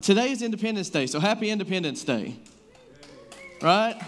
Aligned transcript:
Today 0.00 0.30
is 0.30 0.42
Independence 0.42 0.90
Day, 0.90 1.06
so 1.06 1.18
happy 1.18 1.50
Independence 1.50 2.04
Day. 2.04 2.36
Right? 3.60 4.00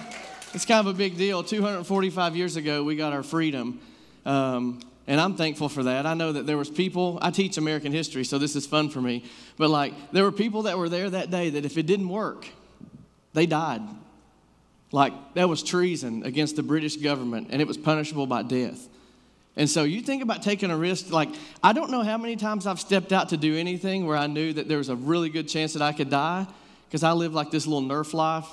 It's 0.55 0.65
kind 0.65 0.87
of 0.87 0.95
a 0.95 0.97
big 0.97 1.19
deal. 1.19 1.43
245 1.43 2.37
years 2.37 2.55
ago, 2.55 2.85
we 2.85 2.95
got 2.95 3.13
our 3.13 3.25
freedom. 3.25 3.81
Um, 4.25 4.81
and 5.09 5.21
I'm 5.21 5.35
thankful 5.35 5.69
for 5.69 5.83
that. 5.83 6.07
I 6.07 6.15
know 6.15 6.31
that 6.33 6.47
there 6.47 6.57
was 6.57 6.71
people, 6.71 7.19
I 7.21 7.33
teach 7.33 7.59
American 7.59 7.91
history, 7.91 8.23
so 8.23 8.39
this 8.39 8.55
is 8.55 8.69
fun 8.69 8.89
for 8.89 9.03
me. 9.03 9.25
But 9.59 9.71
like, 9.71 9.93
there 10.13 10.23
were 10.23 10.33
people 10.33 10.63
that 10.63 10.79
were 10.79 10.89
there 10.89 11.11
that 11.11 11.33
day 11.33 11.51
that 11.51 11.65
if 11.65 11.77
it 11.77 11.87
didn't 11.87 12.09
work, 12.09 12.47
they 13.33 13.47
died. 13.47 13.83
Like, 14.93 15.13
that 15.35 15.49
was 15.49 15.61
treason 15.61 16.23
against 16.23 16.55
the 16.55 16.63
British 16.63 16.97
government, 16.97 17.49
and 17.51 17.61
it 17.61 17.67
was 17.67 17.77
punishable 17.77 18.27
by 18.29 18.45
death. 18.45 18.89
And 19.57 19.69
so 19.69 19.85
you 19.85 20.01
think 20.01 20.23
about 20.23 20.43
taking 20.43 20.71
a 20.71 20.77
risk. 20.77 21.11
Like, 21.11 21.29
I 21.63 21.73
don't 21.73 21.91
know 21.91 22.03
how 22.03 22.17
many 22.17 22.37
times 22.37 22.67
I've 22.67 22.81
stepped 22.81 23.13
out 23.13 23.31
to 23.31 23.37
do 23.37 23.57
anything 23.57 24.07
where 24.07 24.17
I 24.17 24.27
knew 24.27 24.53
that 24.53 24.69
there 24.69 24.79
was 24.79 24.89
a 24.89 24.97
really 24.97 25.29
good 25.29 25.49
chance 25.49 25.73
that 25.73 25.83
I 25.83 25.93
could 25.93 26.11
die 26.11 26.47
because 26.89 27.03
I 27.03 27.13
live 27.13 27.35
like 27.35 27.51
this 27.51 27.67
little 27.67 27.89
Nerf 27.89 28.15
life 28.15 28.49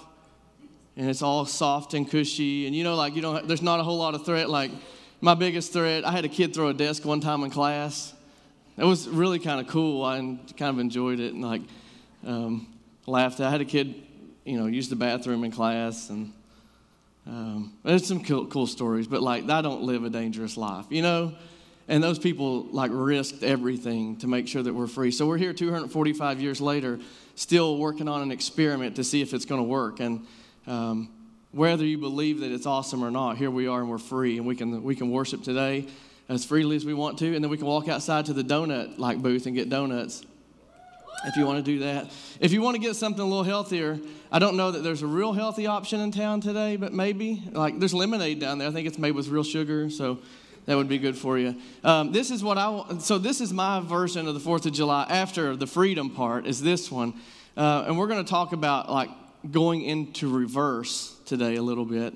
and 0.96 1.10
it's 1.10 1.22
all 1.22 1.46
soft 1.46 1.94
and 1.94 2.10
cushy. 2.10 2.66
And 2.66 2.76
you 2.76 2.84
know, 2.84 2.96
like, 2.96 3.16
you 3.16 3.22
don't, 3.22 3.48
there's 3.48 3.62
not 3.62 3.80
a 3.80 3.84
whole 3.84 3.98
lot 3.98 4.16
of 4.16 4.26
threat. 4.26 4.50
Like, 4.50 4.72
my 5.22 5.34
biggest 5.34 5.74
threat, 5.74 6.06
I 6.06 6.12
had 6.12 6.26
a 6.26 6.30
kid 6.30 6.54
throw 6.54 6.70
a 6.70 6.74
desk 6.74 7.06
one 7.06 7.22
time 7.22 7.44
in 7.44 7.52
class. 7.52 8.14
It 8.78 8.86
was 8.86 9.08
really 9.08 9.40
kind 9.40 9.60
of 9.60 9.68
cool. 9.68 10.04
I 10.04 10.18
kind 10.20 10.70
of 10.70 10.80
enjoyed 10.80 11.20
it 11.20 11.34
and 11.34 11.42
like 11.42 11.62
um, 12.26 12.68
laughed. 13.08 13.40
I 13.40 13.50
had 13.50 13.62
a 13.62 13.66
kid, 13.66 14.04
you 14.46 14.60
know, 14.60 14.68
use 14.68 14.90
the 14.90 14.96
bathroom 14.96 15.44
in 15.44 15.52
class 15.52 16.10
and 16.12 16.34
um, 17.28 17.74
there's 17.84 18.08
some 18.08 18.24
cool, 18.24 18.48
cool 18.48 18.68
stories, 18.68 19.08
but 19.08 19.22
like 19.22 19.50
I 19.50 19.62
don't 19.62 19.84
live 19.84 20.04
a 20.06 20.10
dangerous 20.10 20.56
life, 20.56 20.86
you 20.90 21.02
know. 21.02 21.36
And 21.90 22.04
those 22.04 22.20
people 22.20 22.64
like 22.72 22.92
risked 22.94 23.44
everything 23.44 24.18
to 24.18 24.28
make 24.28 24.48
sure 24.48 24.62
that 24.62 24.74
we're 24.74 24.88
free. 24.88 25.12
So 25.12 25.26
we're 25.26 25.38
here 25.38 25.54
245 25.54 26.42
years 26.42 26.60
later, 26.60 27.00
still 27.36 27.78
working 27.78 28.08
on 28.08 28.22
an 28.22 28.32
experiment 28.32 28.98
to 28.98 29.04
see 29.04 29.22
if 29.22 29.34
it's 29.34 29.46
going 29.46 29.62
to 29.62 29.68
work. 29.68 30.00
And 30.00 30.26
um, 30.68 31.10
whether 31.52 31.86
you 31.86 31.98
believe 31.98 32.42
that 32.42 32.52
it's 32.52 32.66
awesome 32.66 33.04
or 33.04 33.12
not, 33.12 33.38
here 33.38 33.52
we 33.52 33.68
are 33.68 33.80
and 33.80 33.90
we're 33.90 33.98
free, 33.98 34.38
and 34.38 34.46
we 34.46 34.56
can 34.56 34.84
we 34.84 34.96
can 34.96 35.12
worship 35.12 35.44
today 35.44 35.88
as 36.30 36.46
freely 36.46 36.76
as 36.76 36.86
we 36.86 36.94
want 36.94 37.20
to, 37.20 37.36
and 37.36 37.44
then 37.44 37.50
we 37.50 37.58
can 37.58 37.68
walk 37.68 37.88
outside 37.88 38.26
to 38.26 38.34
the 38.34 38.44
donut 38.44 38.98
like 38.98 39.22
booth 39.22 39.46
and 39.46 39.56
get 39.56 39.70
donuts 39.70 40.26
if 41.26 41.36
you 41.36 41.46
want 41.46 41.64
to 41.64 41.72
do 41.72 41.80
that. 41.80 42.12
If 42.40 42.52
you 42.52 42.62
want 42.62 42.76
to 42.76 42.82
get 42.82 42.96
something 42.96 43.22
a 43.22 43.26
little 43.26 43.44
healthier, 43.44 44.00
I 44.32 44.40
don't 44.40 44.58
know 44.58 44.72
that 44.72 44.84
there's 44.84 45.02
a 45.02 45.08
real 45.08 45.34
healthy 45.34 45.68
option 45.68 46.00
in 46.00 46.12
town 46.12 46.42
today, 46.42 46.76
but 46.76 46.94
maybe. 46.94 47.44
Like 47.52 47.80
there's 47.80 47.94
lemonade 47.94 48.40
down 48.40 48.60
there. 48.60 48.68
I 48.68 48.72
think 48.72 48.88
it's 48.88 49.00
made 49.00 49.12
with 49.12 49.28
real 49.28 49.44
sugar, 49.44 49.90
so 49.90 50.20
that 50.66 50.76
would 50.76 50.90
be 50.90 50.98
good 50.98 51.18
for 51.18 51.38
you. 51.38 51.56
Um, 51.84 52.12
this 52.12 52.30
is 52.30 52.44
what 52.44 52.58
I. 52.58 53.00
So 53.00 53.18
this 53.18 53.42
is 53.42 53.54
my 53.54 53.80
version 53.80 54.28
of 54.28 54.34
the 54.34 54.40
Fourth 54.40 54.66
of 54.66 54.74
July 54.74 55.06
after 55.10 55.56
the 55.56 55.68
freedom 55.68 56.10
part. 56.10 56.46
Is 56.46 56.62
this 56.62 56.92
one, 56.92 57.14
uh, 57.56 57.86
and 57.88 57.98
we're 57.98 58.08
going 58.08 58.24
to 58.24 58.30
talk 58.30 58.54
about 58.54 58.92
like 58.92 59.10
going 59.50 59.82
into 59.82 60.30
reverse 60.30 61.16
today 61.26 61.56
a 61.56 61.62
little 61.62 61.86
bit. 61.86 62.14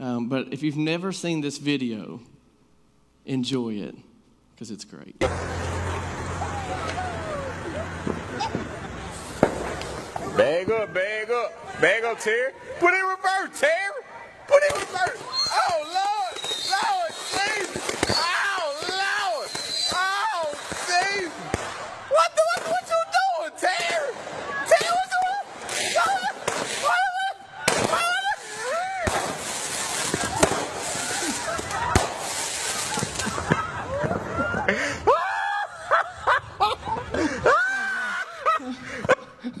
Um, 0.00 0.28
but 0.28 0.52
if 0.52 0.62
you've 0.62 0.76
never 0.76 1.12
seen 1.12 1.40
this 1.40 1.58
video, 1.58 2.20
enjoy 3.26 3.74
it 3.74 3.96
because 4.54 4.70
it's 4.70 4.84
great. 4.84 5.16
Bag 10.38 10.70
up, 10.70 10.94
bag 10.94 11.30
up, 11.32 11.80
bag 11.80 12.04
up, 12.04 12.20
Terry. 12.20 12.52
Put 12.78 12.94
it 12.94 13.00
in 13.00 13.06
reverse, 13.06 13.58
Terry. 13.58 14.02
Put 14.46 14.62
it 14.62 14.72
in 14.72 14.78
reverse. 14.82 15.18
Oh, 15.50 15.82
Lord, 15.82 16.34
Jesus. 17.34 17.82
Oh, 18.08 18.70
Lord. 18.86 19.50
Oh, 19.94 20.54
Jesus. 20.86 21.32
What 22.08 22.30
the, 22.36 22.42
what, 22.46 22.62
what 22.70 22.86
you 22.86 23.02
doing, 23.18 23.50
Terry? 23.58 24.14
Terry, 24.68 24.94
what 24.94 25.10
you 25.10 25.18
doing? 25.18 26.06
What, 35.04 35.18
what, 36.58 36.78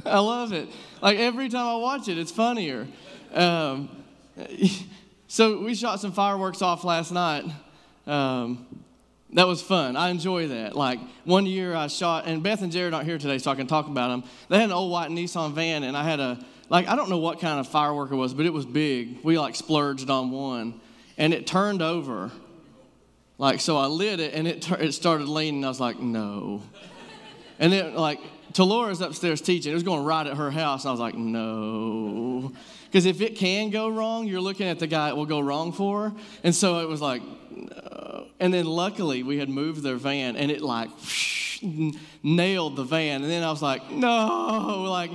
I 0.12 0.18
love 0.18 0.52
it. 0.52 0.68
Like 1.02 1.18
every 1.18 1.48
time 1.48 1.66
I 1.66 1.76
watch 1.76 2.08
it, 2.08 2.18
it's 2.18 2.32
funnier. 2.32 2.86
Um, 3.32 3.90
so 5.28 5.60
we 5.60 5.74
shot 5.74 6.00
some 6.00 6.12
fireworks 6.12 6.62
off 6.62 6.84
last 6.84 7.12
night. 7.12 7.44
Um, 8.06 8.66
that 9.34 9.46
was 9.46 9.60
fun. 9.60 9.96
I 9.96 10.08
enjoy 10.08 10.48
that. 10.48 10.74
Like 10.74 10.98
one 11.24 11.44
year 11.44 11.74
I 11.74 11.88
shot, 11.88 12.26
and 12.26 12.42
Beth 12.42 12.62
and 12.62 12.72
Jared 12.72 12.94
aren't 12.94 13.06
here 13.06 13.18
today, 13.18 13.38
so 13.38 13.50
I 13.50 13.54
can 13.54 13.66
talk 13.66 13.86
about 13.86 14.08
them. 14.08 14.24
They 14.48 14.56
had 14.56 14.66
an 14.66 14.72
old 14.72 14.90
white 14.90 15.10
Nissan 15.10 15.52
van, 15.52 15.82
and 15.82 15.96
I 15.96 16.04
had 16.04 16.20
a 16.20 16.44
like 16.70 16.88
I 16.88 16.96
don't 16.96 17.10
know 17.10 17.18
what 17.18 17.40
kind 17.40 17.60
of 17.60 17.68
firework 17.68 18.10
it 18.10 18.16
was, 18.16 18.32
but 18.32 18.46
it 18.46 18.52
was 18.52 18.64
big. 18.64 19.22
We 19.22 19.38
like 19.38 19.54
splurged 19.54 20.08
on 20.08 20.30
one, 20.30 20.80
and 21.18 21.34
it 21.34 21.46
turned 21.46 21.82
over. 21.82 22.30
Like 23.36 23.60
so, 23.60 23.76
I 23.76 23.86
lit 23.86 24.18
it, 24.18 24.34
and 24.34 24.48
it 24.48 24.70
it 24.72 24.92
started 24.92 25.28
leaning. 25.28 25.64
I 25.64 25.68
was 25.68 25.80
like, 25.80 26.00
no. 26.00 26.62
And 27.58 27.72
then 27.72 27.94
like 27.94 28.20
Talora's 28.52 29.00
upstairs 29.00 29.40
teaching. 29.40 29.72
It 29.72 29.74
was 29.74 29.82
going 29.82 30.04
right 30.04 30.26
at 30.26 30.36
her 30.36 30.50
house. 30.50 30.86
I 30.86 30.90
was 30.90 31.00
like, 31.00 31.14
no. 31.14 32.52
Because 32.86 33.04
if 33.04 33.20
it 33.20 33.36
can 33.36 33.70
go 33.70 33.88
wrong, 33.88 34.26
you're 34.26 34.40
looking 34.40 34.66
at 34.66 34.78
the 34.78 34.86
guy 34.86 35.10
it 35.10 35.16
will 35.16 35.26
go 35.26 35.40
wrong 35.40 35.72
for. 35.72 36.12
And 36.42 36.54
so 36.54 36.80
it 36.80 36.88
was 36.88 37.00
like, 37.00 37.22
no. 37.50 38.26
And 38.40 38.54
then 38.54 38.66
luckily 38.66 39.22
we 39.22 39.38
had 39.38 39.48
moved 39.48 39.82
their 39.82 39.96
van 39.96 40.36
and 40.36 40.50
it 40.50 40.62
like 40.62 40.90
whoosh, 40.90 41.62
nailed 42.22 42.76
the 42.76 42.84
van. 42.84 43.22
And 43.22 43.30
then 43.30 43.42
I 43.42 43.50
was 43.50 43.62
like, 43.62 43.90
no, 43.90 44.86
like, 44.88 45.10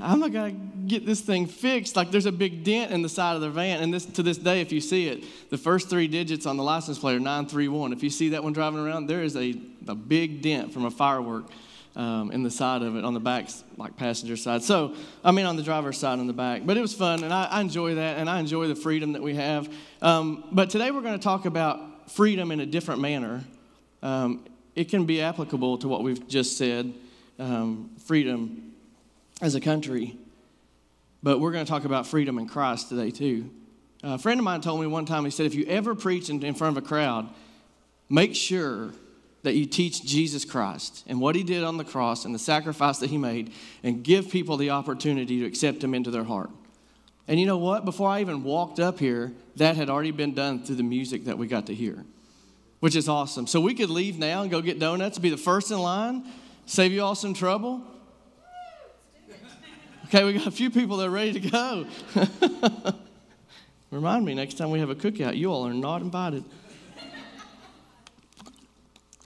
I'm 0.00 0.20
not 0.20 0.32
gonna 0.32 0.52
get 0.52 1.04
this 1.04 1.20
thing 1.20 1.46
fixed. 1.46 1.96
Like 1.96 2.10
there's 2.10 2.26
a 2.26 2.32
big 2.32 2.62
dent 2.62 2.92
in 2.92 3.02
the 3.02 3.08
side 3.08 3.34
of 3.34 3.40
the 3.40 3.50
van, 3.50 3.82
and 3.82 3.92
this 3.92 4.04
to 4.06 4.22
this 4.22 4.38
day, 4.38 4.60
if 4.60 4.70
you 4.70 4.80
see 4.80 5.08
it, 5.08 5.24
the 5.50 5.58
first 5.58 5.90
three 5.90 6.06
digits 6.06 6.46
on 6.46 6.56
the 6.56 6.62
license 6.62 7.00
plate 7.00 7.16
are 7.16 7.20
931. 7.20 7.92
If 7.92 8.04
you 8.04 8.10
see 8.10 8.28
that 8.30 8.44
one 8.44 8.52
driving 8.52 8.78
around, 8.78 9.08
there 9.08 9.22
is 9.22 9.36
a, 9.36 9.60
a 9.88 9.96
big 9.96 10.40
dent 10.40 10.72
from 10.72 10.84
a 10.84 10.90
firework 10.90 11.46
um, 11.96 12.30
in 12.30 12.42
the 12.42 12.50
side 12.50 12.82
of 12.82 12.96
it 12.96 13.04
on 13.04 13.14
the 13.14 13.20
back, 13.20 13.48
like 13.76 13.96
passenger 13.96 14.36
side. 14.36 14.62
So, 14.62 14.94
I 15.24 15.32
mean, 15.32 15.46
on 15.46 15.56
the 15.56 15.62
driver's 15.62 15.98
side 15.98 16.18
in 16.18 16.26
the 16.26 16.32
back. 16.32 16.62
But 16.64 16.76
it 16.76 16.80
was 16.80 16.94
fun, 16.94 17.24
and 17.24 17.32
I, 17.32 17.44
I 17.44 17.60
enjoy 17.60 17.96
that, 17.96 18.18
and 18.18 18.30
I 18.30 18.38
enjoy 18.40 18.68
the 18.68 18.76
freedom 18.76 19.12
that 19.12 19.22
we 19.22 19.34
have. 19.34 19.72
Um, 20.00 20.44
but 20.52 20.70
today 20.70 20.90
we're 20.90 21.02
going 21.02 21.18
to 21.18 21.22
talk 21.22 21.44
about 21.44 22.10
freedom 22.10 22.50
in 22.52 22.60
a 22.60 22.66
different 22.66 23.00
manner. 23.00 23.44
Um, 24.02 24.44
it 24.74 24.88
can 24.88 25.06
be 25.06 25.20
applicable 25.20 25.78
to 25.78 25.88
what 25.88 26.02
we've 26.02 26.26
just 26.28 26.56
said 26.56 26.94
um, 27.38 27.90
freedom 28.04 28.74
as 29.40 29.54
a 29.54 29.60
country. 29.60 30.16
But 31.22 31.40
we're 31.40 31.52
going 31.52 31.64
to 31.64 31.70
talk 31.70 31.84
about 31.84 32.06
freedom 32.06 32.38
in 32.38 32.46
Christ 32.46 32.90
today, 32.90 33.10
too. 33.10 33.50
A 34.04 34.18
friend 34.18 34.38
of 34.38 34.44
mine 34.44 34.60
told 34.60 34.80
me 34.80 34.86
one 34.86 35.04
time, 35.04 35.24
he 35.24 35.30
said, 35.32 35.46
if 35.46 35.54
you 35.54 35.64
ever 35.66 35.96
preach 35.96 36.30
in, 36.30 36.44
in 36.44 36.54
front 36.54 36.76
of 36.76 36.84
a 36.84 36.86
crowd, 36.86 37.28
make 38.08 38.36
sure 38.36 38.92
that 39.42 39.54
you 39.54 39.66
teach 39.66 40.04
Jesus 40.04 40.44
Christ 40.44 41.04
and 41.06 41.20
what 41.20 41.36
he 41.36 41.42
did 41.42 41.64
on 41.64 41.76
the 41.76 41.84
cross 41.84 42.24
and 42.24 42.34
the 42.34 42.38
sacrifice 42.38 42.98
that 42.98 43.10
he 43.10 43.18
made 43.18 43.52
and 43.82 44.02
give 44.02 44.30
people 44.30 44.56
the 44.56 44.70
opportunity 44.70 45.40
to 45.40 45.46
accept 45.46 45.82
him 45.82 45.94
into 45.94 46.10
their 46.10 46.24
heart. 46.24 46.50
And 47.28 47.38
you 47.38 47.46
know 47.46 47.58
what? 47.58 47.84
Before 47.84 48.08
I 48.08 48.20
even 48.20 48.42
walked 48.42 48.80
up 48.80 48.98
here, 48.98 49.32
that 49.56 49.76
had 49.76 49.90
already 49.90 50.10
been 50.10 50.34
done 50.34 50.64
through 50.64 50.76
the 50.76 50.82
music 50.82 51.26
that 51.26 51.36
we 51.36 51.46
got 51.46 51.66
to 51.66 51.74
hear, 51.74 52.04
which 52.80 52.96
is 52.96 53.08
awesome. 53.08 53.46
So 53.46 53.60
we 53.60 53.74
could 53.74 53.90
leave 53.90 54.18
now 54.18 54.42
and 54.42 54.50
go 54.50 54.62
get 54.62 54.78
donuts, 54.78 55.18
be 55.18 55.30
the 55.30 55.36
first 55.36 55.70
in 55.70 55.78
line, 55.78 56.24
save 56.66 56.90
you 56.90 57.02
all 57.02 57.14
some 57.14 57.34
trouble. 57.34 57.84
Okay, 60.06 60.24
we 60.24 60.32
got 60.32 60.46
a 60.46 60.50
few 60.50 60.70
people 60.70 60.96
that 60.96 61.08
are 61.08 61.10
ready 61.10 61.38
to 61.38 61.50
go. 61.50 61.86
Remind 63.90 64.24
me 64.24 64.34
next 64.34 64.54
time 64.54 64.70
we 64.70 64.80
have 64.80 64.88
a 64.88 64.94
cookout, 64.94 65.36
you 65.36 65.52
all 65.52 65.66
are 65.66 65.74
not 65.74 66.00
invited. 66.00 66.44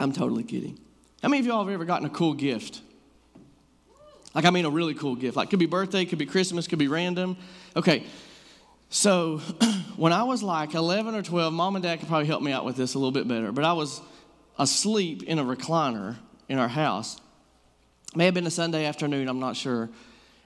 I'm 0.03 0.13
totally 0.13 0.43
kidding. 0.43 0.79
How 1.23 1.29
many 1.29 1.41
of 1.41 1.47
y'all 1.47 1.65
have 1.65 1.73
ever 1.73 1.85
gotten 1.85 2.07
a 2.07 2.11
cool 2.11 2.35
gift? 2.35 2.81
Like, 4.35 4.45
I 4.45 4.51
mean, 4.51 4.65
a 4.65 4.71
really 4.71 4.95
cool 4.95 5.15
gift. 5.15 5.37
Like, 5.37 5.51
could 5.51 5.59
be 5.59 5.67
birthday, 5.67 6.05
could 6.05 6.19
be 6.19 6.27
Christmas, 6.27 6.66
could 6.66 6.78
be 6.78 6.89
random. 6.89 7.37
Okay, 7.77 8.04
so 8.89 9.39
when 9.97 10.13
I 10.13 10.25
was 10.25 10.43
like 10.43 10.75
11 10.75 11.15
or 11.15 11.22
12, 11.22 11.53
mom 11.53 11.77
and 11.77 11.83
dad 11.83 12.01
could 12.01 12.09
probably 12.09 12.27
help 12.27 12.43
me 12.43 12.51
out 12.51 12.65
with 12.65 12.77
this 12.77 12.95
a 12.95 12.99
little 12.99 13.13
bit 13.13 13.28
better, 13.28 13.53
but 13.53 13.65
I 13.65 13.75
was 13.75 14.01
asleep 14.59 15.22
in 15.22 15.39
a 15.39 15.45
recliner 15.45 16.16
in 16.48 16.59
our 16.59 16.69
house. 16.69 17.21
May 18.16 18.25
have 18.25 18.34
been 18.34 18.47
a 18.47 18.51
Sunday 18.51 18.84
afternoon, 18.84 19.28
I'm 19.28 19.41
not 19.41 19.57
sure. 19.57 19.89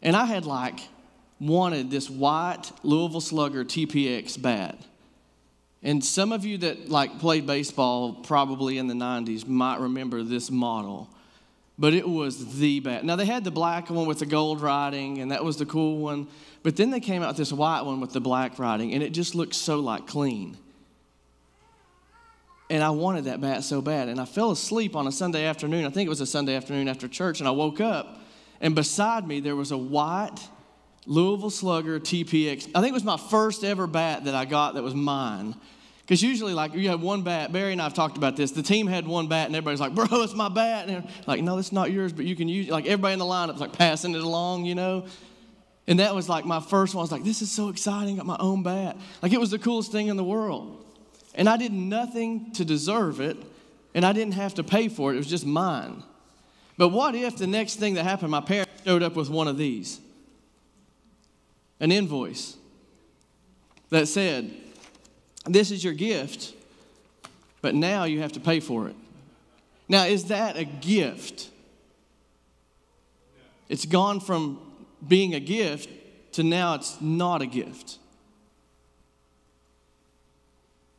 And 0.03 0.15
I 0.15 0.27
had 0.27 0.45
like 0.45 0.81
wanted 1.41 1.91
this 1.91 2.11
white 2.11 2.71
Louisville 2.83 3.21
Slugger 3.21 3.65
TPX 3.65 4.41
bat. 4.41 4.79
And 5.87 6.05
some 6.05 6.33
of 6.33 6.45
you 6.45 6.59
that 6.59 6.91
like 6.91 7.21
played 7.21 7.47
baseball 7.47 8.13
probably 8.13 8.77
in 8.77 8.89
the 8.89 8.95
90s 8.95 9.47
might 9.47 9.79
remember 9.79 10.25
this 10.25 10.51
model. 10.51 11.09
But 11.79 11.95
it 11.95 12.09
was 12.09 12.59
the 12.59 12.81
bat. 12.81 13.05
Now 13.05 13.17
they 13.17 13.25
had 13.25 13.45
the 13.45 13.51
black 13.51 13.89
one 13.89 14.07
with 14.07 14.19
the 14.19 14.27
gold 14.27 14.61
writing, 14.61 15.19
and 15.19 15.31
that 15.31 15.45
was 15.45 15.59
the 15.59 15.67
cool 15.67 15.99
one. 15.99 16.27
But 16.65 16.75
then 16.77 16.91
they 16.91 17.01
came 17.01 17.23
out 17.23 17.29
with 17.29 17.37
this 17.37 17.53
white 17.53 17.83
one 17.83 18.01
with 18.01 18.13
the 18.13 18.21
black 18.21 18.59
writing, 18.59 18.95
and 18.95 19.03
it 19.03 19.11
just 19.11 19.37
looked 19.37 19.55
so 19.55 19.79
like 19.79 20.09
clean. 20.09 20.57
And 22.69 22.83
I 22.83 22.91
wanted 22.91 23.27
that 23.27 23.41
bat 23.41 23.63
so 23.63 23.81
bad. 23.81 24.09
And 24.09 24.21
I 24.21 24.25
fell 24.25 24.51
asleep 24.51 24.97
on 24.97 25.07
a 25.07 25.13
Sunday 25.13 25.45
afternoon. 25.45 25.85
I 25.85 25.91
think 25.91 26.07
it 26.07 26.11
was 26.11 26.21
a 26.21 26.27
Sunday 26.27 26.57
afternoon 26.57 26.89
after 26.89 27.07
church, 27.07 27.39
and 27.39 27.47
I 27.47 27.53
woke 27.53 27.81
up 27.81 28.21
and 28.61 28.75
beside 28.75 29.27
me 29.27 29.41
there 29.41 29.57
was 29.57 29.71
a 29.71 29.79
white 29.79 30.39
Louisville 31.07 31.51
Slugger 31.51 32.01
TPX. 32.01 32.69
I 32.75 32.81
think 32.81 32.91
it 32.91 32.95
was 32.95 33.05
my 33.05 33.17
first 33.17 33.63
ever 33.63 33.87
bat 33.87 34.25
that 34.25 34.35
I 34.35 34.45
got 34.45 34.75
that 34.75 34.83
was 34.83 34.95
mine. 34.95 35.55
Because 36.07 36.23
usually, 36.23 36.55
like, 36.55 36.73
you 36.73 36.89
have 36.91 37.03
one 37.03 37.23
bat. 37.23 37.53
Barry 37.53 37.73
and 37.73 37.81
I 37.81 37.85
have 37.85 37.95
talked 37.95 38.17
about 38.17 38.37
this. 38.37 38.53
The 38.53 38.63
team 38.63 38.87
had 38.87 39.09
one 39.09 39.27
bat, 39.27 39.47
and 39.47 39.57
everybody's 39.57 39.81
like, 39.81 39.93
bro, 39.93 40.07
it's 40.23 40.35
my 40.35 40.49
bat. 40.49 40.89
And 40.89 41.09
like, 41.27 41.43
no, 41.43 41.59
it's 41.59 41.73
not 41.73 41.91
yours, 41.91 42.13
but 42.13 42.25
you 42.25 42.37
can 42.37 42.49
use 42.49 42.69
it. 42.69 42.71
Like, 42.71 42.85
everybody 42.85 43.15
in 43.15 43.19
the 43.19 43.25
lineup's 43.25 43.61
like 43.61 43.73
passing 43.73 44.15
it 44.15 44.23
along, 44.23 44.67
you 44.67 44.77
know? 44.77 45.07
And 45.89 45.99
that 45.99 46.15
was 46.15 46.29
like 46.29 46.45
my 46.45 46.61
first 46.61 46.95
one. 46.95 47.01
I 47.01 47.05
was 47.05 47.11
like, 47.11 47.25
this 47.25 47.43
is 47.43 47.51
so 47.51 47.71
exciting. 47.71 48.15
I 48.15 48.17
got 48.19 48.27
my 48.27 48.37
own 48.39 48.63
bat. 48.63 48.97
Like, 49.21 49.33
it 49.33 49.41
was 49.41 49.51
the 49.51 49.59
coolest 49.59 49.91
thing 49.91 50.07
in 50.07 50.17
the 50.17 50.23
world. 50.23 50.85
And 51.35 51.49
I 51.49 51.57
did 51.57 51.73
nothing 51.73 52.53
to 52.53 52.65
deserve 52.65 53.21
it, 53.21 53.37
and 53.93 54.05
I 54.05 54.13
didn't 54.13 54.35
have 54.35 54.55
to 54.55 54.63
pay 54.63 54.87
for 54.87 55.11
it. 55.11 55.17
It 55.17 55.19
was 55.19 55.27
just 55.27 55.45
mine. 55.45 56.05
But 56.79 56.91
what 56.91 57.17
if 57.17 57.37
the 57.37 57.49
next 57.49 57.77
thing 57.77 57.95
that 57.95 58.05
happened, 58.05 58.31
my 58.31 58.41
parents 58.41 58.71
showed 58.85 59.03
up 59.03 59.17
with 59.17 59.29
one 59.29 59.49
of 59.49 59.59
these? 59.59 60.01
An 61.81 61.91
invoice 61.91 62.57
that 63.91 64.07
said, 64.07 64.55
this 65.47 65.71
is 65.71 65.83
your 65.83 65.95
gift, 65.95 66.55
but 67.63 67.75
now 67.75 68.05
you 68.05 68.21
have 68.21 68.33
to 68.33 68.41
pay 68.41 68.61
for 68.61 68.89
it. 68.89 68.97
Now, 69.89 70.05
is 70.05 70.27
that 70.27 70.57
a 70.57 70.65
gift? 70.65 71.49
It's 73.69 73.85
gone 73.85 74.21
from 74.21 74.61
being 75.07 75.35
a 75.35 75.41
gift 75.41 75.89
to 76.33 76.43
now 76.43 76.75
it's 76.75 77.01
not 77.01 77.43
a 77.43 77.47
gift. 77.47 77.99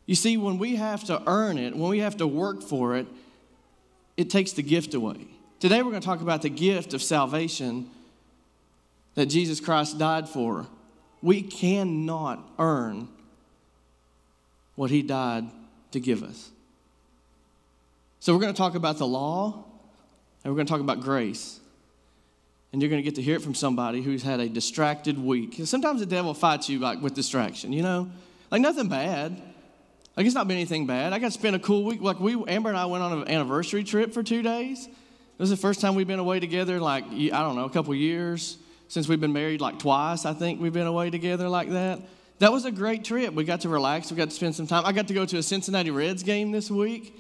You 0.06 0.16
see, 0.16 0.38
when 0.38 0.58
we 0.58 0.78
have 0.78 1.04
to 1.06 1.22
earn 1.28 1.58
it, 1.58 1.76
when 1.76 1.90
we 1.90 2.00
have 2.00 2.18
to 2.18 2.28
work 2.28 2.64
for 2.64 2.96
it, 2.96 3.08
it 4.16 4.30
takes 4.30 4.54
the 4.54 4.64
gift 4.64 4.94
away. 4.94 5.28
Today, 5.60 5.84
we're 5.84 5.92
going 5.92 6.02
to 6.02 6.06
talk 6.06 6.22
about 6.22 6.42
the 6.42 6.50
gift 6.50 6.94
of 6.94 7.04
salvation 7.04 7.90
that 9.16 9.26
Jesus 9.26 9.60
Christ 9.60 9.98
died 9.98 10.30
for. 10.30 10.66
We 11.22 11.42
cannot 11.42 12.40
earn 12.58 13.10
what 14.78 14.90
he 14.90 15.02
died 15.02 15.44
to 15.92 16.00
give 16.00 16.24
us. 16.24 16.50
So, 18.22 18.34
we're 18.34 18.40
going 18.40 18.54
to 18.54 18.58
talk 18.58 18.76
about 18.76 18.98
the 18.98 19.08
law 19.08 19.66
and 20.44 20.54
we're 20.54 20.56
going 20.56 20.68
to 20.68 20.72
talk 20.72 20.80
about 20.80 21.02
grace. 21.02 21.60
And 22.72 22.82
you're 22.82 22.90
going 22.90 23.02
to 23.02 23.04
get 23.04 23.16
to 23.16 23.22
hear 23.22 23.36
it 23.36 23.42
from 23.42 23.56
somebody 23.56 24.02
who's 24.02 24.24
had 24.24 24.40
a 24.40 24.48
distracted 24.48 25.18
week. 25.18 25.60
Sometimes 25.66 26.00
the 26.00 26.06
devil 26.06 26.34
fights 26.34 26.70
you 26.70 26.80
like 26.80 27.02
with 27.02 27.14
distraction, 27.14 27.74
you 27.74 27.82
know? 27.82 28.10
Like 28.52 28.62
nothing 28.62 28.88
bad. 28.88 29.42
Like 30.16 30.26
it's 30.26 30.36
not 30.36 30.48
been 30.48 30.58
anything 30.58 30.86
bad. 30.86 31.14
I 31.14 31.20
got 31.20 31.28
to 31.28 31.32
spend 31.32 31.56
a 31.56 31.60
cool 31.60 31.84
week. 31.84 32.02
Like 32.02 32.20
we, 32.20 32.36
Amber 32.46 32.70
and 32.70 32.78
I 32.78 32.86
went 32.86 33.04
on 33.04 33.22
an 33.22 33.28
anniversary 33.28 33.84
trip 33.84 34.14
for 34.14 34.24
two 34.24 34.42
days. 34.42 34.86
It 34.88 35.40
was 35.40 35.50
the 35.50 35.58
first 35.58 35.82
time 35.82 35.96
we've 35.96 36.08
been 36.08 36.20
away 36.20 36.40
together, 36.40 36.80
like, 36.80 37.06
I 37.06 37.30
don't 37.30 37.56
know, 37.56 37.66
a 37.66 37.70
couple 37.70 37.94
years. 37.96 38.58
Since 38.90 39.08
we've 39.08 39.20
been 39.20 39.34
married 39.34 39.60
like 39.60 39.80
twice, 39.80 40.26
I 40.26 40.34
think 40.34 40.62
we've 40.62 40.74
been 40.74 40.88
away 40.88 41.10
together 41.10 41.50
like 41.50 41.70
that. 41.72 42.00
That 42.40 42.52
was 42.52 42.66
a 42.66 42.72
great 42.72 43.04
trip. 43.04 43.34
We 43.34 43.44
got 43.44 43.62
to 43.62 43.70
relax. 43.70 44.12
We 44.12 44.18
got 44.18 44.30
to 44.30 44.36
spend 44.36 44.56
some 44.56 44.68
time. 44.68 44.86
I 44.86 44.92
got 44.92 45.08
to 45.08 45.14
go 45.14 45.26
to 45.26 45.38
a 45.38 45.44
Cincinnati 45.44 45.90
Reds 45.90 46.24
game 46.24 46.52
this 46.52 46.70
week. 46.70 47.16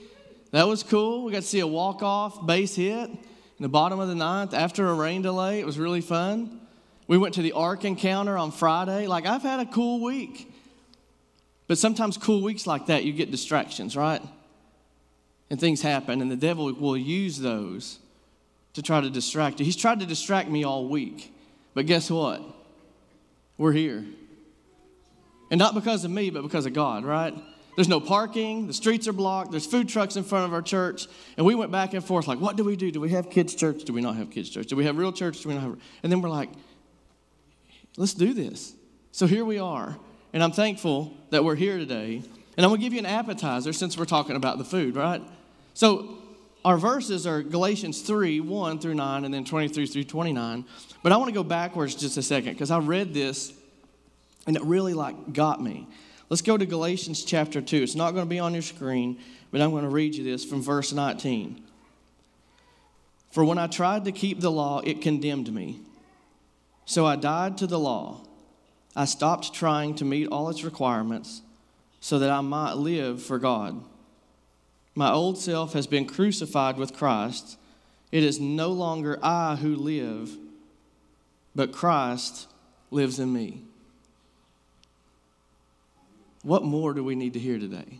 That 0.52 0.68
was 0.68 0.84
cool. 0.84 1.26
We 1.26 1.32
got 1.32 1.42
to 1.42 1.48
see 1.48 1.60
a 1.60 1.68
walk-off 1.68 2.46
base 2.46 2.76
hit 2.76 3.10
in 3.10 3.20
the 3.60 3.70
bottom 3.70 4.00
of 4.00 4.08
the 4.08 4.16
ninth 4.16 4.54
after 4.54 4.88
a 4.88 4.94
rain 4.94 5.24
delay. 5.24 5.60
It 5.60 5.66
was 5.66 5.80
really 5.80 6.02
fun. 6.02 6.62
We 7.08 7.18
went 7.18 7.34
to 7.36 7.42
the 7.42 7.54
Ark 7.54 7.84
Encounter 7.84 8.38
on 8.38 8.52
Friday. 8.52 9.08
Like, 9.08 9.26
I've 9.26 9.42
had 9.42 9.60
a 9.60 9.66
cool 9.66 10.04
week. 10.04 10.54
But 11.68 11.78
sometimes 11.78 12.18
cool 12.18 12.42
weeks 12.42 12.68
like 12.68 12.86
that, 12.86 13.04
you 13.04 13.12
get 13.12 13.32
distractions, 13.32 13.98
right? 13.98 14.22
And 15.50 15.60
things 15.60 15.82
happen, 15.82 16.22
and 16.22 16.30
the 16.30 16.36
devil 16.36 16.72
will 16.74 16.98
use 16.98 17.40
those 17.40 18.00
to 18.74 18.82
try 18.82 19.02
to 19.02 19.10
distract 19.10 19.60
you. 19.60 19.66
He's 19.66 19.76
tried 19.76 20.00
to 20.02 20.06
distract 20.06 20.50
me 20.50 20.64
all 20.64 20.88
week. 20.88 21.34
But 21.74 21.88
guess 21.88 22.12
what? 22.12 22.42
We're 23.58 23.72
here. 23.72 24.06
And 25.50 25.60
not 25.60 25.74
because 25.74 26.04
of 26.04 26.12
me, 26.12 26.30
but 26.30 26.44
because 26.44 26.66
of 26.66 26.74
God, 26.74 27.06
right? 27.06 27.34
There's 27.76 27.88
no 27.88 28.00
parking, 28.00 28.66
the 28.66 28.74
streets 28.74 29.08
are 29.08 29.14
blocked, 29.14 29.52
there's 29.52 29.68
food 29.68 29.88
trucks 29.88 30.16
in 30.16 30.24
front 30.24 30.46
of 30.46 30.54
our 30.54 30.64
church. 30.64 31.08
And 31.38 31.46
we 31.46 31.54
went 31.54 31.72
back 31.72 31.94
and 31.94 32.04
forth 32.04 32.28
like, 32.28 32.40
what 32.40 32.56
do 32.56 32.64
we 32.64 32.76
do? 32.76 32.92
Do 32.92 33.00
we 33.00 33.10
have 33.10 33.30
kids' 33.30 33.54
church? 33.54 33.84
Do 33.84 33.94
we 33.94 34.02
not 34.02 34.16
have 34.16 34.32
kids' 34.32 34.50
church? 34.50 34.66
Do 34.68 34.76
we 34.76 34.86
have 34.86 34.98
real 34.98 35.14
church? 35.14 35.42
Do 35.42 35.50
we 35.50 35.56
not 35.56 35.64
have? 35.64 35.78
And 36.02 36.12
then 36.12 36.22
we're 36.22 36.30
like, 36.30 36.50
let's 37.96 38.16
do 38.16 38.34
this. 38.34 38.74
So 39.12 39.28
here 39.28 39.46
we 39.46 39.60
are. 39.60 39.96
And 40.34 40.44
I'm 40.44 40.52
thankful 40.52 41.14
that 41.30 41.44
we're 41.44 41.56
here 41.56 41.78
today. 41.78 42.24
And 42.58 42.66
I'm 42.66 42.70
going 42.70 42.82
to 42.82 42.84
give 42.84 42.94
you 42.94 43.00
an 43.00 43.06
appetizer 43.06 43.72
since 43.72 43.96
we're 43.96 44.06
talking 44.06 44.36
about 44.36 44.58
the 44.58 44.66
food, 44.66 44.96
right? 44.96 45.22
So 45.76 46.18
our 46.66 46.78
verses 46.78 47.28
are 47.28 47.44
Galatians 47.44 48.02
3 48.02 48.40
1 48.40 48.80
through 48.80 48.96
9, 48.96 49.24
and 49.24 49.32
then 49.32 49.46
23 49.46 49.86
through 49.86 50.04
29. 50.04 50.66
But 51.04 51.12
I 51.12 51.18
want 51.18 51.30
to 51.30 51.34
go 51.34 51.44
backwards 51.44 51.94
just 51.94 52.18
a 52.18 52.24
second 52.24 52.54
because 52.54 52.72
I 52.72 52.80
read 52.80 53.14
this 53.14 53.54
and 54.48 54.56
it 54.56 54.64
really 54.64 54.94
like 54.94 55.34
got 55.34 55.62
me. 55.62 55.88
Let's 56.30 56.42
go 56.42 56.58
to 56.58 56.66
Galatians 56.66 57.24
chapter 57.24 57.62
2. 57.62 57.84
It's 57.84 57.96
not 57.96 58.12
going 58.12 58.26
to 58.26 58.30
be 58.30 58.40
on 58.40 58.54
your 58.54 58.64
screen, 58.64 59.20
but 59.52 59.62
I'm 59.62 59.72
going 59.72 59.84
to 59.84 59.90
read 59.90 60.16
you 60.16 60.24
this 60.24 60.44
from 60.44 60.62
verse 60.62 60.92
19. 60.92 61.62
For 63.32 63.44
when 63.44 63.58
I 63.58 63.68
tried 63.68 64.06
to 64.06 64.12
keep 64.12 64.40
the 64.40 64.52
law, 64.52 64.80
it 64.80 65.02
condemned 65.02 65.54
me. 65.54 65.82
So 66.86 67.06
I 67.06 67.18
died 67.18 67.58
to 67.60 67.68
the 67.68 67.80
law. 67.80 68.22
I 68.96 69.06
stopped 69.06 69.54
trying 69.54 69.96
to 69.96 70.06
meet 70.06 70.28
all 70.28 70.50
its 70.50 70.64
requirements 70.64 71.42
so 72.00 72.18
that 72.20 72.30
I 72.30 72.42
might 72.42 72.74
live 72.74 73.22
for 73.22 73.38
God. 73.38 73.84
My 74.96 75.12
old 75.12 75.38
self 75.38 75.74
has 75.74 75.86
been 75.86 76.06
crucified 76.06 76.78
with 76.78 76.96
Christ. 76.96 77.58
It 78.12 78.24
is 78.24 78.40
no 78.40 78.70
longer 78.70 79.20
I 79.22 79.58
who 79.58 79.76
live, 79.76 80.36
but 81.56 81.72
Christ 81.72 82.48
lives 82.90 83.20
in 83.20 83.32
me. 83.32 83.67
What 86.48 86.64
more 86.64 86.94
do 86.94 87.04
we 87.04 87.16
need 87.16 87.34
to 87.34 87.40
hear 87.40 87.60
today? 87.60 88.00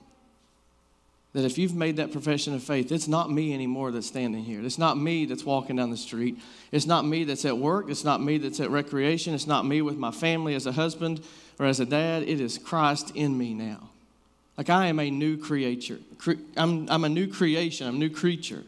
That 1.34 1.44
if 1.44 1.58
you've 1.58 1.76
made 1.76 1.98
that 1.98 2.14
profession 2.14 2.56
of 2.56 2.64
faith, 2.64 2.94
it's 2.94 3.10
not 3.10 3.30
me 3.30 3.54
anymore 3.54 3.92
that's 3.92 4.08
standing 4.08 4.42
here. 4.42 4.64
It's 4.64 4.78
not 4.78 4.98
me 4.98 5.26
that's 5.26 5.44
walking 5.44 5.76
down 5.76 5.92
the 5.92 5.98
street. 5.98 6.40
It's 6.72 6.86
not 6.86 7.06
me 7.06 7.26
that's 7.26 7.44
at 7.44 7.58
work. 7.58 7.90
It's 7.90 8.06
not 8.06 8.22
me 8.22 8.38
that's 8.38 8.62
at 8.62 8.70
recreation. 8.70 9.34
It's 9.34 9.48
not 9.48 9.66
me 9.66 9.82
with 9.82 9.98
my 9.98 10.12
family 10.12 10.56
as 10.56 10.66
a 10.66 10.72
husband 10.72 11.20
or 11.60 11.66
as 11.66 11.82
a 11.82 11.86
dad. 11.86 12.24
It 12.24 12.40
is 12.40 12.58
Christ 12.58 13.12
in 13.16 13.38
me 13.38 13.54
now. 13.54 13.90
Like 14.58 14.70
I 14.70 14.86
am 14.86 15.00
a 15.00 15.12
new 15.12 15.36
creature. 15.36 16.00
I'm, 16.56 16.90
I'm 16.90 17.04
a 17.04 17.10
new 17.10 17.28
creation. 17.28 17.86
I'm 17.86 17.96
a 17.96 18.00
new 18.00 18.10
creature. 18.10 18.64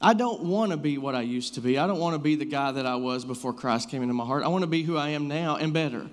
I 0.00 0.12
don't 0.12 0.42
want 0.42 0.72
to 0.72 0.76
be 0.76 0.98
what 0.98 1.14
I 1.14 1.22
used 1.22 1.54
to 1.54 1.60
be. 1.60 1.78
I 1.78 1.86
don't 1.86 2.00
want 2.00 2.14
to 2.14 2.18
be 2.18 2.34
the 2.34 2.44
guy 2.44 2.72
that 2.72 2.84
I 2.84 2.96
was 2.96 3.24
before 3.24 3.52
Christ 3.52 3.90
came 3.90 4.02
into 4.02 4.12
my 4.12 4.24
heart. 4.24 4.42
I 4.42 4.48
want 4.48 4.62
to 4.62 4.68
be 4.68 4.82
who 4.82 4.96
I 4.96 5.10
am 5.10 5.28
now 5.28 5.54
and 5.54 5.72
better. 5.72 6.08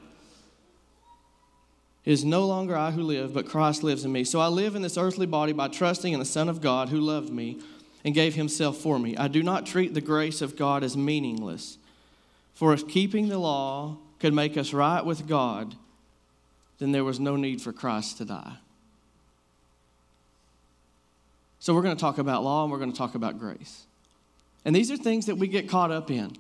It 2.03 2.11
is 2.11 2.25
no 2.25 2.45
longer 2.45 2.75
I 2.75 2.91
who 2.91 3.03
live, 3.03 3.33
but 3.33 3.47
Christ 3.47 3.83
lives 3.83 4.05
in 4.05 4.11
me. 4.11 4.23
So 4.23 4.39
I 4.39 4.47
live 4.47 4.75
in 4.75 4.81
this 4.81 4.97
earthly 4.97 5.27
body 5.27 5.53
by 5.53 5.67
trusting 5.67 6.13
in 6.13 6.19
the 6.19 6.25
Son 6.25 6.49
of 6.49 6.61
God 6.61 6.89
who 6.89 6.99
loved 6.99 7.31
me 7.31 7.59
and 8.03 8.15
gave 8.15 8.33
himself 8.33 8.77
for 8.77 8.97
me. 8.97 9.15
I 9.15 9.27
do 9.27 9.43
not 9.43 9.67
treat 9.67 9.93
the 9.93 10.01
grace 10.01 10.41
of 10.41 10.55
God 10.55 10.83
as 10.83 10.97
meaningless. 10.97 11.77
For 12.55 12.73
if 12.73 12.87
keeping 12.87 13.29
the 13.29 13.37
law 13.37 13.97
could 14.19 14.33
make 14.33 14.57
us 14.57 14.73
right 14.73 15.05
with 15.05 15.27
God, 15.27 15.75
then 16.79 16.91
there 16.91 17.03
was 17.03 17.19
no 17.19 17.35
need 17.35 17.61
for 17.61 17.71
Christ 17.71 18.17
to 18.17 18.25
die. 18.25 18.57
So 21.59 21.75
we're 21.75 21.83
going 21.83 21.95
to 21.95 22.01
talk 22.01 22.17
about 22.17 22.43
law 22.43 22.63
and 22.63 22.71
we're 22.71 22.79
going 22.79 22.91
to 22.91 22.97
talk 22.97 23.13
about 23.13 23.37
grace. 23.37 23.83
And 24.65 24.75
these 24.75 24.89
are 24.89 24.97
things 24.97 25.27
that 25.27 25.35
we 25.35 25.47
get 25.47 25.69
caught 25.69 25.91
up 25.91 26.09
in 26.09 26.35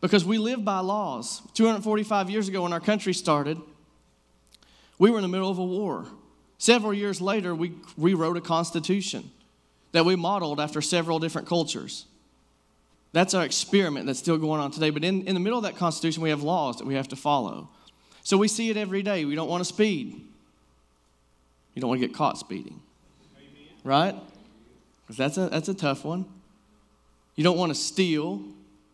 because 0.00 0.24
we 0.24 0.38
live 0.38 0.64
by 0.64 0.80
laws. 0.80 1.42
245 1.54 2.28
years 2.28 2.48
ago, 2.48 2.62
when 2.62 2.72
our 2.72 2.80
country 2.80 3.14
started, 3.14 3.60
we 4.98 5.10
were 5.10 5.18
in 5.18 5.22
the 5.22 5.28
middle 5.28 5.50
of 5.50 5.58
a 5.58 5.64
war. 5.64 6.06
Several 6.58 6.94
years 6.94 7.20
later, 7.20 7.54
we 7.54 7.72
rewrote 7.96 8.36
a 8.36 8.40
constitution 8.40 9.30
that 9.92 10.04
we 10.04 10.16
modeled 10.16 10.60
after 10.60 10.80
several 10.80 11.18
different 11.18 11.48
cultures. 11.48 12.06
That's 13.12 13.32
our 13.32 13.44
experiment 13.44 14.06
that's 14.06 14.18
still 14.18 14.38
going 14.38 14.60
on 14.60 14.70
today. 14.70 14.90
But 14.90 15.04
in, 15.04 15.26
in 15.26 15.34
the 15.34 15.40
middle 15.40 15.58
of 15.58 15.64
that 15.64 15.76
constitution, 15.76 16.22
we 16.22 16.30
have 16.30 16.42
laws 16.42 16.78
that 16.78 16.86
we 16.86 16.94
have 16.94 17.08
to 17.08 17.16
follow. 17.16 17.68
So 18.24 18.36
we 18.36 18.48
see 18.48 18.70
it 18.70 18.76
every 18.76 19.02
day. 19.02 19.24
We 19.24 19.34
don't 19.34 19.48
want 19.48 19.60
to 19.60 19.64
speed. 19.64 20.20
You 21.74 21.80
don't 21.80 21.88
want 21.88 22.00
to 22.00 22.06
get 22.06 22.16
caught 22.16 22.38
speeding. 22.38 22.80
Right? 23.84 24.16
Because 25.02 25.16
that's 25.16 25.36
a, 25.36 25.48
that's 25.48 25.68
a 25.68 25.74
tough 25.74 26.04
one. 26.04 26.24
You 27.36 27.44
don't 27.44 27.58
want 27.58 27.70
to 27.70 27.74
steal. 27.74 28.42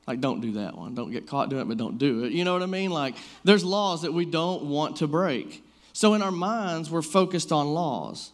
Like, 0.07 0.21
don't 0.21 0.41
do 0.41 0.53
that 0.53 0.77
one. 0.77 0.95
Don't 0.95 1.13
get 1.13 1.27
caught 1.27 1.49
doing 1.51 1.63
it, 1.63 1.69
but 1.69 1.79
don't 1.79 1.99
do 1.99 2.25
it. 2.25 2.33
You 2.33 2.45
know 2.45 2.53
what 2.53 2.63
I 2.63 2.67
mean? 2.67 2.91
Like, 2.91 3.15
there's 3.45 3.65
laws 3.65 4.03
that 4.03 4.13
we 4.13 4.25
don't 4.25 4.65
want 4.65 4.97
to 4.97 5.07
break. 5.07 5.63
So 5.93 6.15
in 6.15 6.23
our 6.23 6.31
minds, 6.31 6.91
we're 6.91 7.03
focused 7.03 7.53
on 7.53 7.75
laws. 7.75 8.31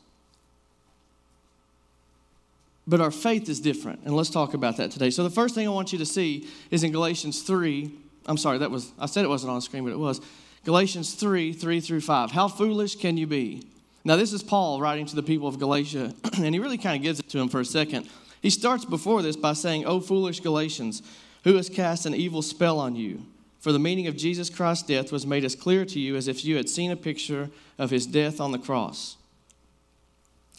But 2.87 3.01
our 3.01 3.11
faith 3.11 3.49
is 3.49 3.61
different. 3.61 4.01
And 4.05 4.15
let's 4.15 4.31
talk 4.31 4.55
about 4.55 4.77
that 4.77 4.91
today. 4.91 5.11
So 5.11 5.25
the 5.25 5.31
first 5.31 5.55
thing 5.55 5.67
I 5.67 5.71
want 5.71 5.93
you 5.93 5.99
to 5.99 6.07
see 6.07 6.49
is 6.71 6.85
in 6.85 6.93
Galatians 6.93 7.43
3. 7.43 7.91
I'm 8.27 8.37
sorry, 8.37 8.59
that 8.59 8.71
was 8.71 8.93
I 8.99 9.07
said 9.07 9.25
it 9.25 9.29
wasn't 9.29 9.51
on 9.51 9.57
the 9.57 9.63
screen, 9.63 9.85
but 9.85 9.93
it 9.93 9.99
was. 9.99 10.21
Galatians 10.65 11.15
3, 11.15 11.53
3 11.53 11.81
through 11.81 12.01
5. 12.01 12.33
How 12.33 12.49
foolish 12.49 12.97
can 12.97 13.17
you 13.17 13.27
be? 13.27 13.67
Now, 14.05 14.17
this 14.17 14.33
is 14.33 14.43
Paul 14.43 14.81
writing 14.81 15.07
to 15.07 15.17
the 15.17 15.23
people 15.23 15.49
of 15.49 15.59
Galatia, 15.59 16.15
and 16.37 16.55
he 16.55 16.61
really 16.61 16.79
kind 16.79 16.97
of 16.97 17.03
gives 17.03 17.19
it 17.19 17.29
to 17.31 17.39
them 17.39 17.49
for 17.49 17.61
a 17.61 17.65
second. 17.65 18.09
He 18.41 18.51
starts 18.51 18.85
before 18.85 19.23
this 19.23 19.37
by 19.37 19.53
saying, 19.53 19.85
Oh, 19.85 20.01
foolish 20.01 20.41
Galatians, 20.41 21.03
Who 21.45 21.57
has 21.57 21.69
cast 21.69 22.07
an 22.07 22.15
evil 22.15 22.43
spell 22.43 22.79
on 22.79 22.97
you? 22.97 23.25
For 23.67 23.73
the 23.73 23.81
meaning 23.81 24.07
of 24.07 24.17
Jesus 24.17 24.49
Christ's 24.49 24.87
death 24.87 25.11
was 25.11 25.27
made 25.27 25.45
as 25.45 25.57
clear 25.57 25.85
to 25.87 25.99
you 25.99 26.15
as 26.15 26.29
if 26.29 26.45
you 26.45 26.55
had 26.55 26.69
seen 26.69 26.93
a 26.93 26.97
picture 26.97 27.51
of 27.79 27.91
his 27.91 28.07
death 28.07 28.41
on 28.41 28.53
the 28.53 28.61
cross. 28.61 29.17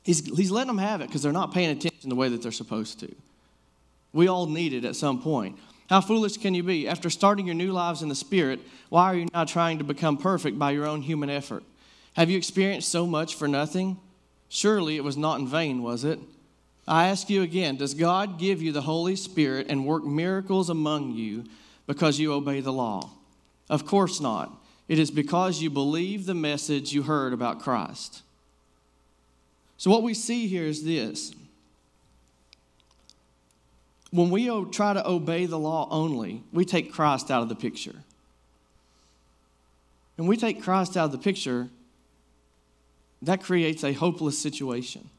He's, 0.04 0.26
he's 0.36 0.52
letting 0.52 0.68
them 0.68 0.78
have 0.78 1.00
it 1.00 1.08
because 1.08 1.24
they're 1.24 1.32
not 1.32 1.54
paying 1.54 1.70
attention 1.70 2.10
the 2.10 2.18
way 2.18 2.28
that 2.28 2.42
they're 2.42 2.52
supposed 2.52 3.00
to. 3.00 3.16
We 4.12 4.28
all 4.28 4.46
need 4.46 4.74
it 4.74 4.84
at 4.84 4.98
some 4.98 5.22
point. 5.22 5.58
How 5.90 6.02
foolish 6.02 6.36
can 6.36 6.54
you 6.54 6.64
be? 6.64 6.86
After 6.86 7.10
starting 7.10 7.46
your 7.46 7.56
new 7.56 7.72
lives 7.72 8.02
in 8.02 8.10
the 8.10 8.14
Spirit, 8.14 8.60
why 8.90 9.06
are 9.06 9.16
you 9.16 9.28
now 9.34 9.46
trying 9.46 9.78
to 9.78 9.86
become 9.86 10.18
perfect 10.18 10.60
by 10.60 10.72
your 10.72 10.86
own 10.86 11.02
human 11.02 11.30
effort? 11.30 11.64
Have 12.18 12.30
you 12.30 12.38
experienced 12.38 12.90
so 12.90 13.08
much 13.08 13.36
for 13.36 13.48
nothing? 13.48 14.02
Surely 14.50 14.98
it 14.98 15.04
was 15.06 15.16
not 15.16 15.40
in 15.40 15.48
vain, 15.48 15.82
was 15.82 16.04
it? 16.04 16.20
I 16.86 17.08
ask 17.08 17.30
you 17.30 17.42
again 17.42 17.78
Does 17.78 17.94
God 17.94 18.38
give 18.38 18.62
you 18.62 18.74
the 18.74 18.82
Holy 18.82 19.16
Spirit 19.16 19.68
and 19.70 19.86
work 19.86 20.04
miracles 20.04 20.70
among 20.70 21.14
you 21.14 21.46
because 21.88 22.20
you 22.20 22.34
obey 22.34 22.60
the 22.60 22.74
law? 22.74 23.10
Of 23.70 23.86
course 23.86 24.22
not. 24.22 24.52
It 24.88 25.00
is 25.00 25.12
because 25.12 25.62
you 25.62 25.70
believe 25.70 26.26
the 26.26 26.34
message 26.34 26.94
you 26.94 27.04
heard 27.04 27.34
about 27.34 27.62
Christ. 27.62 28.22
So, 29.78 29.92
what 29.92 30.04
we 30.04 30.14
see 30.14 30.48
here 30.48 30.64
is 30.64 30.84
this 30.84 31.34
when 34.12 34.30
we 34.30 34.48
try 34.72 34.94
to 34.94 35.08
obey 35.08 35.46
the 35.46 35.60
law 35.60 35.88
only, 35.92 36.44
we 36.54 36.64
take 36.64 36.94
Christ 36.94 37.30
out 37.30 37.44
of 37.44 37.50
the 37.50 37.56
picture. 37.56 37.96
And 40.18 40.28
we 40.28 40.38
take 40.38 40.64
Christ 40.64 40.98
out 40.98 41.06
of 41.06 41.12
the 41.12 41.18
picture, 41.18 41.70
that 43.22 43.44
creates 43.44 43.84
a 43.84 43.94
hopeless 43.94 44.40
situation. 44.40 45.10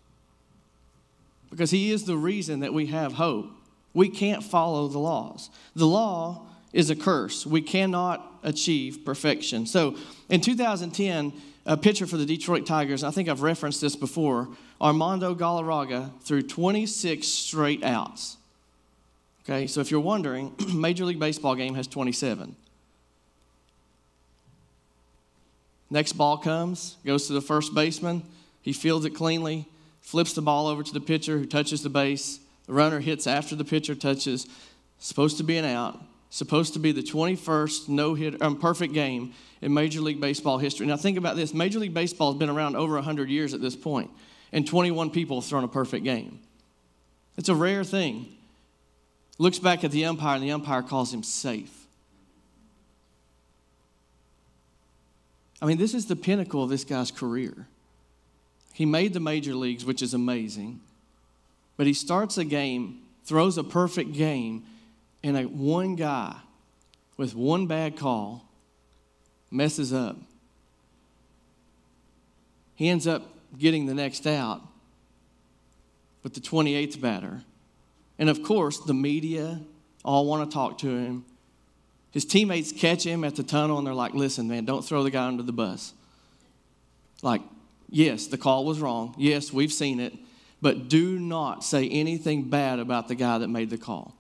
Because 1.51 1.71
he 1.71 1.91
is 1.93 2.05
the 2.05 2.17
reason 2.17 2.61
that 2.61 2.75
we 2.75 2.87
have 2.87 3.15
hope. 3.15 3.51
We 3.95 4.09
can't 4.09 4.43
follow 4.43 4.89
the 4.89 4.99
laws. 4.99 5.51
The 5.75 5.87
law 5.87 6.48
is 6.73 6.91
a 6.91 6.97
curse. 6.97 7.47
We 7.47 7.63
cannot 7.63 8.41
achieve 8.43 9.05
perfection. 9.05 9.67
So 9.67 9.97
in 10.29 10.41
2010, 10.41 11.33
a 11.67 11.77
pitcher 11.77 12.07
for 12.07 12.17
the 12.17 12.27
Detroit 12.27 12.67
Tigers, 12.67 13.05
I 13.05 13.11
think 13.11 13.29
I've 13.29 13.43
referenced 13.43 13.81
this 13.81 13.97
before, 13.97 14.49
Armando 14.81 15.35
Galarraga 15.35 16.11
threw 16.23 16.43
26 16.43 17.27
straight 17.27 17.83
outs. 17.83 18.37
Okay, 19.45 19.67
so 19.67 19.81
if 19.81 19.91
you're 19.91 20.01
wondering, 20.01 20.55
Major 20.75 21.05
League 21.05 21.19
Baseball 21.19 21.55
game 21.55 21.75
has 21.75 21.87
27. 21.87 22.55
Next 25.91 26.13
ball 26.13 26.37
comes, 26.37 26.97
goes 27.05 27.27
to 27.29 27.33
the 27.33 27.41
first 27.41 27.75
baseman. 27.75 28.23
He 28.61 28.73
fields 28.73 29.07
it 29.07 29.15
cleanly, 29.15 29.67
flips 30.01 30.35
the 30.35 30.43
ball 30.43 30.67
over 30.67 30.83
to 30.83 30.93
the 30.93 31.01
pitcher 31.01 31.39
who 31.39 31.47
touches 31.47 31.83
the 31.83 31.89
base. 31.89 32.41
The 32.67 32.75
runner 32.75 33.01
hits 33.01 33.27
after 33.27 33.57
the 33.57 33.65
pitcher 33.65 33.95
touches. 33.95 34.47
Supposed 34.99 35.39
to 35.39 35.45
be 35.45 35.57
an 35.57 35.65
out. 35.65 35.99
Supposed 36.31 36.75
to 36.75 36.79
be 36.79 36.93
the 36.93 37.03
21st 37.03 37.89
no 37.89 38.15
hit 38.15 38.41
um, 38.43 38.59
perfect 38.59 38.93
game 38.93 39.33
in 39.63 39.73
Major 39.73 40.01
League 40.01 40.21
Baseball 40.21 40.59
history. 40.59 40.87
Now 40.87 40.97
think 40.97 41.17
about 41.17 41.37
this: 41.37 41.55
Major 41.55 41.79
League 41.79 41.95
Baseball 41.95 42.33
has 42.33 42.39
been 42.39 42.51
around 42.51 42.77
over 42.77 42.95
100 42.95 43.31
years 43.31 43.55
at 43.55 43.63
this 43.63 43.75
point, 43.75 44.11
and 44.53 44.67
21 44.67 45.11
people 45.11 45.41
have 45.41 45.49
thrown 45.49 45.65
a 45.65 45.69
perfect 45.69 46.05
game. 46.05 46.41
It's 47.37 47.49
a 47.49 47.55
rare 47.55 47.85
thing 47.85 48.27
looks 49.39 49.59
back 49.59 49.85
at 49.85 49.93
the 49.93 50.05
umpire, 50.05 50.35
and 50.35 50.45
the 50.45 50.51
umpire 50.51 50.83
calls 50.83 51.15
him 51.15 51.23
safe. 51.23 51.87
I 55.63 55.67
mean, 55.67 55.79
this 55.79 55.95
is 55.95 56.07
the 56.07 56.17
pinnacle 56.17 56.63
of 56.63 56.71
this 56.71 56.85
guy's 56.85 57.11
career. 57.11 57.67
He 58.75 58.85
made 58.85 59.13
the 59.13 59.21
major 59.21 59.55
leagues, 59.55 59.85
which 59.85 60.03
is 60.03 60.15
amazing, 60.15 60.81
but 61.77 61.87
he 61.87 61.95
starts 61.95 62.39
a 62.39 62.45
game, 62.45 63.01
throws 63.25 63.59
a 63.59 63.65
perfect 63.65 64.13
game, 64.13 64.65
and 65.23 65.37
a 65.37 65.43
one 65.43 65.97
guy 65.97 66.37
with 67.17 67.35
one 67.35 67.67
bad 67.67 67.97
call 67.97 68.49
messes 69.51 69.93
up. 69.93 70.17
He 72.75 72.89
ends 72.89 73.07
up 73.07 73.23
getting 73.59 73.87
the 73.87 73.95
next 73.95 74.27
out, 74.27 74.63
with 76.23 76.35
the 76.35 76.41
28th 76.41 77.01
batter 77.01 77.43
and 78.19 78.29
of 78.29 78.43
course, 78.43 78.81
the 78.81 78.95
media 78.95 79.61
all 80.05 80.27
want 80.27 80.49
to 80.49 80.55
talk 80.55 80.79
to 80.79 80.89
him. 80.89 81.25
His 82.11 82.25
teammates 82.25 82.73
catch 82.73 83.05
him 83.05 83.23
at 83.23 83.37
the 83.37 83.43
tunnel 83.43 83.79
and 83.79 83.87
they're 83.87 83.95
like, 83.95 84.15
listen, 84.15 84.49
man, 84.49 84.65
don't 84.65 84.85
throw 84.85 85.03
the 85.03 85.11
guy 85.11 85.27
under 85.27 85.43
the 85.43 85.53
bus. 85.53 85.93
Like, 87.23 87.43
yes, 87.89 88.27
the 88.27 88.39
call 88.39 88.65
was 88.65 88.81
wrong. 88.81 89.15
Yes, 89.19 89.53
we've 89.53 89.73
seen 89.73 90.01
it. 90.01 90.15
But 90.61 90.89
do 90.89 91.19
not 91.21 91.63
say 91.63 91.89
anything 91.89 92.49
bad 92.49 92.81
about 92.81 93.07
the 93.07 93.15
guy 93.15 93.39
that 93.39 93.49
made 93.49 93.71
the 93.71 93.79
call. 93.79 94.17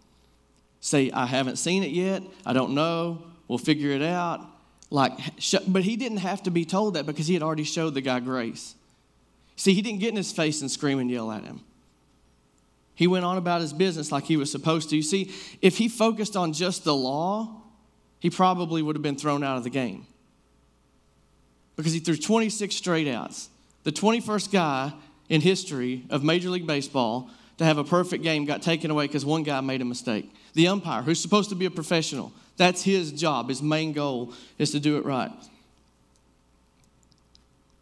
Say, 0.80 1.10
I 1.10 1.26
haven't 1.26 1.56
seen 1.56 1.82
it 1.82 1.90
yet. 1.90 2.22
I 2.46 2.52
don't 2.52 2.74
know. 2.74 3.22
We'll 3.48 3.58
figure 3.58 3.90
it 3.90 4.02
out. 4.02 4.46
Like, 4.90 5.12
but 5.66 5.82
he 5.82 5.96
didn't 5.96 6.18
have 6.18 6.42
to 6.44 6.50
be 6.50 6.64
told 6.64 6.94
that 6.94 7.06
because 7.06 7.26
he 7.26 7.34
had 7.34 7.42
already 7.42 7.64
showed 7.64 7.94
the 7.94 8.00
guy 8.00 8.20
grace. 8.20 8.74
See, 9.56 9.74
he 9.74 9.82
didn't 9.82 10.00
get 10.00 10.10
in 10.10 10.16
his 10.16 10.32
face 10.32 10.60
and 10.60 10.70
scream 10.70 10.98
and 10.98 11.10
yell 11.10 11.30
at 11.30 11.44
him. 11.44 11.60
He 12.94 13.06
went 13.06 13.24
on 13.24 13.36
about 13.36 13.60
his 13.60 13.72
business 13.72 14.10
like 14.10 14.24
he 14.24 14.36
was 14.36 14.50
supposed 14.50 14.90
to. 14.90 14.96
You 14.96 15.02
see, 15.02 15.32
if 15.62 15.78
he 15.78 15.88
focused 15.88 16.36
on 16.36 16.52
just 16.52 16.84
the 16.84 16.94
law, 16.94 17.62
he 18.18 18.30
probably 18.30 18.82
would 18.82 18.96
have 18.96 19.02
been 19.02 19.16
thrown 19.16 19.44
out 19.44 19.56
of 19.56 19.64
the 19.64 19.70
game. 19.70 20.06
Because 21.76 21.92
he 21.92 22.00
threw 22.00 22.16
26 22.16 22.74
straight 22.74 23.06
outs. 23.06 23.50
The 23.84 23.92
21st 23.92 24.50
guy 24.50 24.92
in 25.28 25.40
history 25.40 26.04
of 26.10 26.24
Major 26.24 26.50
League 26.50 26.66
Baseball 26.66 27.30
to 27.58 27.64
have 27.64 27.78
a 27.78 27.84
perfect 27.84 28.22
game 28.22 28.44
got 28.44 28.62
taken 28.62 28.90
away 28.90 29.06
because 29.06 29.24
one 29.24 29.42
guy 29.42 29.60
made 29.60 29.82
a 29.82 29.84
mistake. 29.84 30.32
The 30.54 30.68
umpire, 30.68 31.02
who's 31.02 31.20
supposed 31.20 31.50
to 31.50 31.56
be 31.56 31.66
a 31.66 31.70
professional, 31.70 32.32
that's 32.56 32.82
his 32.82 33.12
job. 33.12 33.48
His 33.48 33.62
main 33.62 33.92
goal 33.92 34.32
is 34.58 34.70
to 34.72 34.80
do 34.80 34.96
it 34.96 35.04
right. 35.04 35.32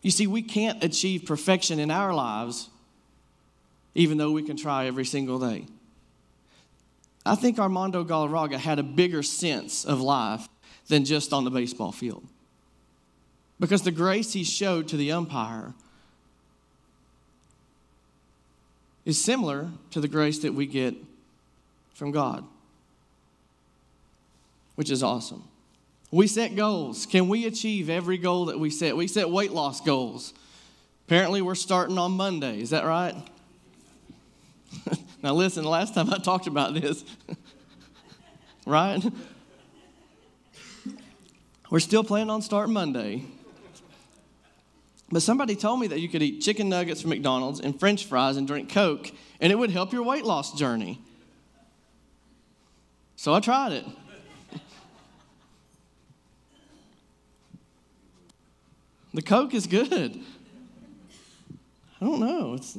You 0.02 0.10
see, 0.10 0.26
we 0.26 0.42
can't 0.42 0.82
achieve 0.84 1.24
perfection 1.24 1.78
in 1.78 1.90
our 1.90 2.14
lives 2.14 2.68
even 3.96 4.18
though 4.18 4.30
we 4.30 4.42
can 4.42 4.56
try 4.56 4.86
every 4.86 5.06
single 5.06 5.38
day. 5.38 5.64
I 7.24 7.34
think 7.34 7.58
Armando 7.58 8.04
Galarraga 8.04 8.58
had 8.58 8.78
a 8.78 8.82
bigger 8.82 9.22
sense 9.22 9.84
of 9.84 10.00
life 10.00 10.46
than 10.88 11.04
just 11.04 11.32
on 11.32 11.44
the 11.44 11.50
baseball 11.50 11.92
field. 11.92 12.24
Because 13.58 13.82
the 13.82 13.90
grace 13.90 14.34
he 14.34 14.44
showed 14.44 14.86
to 14.88 14.98
the 14.98 15.12
umpire 15.12 15.74
is 19.06 19.22
similar 19.22 19.70
to 19.92 20.00
the 20.00 20.08
grace 20.08 20.40
that 20.40 20.52
we 20.52 20.66
get 20.66 20.94
from 21.94 22.10
God, 22.10 22.44
which 24.74 24.90
is 24.90 25.02
awesome. 25.02 25.44
We 26.10 26.26
set 26.26 26.56
goals. 26.56 27.06
Can 27.06 27.28
we 27.28 27.46
achieve 27.46 27.88
every 27.88 28.18
goal 28.18 28.46
that 28.46 28.58
we 28.58 28.68
set? 28.68 28.96
We 28.96 29.06
set 29.06 29.30
weight 29.30 29.52
loss 29.52 29.80
goals. 29.80 30.34
Apparently, 31.06 31.40
we're 31.40 31.54
starting 31.54 31.98
on 31.98 32.12
Monday. 32.12 32.60
Is 32.60 32.70
that 32.70 32.84
right? 32.84 33.14
now, 35.22 35.34
listen, 35.34 35.64
last 35.64 35.94
time 35.94 36.12
I 36.12 36.18
talked 36.18 36.48
about 36.48 36.74
this, 36.74 37.04
right? 38.66 39.02
We're 41.70 41.80
still 41.80 42.04
planning 42.04 42.30
on 42.30 42.42
starting 42.42 42.74
Monday. 42.74 43.24
But 45.10 45.22
somebody 45.22 45.54
told 45.54 45.80
me 45.80 45.86
that 45.88 46.00
you 46.00 46.08
could 46.08 46.22
eat 46.22 46.40
chicken 46.40 46.68
nuggets 46.68 47.00
from 47.02 47.10
McDonald's 47.10 47.60
and 47.60 47.78
french 47.78 48.06
fries 48.06 48.36
and 48.36 48.46
drink 48.46 48.68
Coke, 48.68 49.12
and 49.40 49.52
it 49.52 49.56
would 49.56 49.70
help 49.70 49.92
your 49.92 50.02
weight 50.02 50.24
loss 50.24 50.52
journey. 50.58 51.00
So 53.14 53.32
I 53.32 53.40
tried 53.40 53.72
it. 53.72 53.84
the 59.14 59.22
Coke 59.22 59.54
is 59.54 59.66
good. 59.66 60.20
I 62.00 62.04
don't 62.04 62.20
know. 62.20 62.54
It's, 62.54 62.76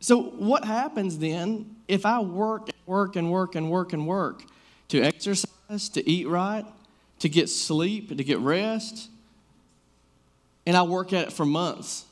so, 0.00 0.20
what 0.20 0.64
happens 0.64 1.18
then 1.18 1.76
if 1.88 2.04
I 2.04 2.20
work, 2.20 2.68
and 2.68 2.76
work, 2.86 3.16
and 3.16 3.30
work, 3.30 3.54
and 3.54 3.70
work, 3.70 3.92
and 3.92 4.06
work 4.06 4.42
to 4.88 5.00
exercise, 5.00 5.88
to 5.90 6.06
eat 6.08 6.28
right, 6.28 6.66
to 7.20 7.28
get 7.28 7.48
sleep, 7.48 8.08
to 8.08 8.24
get 8.24 8.38
rest, 8.40 9.08
and 10.66 10.76
I 10.76 10.82
work 10.82 11.12
at 11.12 11.28
it 11.28 11.32
for 11.32 11.44
months 11.44 12.04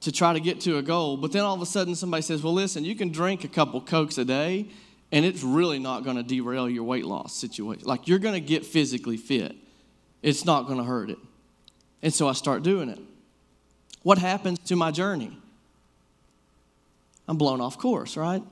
to 0.00 0.12
try 0.12 0.32
to 0.32 0.40
get 0.40 0.60
to 0.62 0.78
a 0.78 0.82
goal, 0.82 1.16
but 1.16 1.32
then 1.32 1.42
all 1.42 1.54
of 1.54 1.62
a 1.62 1.66
sudden 1.66 1.94
somebody 1.94 2.22
says, 2.22 2.42
Well, 2.42 2.52
listen, 2.52 2.84
you 2.84 2.94
can 2.94 3.10
drink 3.10 3.44
a 3.44 3.48
couple 3.48 3.80
Cokes 3.80 4.18
a 4.18 4.24
day, 4.24 4.68
and 5.12 5.24
it's 5.24 5.42
really 5.42 5.78
not 5.78 6.04
going 6.04 6.16
to 6.16 6.22
derail 6.22 6.68
your 6.68 6.84
weight 6.84 7.04
loss 7.04 7.34
situation. 7.34 7.84
Like, 7.86 8.06
you're 8.08 8.18
going 8.18 8.34
to 8.34 8.40
get 8.40 8.64
physically 8.64 9.16
fit, 9.16 9.54
it's 10.22 10.44
not 10.44 10.66
going 10.66 10.78
to 10.78 10.84
hurt 10.84 11.10
it. 11.10 11.18
And 12.02 12.12
so 12.12 12.28
I 12.28 12.32
start 12.32 12.62
doing 12.62 12.88
it. 12.88 13.00
What 14.02 14.18
happens 14.18 14.58
to 14.60 14.76
my 14.76 14.90
journey? 14.90 15.36
I'm 17.26 17.36
blown 17.36 17.60
off 17.60 17.78
course, 17.78 18.16
right? 18.16 18.42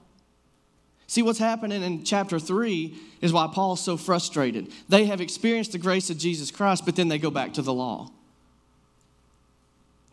See, 1.07 1.23
what's 1.23 1.39
happening 1.39 1.83
in 1.83 2.03
chapter 2.03 2.41
3 2.41 2.99
is 3.21 3.33
why 3.33 3.49
Paul's 3.53 3.81
so 3.81 3.97
frustrated. 3.97 4.73
They 4.89 5.05
have 5.05 5.21
experienced 5.21 5.73
the 5.73 5.79
grace 5.79 6.11
of 6.11 6.19
Jesus 6.19 6.51
Christ, 6.51 6.85
but 6.85 6.97
then 6.97 7.09
they 7.09 7.19
go 7.19 7.31
back 7.31 7.53
to 7.55 7.63
the 7.63 7.73
law. 7.73 8.11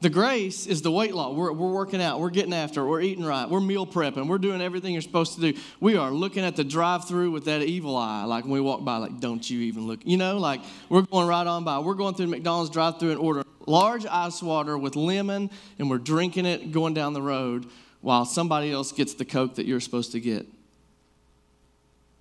The 0.01 0.09
grace 0.09 0.65
is 0.65 0.81
the 0.81 0.91
weight 0.91 1.13
loss. 1.13 1.35
We're, 1.35 1.51
we're 1.51 1.71
working 1.71 2.01
out, 2.01 2.19
we're 2.19 2.31
getting 2.31 2.53
after 2.53 2.81
it, 2.81 2.87
we're 2.87 3.01
eating 3.01 3.23
right, 3.23 3.47
we're 3.47 3.59
meal 3.59 3.85
prepping, 3.85 4.27
we're 4.27 4.39
doing 4.39 4.59
everything 4.59 4.93
you're 4.93 5.01
supposed 5.03 5.35
to 5.35 5.51
do. 5.51 5.59
We 5.79 5.95
are 5.95 6.09
looking 6.09 6.43
at 6.43 6.55
the 6.55 6.63
drive 6.63 7.07
through 7.07 7.29
with 7.29 7.45
that 7.45 7.61
evil 7.61 7.95
eye, 7.95 8.23
like 8.23 8.43
when 8.43 8.53
we 8.53 8.61
walk 8.61 8.83
by, 8.83 8.97
like, 8.97 9.19
don't 9.19 9.47
you 9.47 9.59
even 9.61 9.85
look. 9.85 9.99
You 10.03 10.17
know, 10.17 10.39
like 10.39 10.61
we're 10.89 11.03
going 11.03 11.27
right 11.27 11.45
on 11.45 11.63
by. 11.63 11.77
We're 11.79 11.93
going 11.93 12.15
through 12.15 12.27
McDonald's 12.27 12.71
drive 12.71 12.99
through 12.99 13.11
and 13.11 13.19
ordering 13.19 13.45
large 13.67 14.07
ice 14.07 14.41
water 14.41 14.75
with 14.75 14.95
lemon, 14.95 15.51
and 15.77 15.87
we're 15.87 15.99
drinking 15.99 16.47
it 16.47 16.71
going 16.71 16.95
down 16.95 17.13
the 17.13 17.21
road 17.21 17.67
while 18.01 18.25
somebody 18.25 18.71
else 18.71 18.91
gets 18.91 19.13
the 19.13 19.25
Coke 19.25 19.55
that 19.55 19.67
you're 19.67 19.79
supposed 19.79 20.11
to 20.13 20.19
get. 20.19 20.47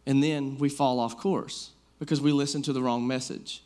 And 0.04 0.22
then 0.22 0.58
we 0.58 0.68
fall 0.68 1.00
off 1.00 1.16
course 1.16 1.70
because 1.98 2.20
we 2.20 2.32
listen 2.32 2.60
to 2.62 2.74
the 2.74 2.82
wrong 2.82 3.06
message. 3.06 3.62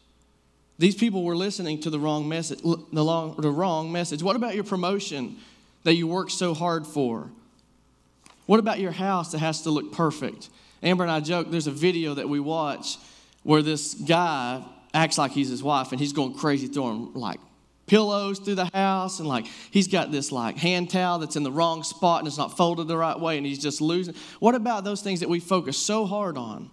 These 0.78 0.96
people 0.96 1.22
were 1.22 1.36
listening 1.36 1.80
to 1.82 1.90
the 1.90 1.98
wrong 1.98 2.28
message. 2.28 2.60
The, 2.62 3.04
long, 3.04 3.36
the 3.36 3.50
wrong 3.50 3.92
message. 3.92 4.22
What 4.22 4.36
about 4.36 4.54
your 4.54 4.64
promotion 4.64 5.36
that 5.84 5.94
you 5.94 6.06
worked 6.06 6.32
so 6.32 6.54
hard 6.54 6.86
for? 6.86 7.30
What 8.46 8.60
about 8.60 8.80
your 8.80 8.92
house 8.92 9.32
that 9.32 9.38
has 9.38 9.62
to 9.62 9.70
look 9.70 9.92
perfect? 9.92 10.48
Amber 10.82 11.04
and 11.04 11.12
I 11.12 11.20
joke. 11.20 11.50
There's 11.50 11.66
a 11.66 11.72
video 11.72 12.14
that 12.14 12.28
we 12.28 12.40
watch 12.40 12.98
where 13.42 13.62
this 13.62 13.94
guy 13.94 14.64
acts 14.92 15.16
like 15.18 15.32
he's 15.32 15.48
his 15.48 15.62
wife, 15.62 15.92
and 15.92 16.00
he's 16.00 16.12
going 16.12 16.34
crazy, 16.34 16.66
throwing 16.66 17.12
like 17.14 17.40
pillows 17.86 18.38
through 18.38 18.54
the 18.54 18.70
house, 18.72 19.18
and 19.18 19.28
like 19.28 19.46
he's 19.70 19.88
got 19.88 20.10
this 20.12 20.32
like 20.32 20.56
hand 20.56 20.90
towel 20.90 21.18
that's 21.18 21.36
in 21.36 21.42
the 21.42 21.52
wrong 21.52 21.82
spot 21.82 22.20
and 22.20 22.28
it's 22.28 22.38
not 22.38 22.56
folded 22.56 22.88
the 22.88 22.96
right 22.96 23.18
way, 23.18 23.36
and 23.36 23.46
he's 23.46 23.58
just 23.58 23.80
losing. 23.80 24.14
What 24.40 24.54
about 24.54 24.84
those 24.84 25.02
things 25.02 25.20
that 25.20 25.28
we 25.28 25.40
focus 25.40 25.76
so 25.76 26.04
hard 26.06 26.36
on? 26.36 26.70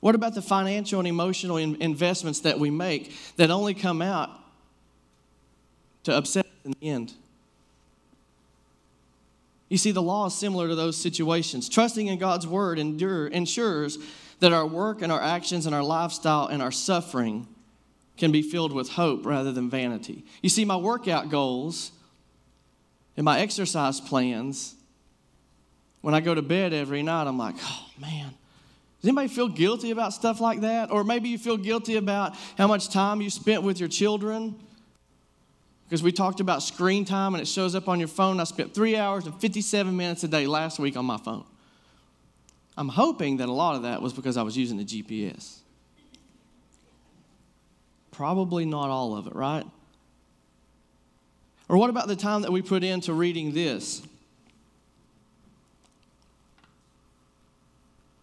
What 0.00 0.14
about 0.14 0.34
the 0.34 0.42
financial 0.42 1.00
and 1.00 1.08
emotional 1.08 1.56
investments 1.56 2.40
that 2.40 2.58
we 2.58 2.70
make 2.70 3.12
that 3.36 3.50
only 3.50 3.74
come 3.74 4.00
out 4.00 4.30
to 6.04 6.16
upset 6.16 6.46
us 6.46 6.52
in 6.64 6.74
the 6.80 6.88
end? 6.88 7.14
You 9.68 9.76
see, 9.76 9.90
the 9.90 10.02
law 10.02 10.26
is 10.26 10.34
similar 10.34 10.68
to 10.68 10.74
those 10.74 10.96
situations. 10.96 11.68
Trusting 11.68 12.06
in 12.06 12.18
God's 12.18 12.46
word 12.46 12.78
endure, 12.78 13.26
ensures 13.26 13.98
that 14.40 14.52
our 14.52 14.66
work 14.66 15.02
and 15.02 15.12
our 15.12 15.20
actions 15.20 15.66
and 15.66 15.74
our 15.74 15.82
lifestyle 15.82 16.46
and 16.46 16.62
our 16.62 16.70
suffering 16.70 17.46
can 18.16 18.32
be 18.32 18.42
filled 18.42 18.72
with 18.72 18.90
hope 18.90 19.26
rather 19.26 19.52
than 19.52 19.68
vanity. 19.68 20.24
You 20.42 20.48
see, 20.48 20.64
my 20.64 20.76
workout 20.76 21.28
goals 21.28 21.92
and 23.16 23.24
my 23.24 23.40
exercise 23.40 24.00
plans, 24.00 24.74
when 26.00 26.14
I 26.14 26.20
go 26.20 26.34
to 26.34 26.42
bed 26.42 26.72
every 26.72 27.02
night, 27.02 27.26
I'm 27.26 27.38
like, 27.38 27.56
oh 27.60 27.86
man, 28.00 28.34
does 29.00 29.08
anybody 29.08 29.28
feel 29.28 29.48
guilty 29.48 29.92
about 29.92 30.12
stuff 30.12 30.40
like 30.40 30.62
that? 30.62 30.90
Or 30.90 31.04
maybe 31.04 31.28
you 31.28 31.38
feel 31.38 31.56
guilty 31.56 31.96
about 31.96 32.34
how 32.56 32.66
much 32.66 32.88
time 32.88 33.20
you 33.20 33.30
spent 33.30 33.62
with 33.62 33.78
your 33.78 33.88
children? 33.88 34.58
Because 35.84 36.02
we 36.02 36.10
talked 36.10 36.40
about 36.40 36.62
screen 36.62 37.04
time 37.04 37.34
and 37.34 37.40
it 37.40 37.46
shows 37.46 37.76
up 37.76 37.88
on 37.88 38.00
your 38.00 38.08
phone. 38.08 38.40
I 38.40 38.44
spent 38.44 38.74
three 38.74 38.96
hours 38.96 39.24
and 39.26 39.40
57 39.40 39.96
minutes 39.96 40.24
a 40.24 40.28
day 40.28 40.46
last 40.48 40.80
week 40.80 40.96
on 40.96 41.06
my 41.06 41.16
phone. 41.16 41.44
I'm 42.76 42.88
hoping 42.88 43.36
that 43.36 43.48
a 43.48 43.52
lot 43.52 43.76
of 43.76 43.82
that 43.82 44.02
was 44.02 44.12
because 44.12 44.36
I 44.36 44.42
was 44.42 44.56
using 44.56 44.76
the 44.76 44.84
GPS. 44.84 45.58
Probably 48.10 48.64
not 48.64 48.90
all 48.90 49.16
of 49.16 49.28
it, 49.28 49.34
right? 49.34 49.64
Or 51.68 51.76
what 51.76 51.88
about 51.88 52.08
the 52.08 52.16
time 52.16 52.42
that 52.42 52.50
we 52.50 52.62
put 52.62 52.82
into 52.82 53.12
reading 53.12 53.52
this? 53.52 54.02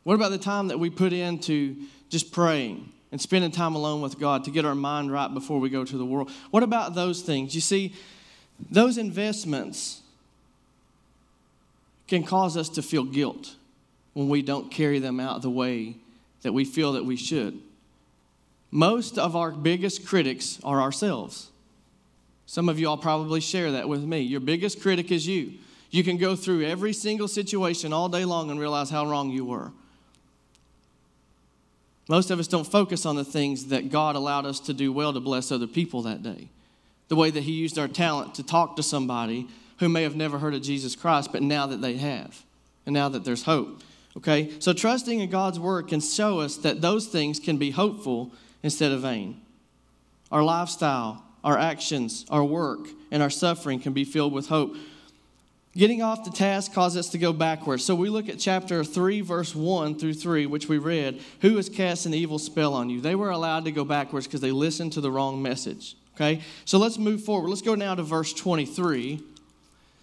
What 0.05 0.13
about 0.13 0.29
the 0.29 0.37
time 0.37 0.67
that 0.67 0.79
we 0.79 0.91
put 0.91 1.13
into 1.13 1.75
just 2.09 2.31
praying 2.31 2.91
and 3.11 3.19
spending 3.19 3.49
time 3.49 3.73
alone 3.73 4.01
with 4.01 4.19
God 4.19 4.43
to 4.43 4.51
get 4.51 4.63
our 4.63 4.75
mind 4.75 5.11
right 5.11 5.33
before 5.33 5.59
we 5.59 5.67
go 5.67 5.83
to 5.83 5.97
the 5.97 6.05
world? 6.05 6.29
What 6.51 6.61
about 6.61 6.93
those 6.93 7.23
things? 7.23 7.55
You 7.55 7.61
see, 7.61 7.95
those 8.69 8.99
investments 8.99 10.01
can 12.07 12.23
cause 12.23 12.55
us 12.55 12.69
to 12.69 12.83
feel 12.83 13.03
guilt 13.03 13.55
when 14.13 14.29
we 14.29 14.43
don't 14.43 14.69
carry 14.69 14.99
them 14.99 15.19
out 15.19 15.41
the 15.41 15.49
way 15.49 15.95
that 16.43 16.53
we 16.53 16.65
feel 16.65 16.93
that 16.93 17.03
we 17.03 17.15
should. 17.15 17.59
Most 18.69 19.17
of 19.17 19.35
our 19.35 19.49
biggest 19.49 20.05
critics 20.05 20.59
are 20.63 20.79
ourselves. 20.79 21.49
Some 22.45 22.69
of 22.69 22.79
y'all 22.79 22.95
probably 22.95 23.41
share 23.41 23.71
that 23.71 23.89
with 23.89 24.03
me. 24.03 24.19
Your 24.19 24.39
biggest 24.39 24.81
critic 24.81 25.11
is 25.11 25.25
you. 25.25 25.53
You 25.89 26.03
can 26.03 26.17
go 26.17 26.35
through 26.35 26.63
every 26.63 26.93
single 26.93 27.27
situation 27.27 27.91
all 27.91 28.07
day 28.07 28.23
long 28.23 28.51
and 28.51 28.59
realize 28.59 28.91
how 28.91 29.09
wrong 29.09 29.31
you 29.31 29.45
were. 29.45 29.71
Most 32.07 32.29
of 32.29 32.39
us 32.39 32.47
don't 32.47 32.67
focus 32.67 33.05
on 33.05 33.15
the 33.15 33.25
things 33.25 33.67
that 33.67 33.89
God 33.89 34.15
allowed 34.15 34.45
us 34.45 34.59
to 34.61 34.73
do 34.73 34.91
well 34.93 35.13
to 35.13 35.19
bless 35.19 35.51
other 35.51 35.67
people 35.67 36.03
that 36.03 36.21
day. 36.21 36.49
The 37.07 37.15
way 37.15 37.31
that 37.31 37.43
He 37.43 37.51
used 37.51 37.79
our 37.79 37.87
talent 37.87 38.35
to 38.35 38.43
talk 38.43 38.75
to 38.75 38.83
somebody 38.83 39.47
who 39.79 39.89
may 39.89 40.03
have 40.03 40.15
never 40.15 40.39
heard 40.39 40.53
of 40.53 40.61
Jesus 40.61 40.95
Christ, 40.95 41.31
but 41.31 41.41
now 41.41 41.67
that 41.67 41.81
they 41.81 41.97
have, 41.97 42.43
and 42.85 42.93
now 42.93 43.09
that 43.09 43.25
there's 43.25 43.43
hope. 43.43 43.81
Okay? 44.17 44.51
So 44.59 44.73
trusting 44.73 45.19
in 45.19 45.29
God's 45.29 45.59
word 45.59 45.87
can 45.87 45.99
show 45.99 46.39
us 46.39 46.57
that 46.57 46.81
those 46.81 47.07
things 47.07 47.39
can 47.39 47.57
be 47.57 47.71
hopeful 47.71 48.31
instead 48.63 48.91
of 48.91 49.01
vain. 49.01 49.41
Our 50.31 50.43
lifestyle, 50.43 51.23
our 51.43 51.57
actions, 51.57 52.25
our 52.29 52.43
work, 52.43 52.87
and 53.11 53.21
our 53.21 53.29
suffering 53.29 53.79
can 53.79 53.93
be 53.93 54.05
filled 54.05 54.33
with 54.33 54.47
hope. 54.47 54.75
Getting 55.77 56.01
off 56.01 56.23
the 56.23 56.31
task 56.31 56.73
causes 56.73 57.05
us 57.05 57.11
to 57.11 57.17
go 57.17 57.33
backwards. 57.33 57.83
So 57.83 57.95
we 57.95 58.07
look 58.07 58.29
at 58.29 58.39
chapter 58.39 58.81
3, 58.83 59.19
verse 59.19 59.53
1 59.53 59.99
through 59.99 60.13
3, 60.13 60.45
which 60.45 60.69
we 60.69 60.77
read. 60.77 61.21
Who 61.41 61.57
has 61.57 61.67
cast 61.67 62.05
an 62.05 62.13
evil 62.13 62.39
spell 62.39 62.73
on 62.73 62.89
you? 62.89 63.01
They 63.01 63.15
were 63.15 63.29
allowed 63.29 63.65
to 63.65 63.71
go 63.71 63.83
backwards 63.83 64.25
because 64.25 64.39
they 64.39 64.51
listened 64.51 64.93
to 64.93 65.01
the 65.01 65.11
wrong 65.11 65.41
message. 65.41 65.97
Okay? 66.15 66.41
So 66.63 66.77
let's 66.77 66.97
move 66.97 67.23
forward. 67.23 67.49
Let's 67.49 67.61
go 67.61 67.75
now 67.75 67.93
to 67.93 68.03
verse 68.03 68.31
23. 68.31 69.21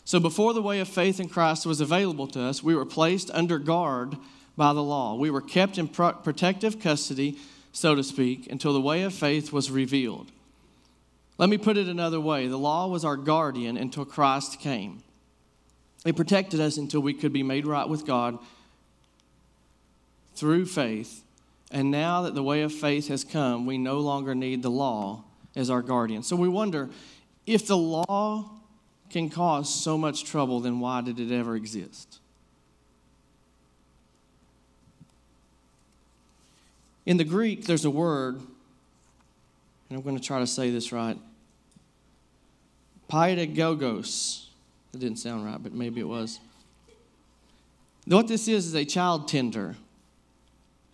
So 0.04 0.20
before 0.20 0.52
the 0.52 0.60
way 0.60 0.80
of 0.80 0.88
faith 0.88 1.18
in 1.18 1.30
Christ 1.30 1.64
was 1.64 1.80
available 1.80 2.26
to 2.28 2.42
us, 2.42 2.62
we 2.62 2.74
were 2.74 2.84
placed 2.84 3.30
under 3.30 3.58
guard 3.58 4.18
by 4.58 4.74
the 4.74 4.82
law. 4.82 5.14
We 5.14 5.30
were 5.30 5.40
kept 5.40 5.78
in 5.78 5.88
protective 5.88 6.80
custody, 6.80 7.38
so 7.72 7.94
to 7.94 8.02
speak, 8.02 8.46
until 8.50 8.74
the 8.74 8.80
way 8.80 9.04
of 9.04 9.14
faith 9.14 9.52
was 9.52 9.70
revealed. 9.70 10.30
Let 11.38 11.48
me 11.48 11.56
put 11.56 11.78
it 11.78 11.88
another 11.88 12.20
way 12.20 12.46
the 12.46 12.58
law 12.58 12.88
was 12.88 13.06
our 13.06 13.16
guardian 13.16 13.78
until 13.78 14.04
Christ 14.04 14.60
came. 14.60 15.02
It 16.04 16.16
protected 16.16 16.60
us 16.60 16.76
until 16.76 17.00
we 17.00 17.14
could 17.14 17.32
be 17.32 17.42
made 17.42 17.66
right 17.66 17.88
with 17.88 18.04
God 18.04 18.38
through 20.34 20.66
faith. 20.66 21.22
And 21.70 21.90
now 21.90 22.22
that 22.22 22.34
the 22.34 22.42
way 22.42 22.62
of 22.62 22.72
faith 22.72 23.08
has 23.08 23.24
come, 23.24 23.66
we 23.66 23.78
no 23.78 24.00
longer 24.00 24.34
need 24.34 24.62
the 24.62 24.70
law 24.70 25.24
as 25.54 25.70
our 25.70 25.82
guardian. 25.82 26.22
So 26.22 26.36
we 26.36 26.48
wonder 26.48 26.90
if 27.46 27.66
the 27.66 27.76
law 27.76 28.50
can 29.10 29.28
cause 29.28 29.72
so 29.72 29.96
much 29.98 30.24
trouble, 30.24 30.60
then 30.60 30.80
why 30.80 31.02
did 31.02 31.20
it 31.20 31.32
ever 31.32 31.54
exist? 31.54 32.18
In 37.04 37.16
the 37.16 37.24
Greek, 37.24 37.66
there's 37.66 37.84
a 37.84 37.90
word, 37.90 38.36
and 38.36 39.98
I'm 39.98 40.02
going 40.02 40.16
to 40.16 40.22
try 40.22 40.38
to 40.38 40.46
say 40.46 40.70
this 40.70 40.92
right 40.92 41.18
paedagogos. 43.10 44.41
That 44.92 45.00
didn't 45.00 45.18
sound 45.18 45.44
right, 45.44 45.62
but 45.62 45.72
maybe 45.72 46.00
it 46.00 46.08
was. 46.08 46.38
What 48.06 48.28
this 48.28 48.48
is 48.48 48.66
is 48.66 48.74
a 48.74 48.84
child 48.84 49.28
tender, 49.28 49.76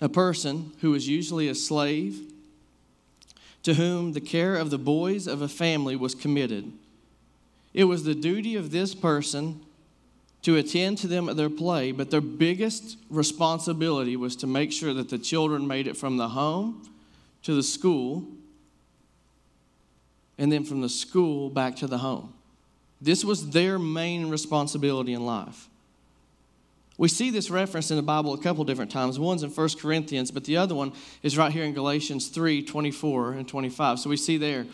a 0.00 0.08
person 0.08 0.72
who 0.80 0.94
is 0.94 1.08
usually 1.08 1.48
a 1.48 1.54
slave 1.54 2.20
to 3.64 3.74
whom 3.74 4.12
the 4.12 4.20
care 4.20 4.54
of 4.54 4.70
the 4.70 4.78
boys 4.78 5.26
of 5.26 5.42
a 5.42 5.48
family 5.48 5.96
was 5.96 6.14
committed. 6.14 6.72
It 7.74 7.84
was 7.84 8.04
the 8.04 8.14
duty 8.14 8.54
of 8.54 8.70
this 8.70 8.94
person 8.94 9.60
to 10.42 10.56
attend 10.56 10.98
to 10.98 11.08
them 11.08 11.28
at 11.28 11.36
their 11.36 11.50
play, 11.50 11.90
but 11.90 12.10
their 12.10 12.20
biggest 12.20 12.96
responsibility 13.10 14.16
was 14.16 14.36
to 14.36 14.46
make 14.46 14.72
sure 14.72 14.94
that 14.94 15.08
the 15.08 15.18
children 15.18 15.66
made 15.66 15.86
it 15.86 15.96
from 15.96 16.16
the 16.16 16.28
home 16.28 16.88
to 17.42 17.54
the 17.54 17.62
school 17.62 18.24
and 20.38 20.52
then 20.52 20.64
from 20.64 20.80
the 20.80 20.88
school 20.88 21.50
back 21.50 21.74
to 21.76 21.88
the 21.88 21.98
home. 21.98 22.32
This 23.00 23.24
was 23.24 23.50
their 23.50 23.78
main 23.78 24.28
responsibility 24.28 25.12
in 25.12 25.24
life. 25.24 25.68
We 26.98 27.06
see 27.06 27.30
this 27.30 27.48
reference 27.48 27.92
in 27.92 27.96
the 27.96 28.02
Bible 28.02 28.34
a 28.34 28.38
couple 28.38 28.64
different 28.64 28.90
times. 28.90 29.20
One's 29.20 29.44
in 29.44 29.50
1 29.50 29.68
Corinthians, 29.80 30.32
but 30.32 30.44
the 30.44 30.56
other 30.56 30.74
one 30.74 30.92
is 31.22 31.38
right 31.38 31.52
here 31.52 31.62
in 31.62 31.72
Galatians 31.72 32.26
3 32.28 32.64
24 32.64 33.34
and 33.34 33.48
25. 33.48 34.00
So 34.00 34.10
we 34.10 34.16
see 34.16 34.36
there, 34.36 34.66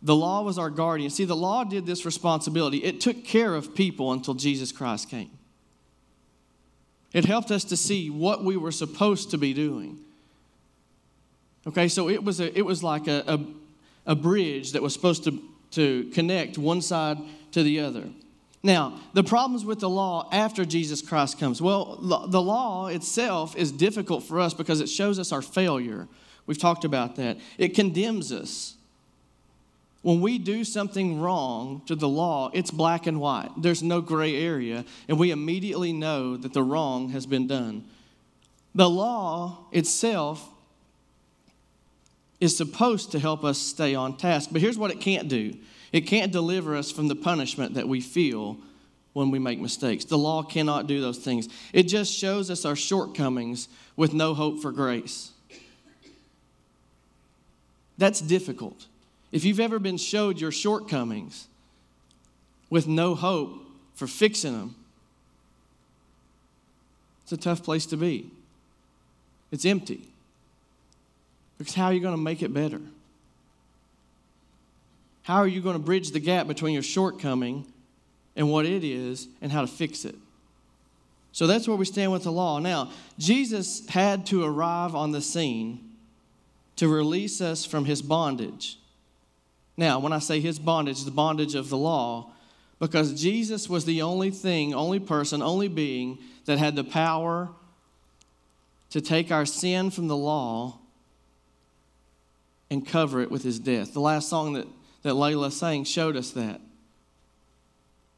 the 0.00 0.14
law 0.14 0.42
was 0.42 0.56
our 0.56 0.70
guardian. 0.70 1.10
See, 1.10 1.24
the 1.24 1.34
law 1.34 1.64
did 1.64 1.84
this 1.84 2.06
responsibility, 2.06 2.78
it 2.78 3.00
took 3.00 3.24
care 3.24 3.54
of 3.54 3.74
people 3.74 4.12
until 4.12 4.34
Jesus 4.34 4.70
Christ 4.70 5.10
came. 5.10 5.30
It 7.12 7.24
helped 7.24 7.50
us 7.50 7.64
to 7.64 7.76
see 7.76 8.08
what 8.08 8.44
we 8.44 8.56
were 8.56 8.70
supposed 8.70 9.30
to 9.32 9.38
be 9.38 9.52
doing. 9.52 9.98
Okay, 11.66 11.88
so 11.88 12.08
it 12.08 12.22
was, 12.22 12.38
a, 12.38 12.56
it 12.56 12.62
was 12.62 12.84
like 12.84 13.08
a, 13.08 13.24
a, 13.26 14.12
a 14.12 14.14
bridge 14.14 14.72
that 14.72 14.82
was 14.82 14.92
supposed 14.92 15.24
to, 15.24 15.42
to 15.72 16.04
connect 16.10 16.56
one 16.56 16.80
side 16.80 17.18
to 17.52 17.62
the 17.62 17.80
other. 17.80 18.04
Now, 18.62 18.98
the 19.14 19.22
problems 19.22 19.64
with 19.64 19.78
the 19.78 19.88
law 19.88 20.28
after 20.32 20.64
Jesus 20.64 21.00
Christ 21.00 21.38
comes. 21.38 21.62
Well, 21.62 21.96
the 22.28 22.42
law 22.42 22.88
itself 22.88 23.56
is 23.56 23.70
difficult 23.70 24.24
for 24.24 24.40
us 24.40 24.52
because 24.52 24.80
it 24.80 24.88
shows 24.88 25.18
us 25.18 25.30
our 25.30 25.42
failure. 25.42 26.08
We've 26.46 26.58
talked 26.58 26.84
about 26.84 27.16
that. 27.16 27.38
It 27.56 27.74
condemns 27.74 28.32
us. 28.32 28.74
when 30.02 30.20
we 30.20 30.38
do 30.38 30.64
something 30.64 31.20
wrong 31.20 31.82
to 31.86 31.94
the 31.94 32.08
law, 32.08 32.50
it's 32.54 32.70
black 32.70 33.06
and 33.06 33.20
white. 33.20 33.50
There's 33.58 33.82
no 33.82 34.00
gray 34.00 34.36
area, 34.36 34.84
and 35.08 35.18
we 35.18 35.30
immediately 35.30 35.92
know 35.92 36.36
that 36.36 36.52
the 36.52 36.62
wrong 36.62 37.10
has 37.10 37.26
been 37.26 37.46
done. 37.46 37.84
The 38.74 38.88
law 38.88 39.66
itself 39.72 40.48
is 42.40 42.56
supposed 42.56 43.12
to 43.12 43.18
help 43.18 43.44
us 43.44 43.58
stay 43.58 43.94
on 43.94 44.16
task, 44.16 44.50
but 44.52 44.60
here's 44.60 44.78
what 44.78 44.90
it 44.90 45.00
can't 45.00 45.28
do 45.28 45.54
it 45.90 46.02
can't 46.02 46.30
deliver 46.30 46.76
us 46.76 46.90
from 46.90 47.08
the 47.08 47.16
punishment 47.16 47.74
that 47.74 47.88
we 47.88 48.00
feel 48.00 48.58
when 49.14 49.30
we 49.30 49.38
make 49.38 49.58
mistakes. 49.58 50.04
The 50.04 50.18
law 50.18 50.42
cannot 50.42 50.86
do 50.86 51.00
those 51.00 51.18
things. 51.18 51.48
It 51.72 51.84
just 51.84 52.12
shows 52.12 52.50
us 52.50 52.64
our 52.64 52.76
shortcomings 52.76 53.68
with 53.96 54.12
no 54.12 54.34
hope 54.34 54.60
for 54.60 54.70
grace. 54.70 55.32
That's 57.96 58.20
difficult. 58.20 58.86
If 59.32 59.44
you've 59.44 59.60
ever 59.60 59.78
been 59.78 59.96
showed 59.96 60.40
your 60.40 60.52
shortcomings 60.52 61.48
with 62.70 62.86
no 62.86 63.14
hope 63.14 63.60
for 63.94 64.06
fixing 64.06 64.52
them, 64.52 64.74
it's 67.22 67.32
a 67.32 67.36
tough 67.36 67.62
place 67.62 67.86
to 67.86 67.96
be. 67.96 68.30
It's 69.50 69.64
empty. 69.64 70.08
Because 71.58 71.74
how 71.74 71.86
are 71.86 71.92
you 71.92 72.00
going 72.00 72.14
to 72.14 72.20
make 72.22 72.42
it 72.42 72.54
better? 72.54 72.80
How 75.22 75.36
are 75.36 75.46
you 75.46 75.60
going 75.60 75.74
to 75.74 75.82
bridge 75.82 76.12
the 76.12 76.20
gap 76.20 76.46
between 76.46 76.72
your 76.72 76.82
shortcoming 76.82 77.66
and 78.34 78.50
what 78.50 78.64
it 78.64 78.84
is 78.84 79.28
and 79.42 79.52
how 79.52 79.60
to 79.60 79.66
fix 79.66 80.04
it? 80.04 80.14
So 81.32 81.46
that's 81.46 81.68
where 81.68 81.76
we 81.76 81.84
stand 81.84 82.12
with 82.12 82.22
the 82.22 82.32
law. 82.32 82.58
Now, 82.58 82.90
Jesus 83.18 83.86
had 83.88 84.24
to 84.26 84.44
arrive 84.44 84.94
on 84.94 85.12
the 85.12 85.20
scene 85.20 85.80
to 86.76 86.88
release 86.88 87.40
us 87.40 87.64
from 87.64 87.84
his 87.84 88.00
bondage. 88.00 88.78
Now, 89.76 89.98
when 89.98 90.12
I 90.12 90.18
say 90.18 90.40
his 90.40 90.58
bondage, 90.58 91.04
the 91.04 91.10
bondage 91.10 91.54
of 91.54 91.68
the 91.68 91.76
law, 91.76 92.32
because 92.78 93.20
Jesus 93.20 93.68
was 93.68 93.84
the 93.84 94.02
only 94.02 94.30
thing, 94.30 94.72
only 94.72 95.00
person, 95.00 95.42
only 95.42 95.68
being 95.68 96.18
that 96.46 96.58
had 96.58 96.76
the 96.76 96.84
power 96.84 97.50
to 98.90 99.00
take 99.00 99.30
our 99.30 99.44
sin 99.44 99.90
from 99.90 100.08
the 100.08 100.16
law 100.16 100.78
and 102.70 102.86
cover 102.86 103.20
it 103.20 103.30
with 103.30 103.42
his 103.42 103.58
death. 103.58 103.92
The 103.94 104.00
last 104.00 104.28
song 104.28 104.54
that, 104.54 104.66
that 105.02 105.14
Layla 105.14 105.50
sang 105.52 105.84
showed 105.84 106.16
us 106.16 106.30
that. 106.32 106.60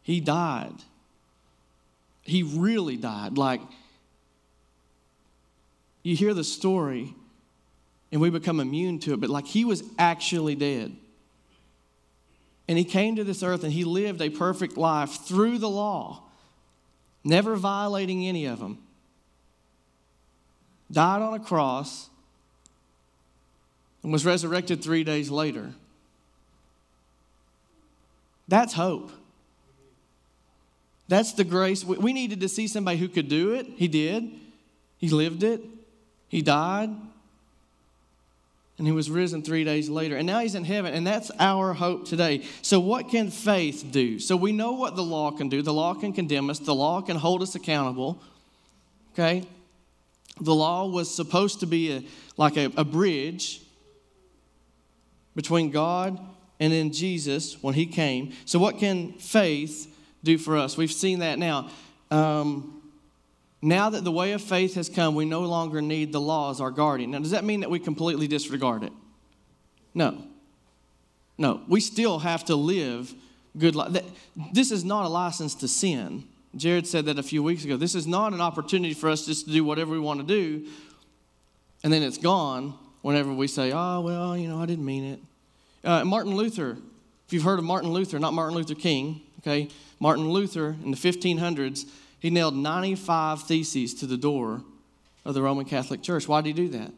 He 0.02 0.20
died. 0.20 0.74
He 2.22 2.42
really 2.42 2.96
died. 2.96 3.38
Like, 3.38 3.60
you 6.02 6.16
hear 6.16 6.34
the 6.34 6.44
story 6.44 7.14
and 8.12 8.20
we 8.20 8.30
become 8.30 8.60
immune 8.60 8.98
to 9.00 9.14
it, 9.14 9.20
but 9.20 9.30
like 9.30 9.46
he 9.46 9.64
was 9.64 9.82
actually 9.98 10.54
dead. 10.54 10.96
And 12.66 12.78
he 12.78 12.84
came 12.84 13.16
to 13.16 13.24
this 13.24 13.42
earth 13.42 13.64
and 13.64 13.72
he 13.72 13.84
lived 13.84 14.20
a 14.20 14.30
perfect 14.30 14.76
life 14.76 15.10
through 15.10 15.58
the 15.58 15.68
law, 15.68 16.22
never 17.24 17.56
violating 17.56 18.26
any 18.26 18.46
of 18.46 18.58
them. 18.60 18.78
Died 20.90 21.22
on 21.22 21.34
a 21.34 21.40
cross 21.40 22.09
and 24.02 24.12
was 24.12 24.24
resurrected 24.24 24.82
three 24.82 25.04
days 25.04 25.30
later. 25.30 25.72
That's 28.48 28.72
hope. 28.74 29.12
That's 31.08 31.32
the 31.32 31.44
grace. 31.44 31.84
We 31.84 32.12
needed 32.12 32.40
to 32.40 32.48
see 32.48 32.68
somebody 32.68 32.96
who 32.98 33.08
could 33.08 33.28
do 33.28 33.52
it. 33.52 33.66
He 33.76 33.88
did. 33.88 34.30
He 34.98 35.08
lived 35.08 35.42
it. 35.42 35.60
He 36.28 36.42
died 36.42 36.90
and 38.80 38.86
he 38.86 38.94
was 38.94 39.10
risen 39.10 39.42
three 39.42 39.62
days 39.62 39.90
later. 39.90 40.16
And 40.16 40.26
now 40.26 40.38
he's 40.38 40.54
in 40.54 40.64
heaven, 40.64 40.94
and 40.94 41.06
that's 41.06 41.30
our 41.38 41.74
hope 41.74 42.08
today. 42.08 42.44
So, 42.62 42.80
what 42.80 43.10
can 43.10 43.30
faith 43.30 43.84
do? 43.90 44.18
So, 44.18 44.38
we 44.38 44.52
know 44.52 44.72
what 44.72 44.96
the 44.96 45.02
law 45.02 45.30
can 45.32 45.50
do. 45.50 45.60
The 45.60 45.70
law 45.70 45.92
can 45.92 46.14
condemn 46.14 46.48
us, 46.48 46.58
the 46.60 46.74
law 46.74 47.02
can 47.02 47.16
hold 47.16 47.42
us 47.42 47.54
accountable. 47.54 48.22
Okay? 49.12 49.44
The 50.40 50.54
law 50.54 50.86
was 50.86 51.14
supposed 51.14 51.60
to 51.60 51.66
be 51.66 51.92
a, 51.92 52.02
like 52.38 52.56
a, 52.56 52.72
a 52.74 52.84
bridge 52.84 53.60
between 55.40 55.70
God 55.70 56.20
and 56.58 56.70
then 56.70 56.92
Jesus 56.92 57.62
when 57.62 57.72
he 57.72 57.86
came. 57.86 58.34
So, 58.44 58.58
what 58.58 58.78
can 58.78 59.14
faith 59.14 59.90
do 60.22 60.36
for 60.36 60.58
us? 60.58 60.76
We've 60.76 60.92
seen 60.92 61.20
that 61.20 61.38
now. 61.38 61.70
Um, 62.10 62.82
now 63.62 63.88
that 63.88 64.04
the 64.04 64.12
way 64.12 64.32
of 64.32 64.42
faith 64.42 64.74
has 64.74 64.90
come, 64.90 65.14
we 65.14 65.24
no 65.24 65.40
longer 65.40 65.80
need 65.80 66.12
the 66.12 66.20
law 66.20 66.50
as 66.50 66.60
our 66.60 66.70
guardian. 66.70 67.12
Now, 67.12 67.20
does 67.20 67.30
that 67.30 67.42
mean 67.42 67.60
that 67.60 67.70
we 67.70 67.78
completely 67.78 68.28
disregard 68.28 68.82
it? 68.82 68.92
No. 69.94 70.22
No. 71.38 71.62
We 71.66 71.80
still 71.80 72.18
have 72.18 72.44
to 72.44 72.54
live 72.54 73.14
good 73.56 73.74
life. 73.74 73.96
This 74.52 74.70
is 74.70 74.84
not 74.84 75.06
a 75.06 75.08
license 75.08 75.54
to 75.56 75.68
sin. 75.68 76.24
Jared 76.54 76.86
said 76.86 77.06
that 77.06 77.18
a 77.18 77.22
few 77.22 77.42
weeks 77.42 77.64
ago. 77.64 77.78
This 77.78 77.94
is 77.94 78.06
not 78.06 78.34
an 78.34 78.42
opportunity 78.42 78.92
for 78.92 79.08
us 79.08 79.24
just 79.24 79.46
to 79.46 79.52
do 79.52 79.64
whatever 79.64 79.92
we 79.92 80.00
want 80.00 80.20
to 80.20 80.26
do, 80.26 80.66
and 81.82 81.90
then 81.90 82.02
it's 82.02 82.18
gone 82.18 82.74
whenever 83.02 83.32
we 83.32 83.46
say, 83.46 83.72
oh, 83.72 84.00
well, 84.00 84.36
you 84.36 84.48
know, 84.48 84.60
I 84.60 84.66
didn't 84.66 84.84
mean 84.84 85.04
it. 85.04 85.20
Uh, 85.82 86.04
Martin 86.04 86.34
Luther, 86.34 86.76
if 87.26 87.32
you've 87.32 87.42
heard 87.42 87.58
of 87.58 87.64
Martin 87.64 87.90
Luther, 87.90 88.18
not 88.18 88.34
Martin 88.34 88.56
Luther 88.56 88.74
King, 88.74 89.22
okay? 89.40 89.68
Martin 89.98 90.28
Luther 90.30 90.76
in 90.82 90.90
the 90.90 90.96
1500s 90.96 91.86
he 92.20 92.28
nailed 92.28 92.54
95 92.54 93.42
theses 93.42 93.94
to 93.94 94.06
the 94.06 94.18
door 94.18 94.62
of 95.24 95.34
the 95.34 95.42
Roman 95.42 95.64
Catholic 95.64 96.02
Church. 96.02 96.28
Why 96.28 96.42
did 96.42 96.56
he 96.56 96.66
do 96.66 96.78
that? 96.78 96.92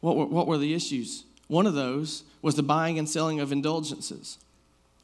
What 0.00 0.16
were, 0.16 0.26
what 0.26 0.46
were 0.46 0.58
the 0.58 0.74
issues? 0.74 1.24
One 1.48 1.66
of 1.66 1.74
those 1.74 2.22
was 2.42 2.54
the 2.54 2.62
buying 2.62 2.98
and 2.98 3.08
selling 3.08 3.40
of 3.40 3.50
indulgences. 3.50 4.38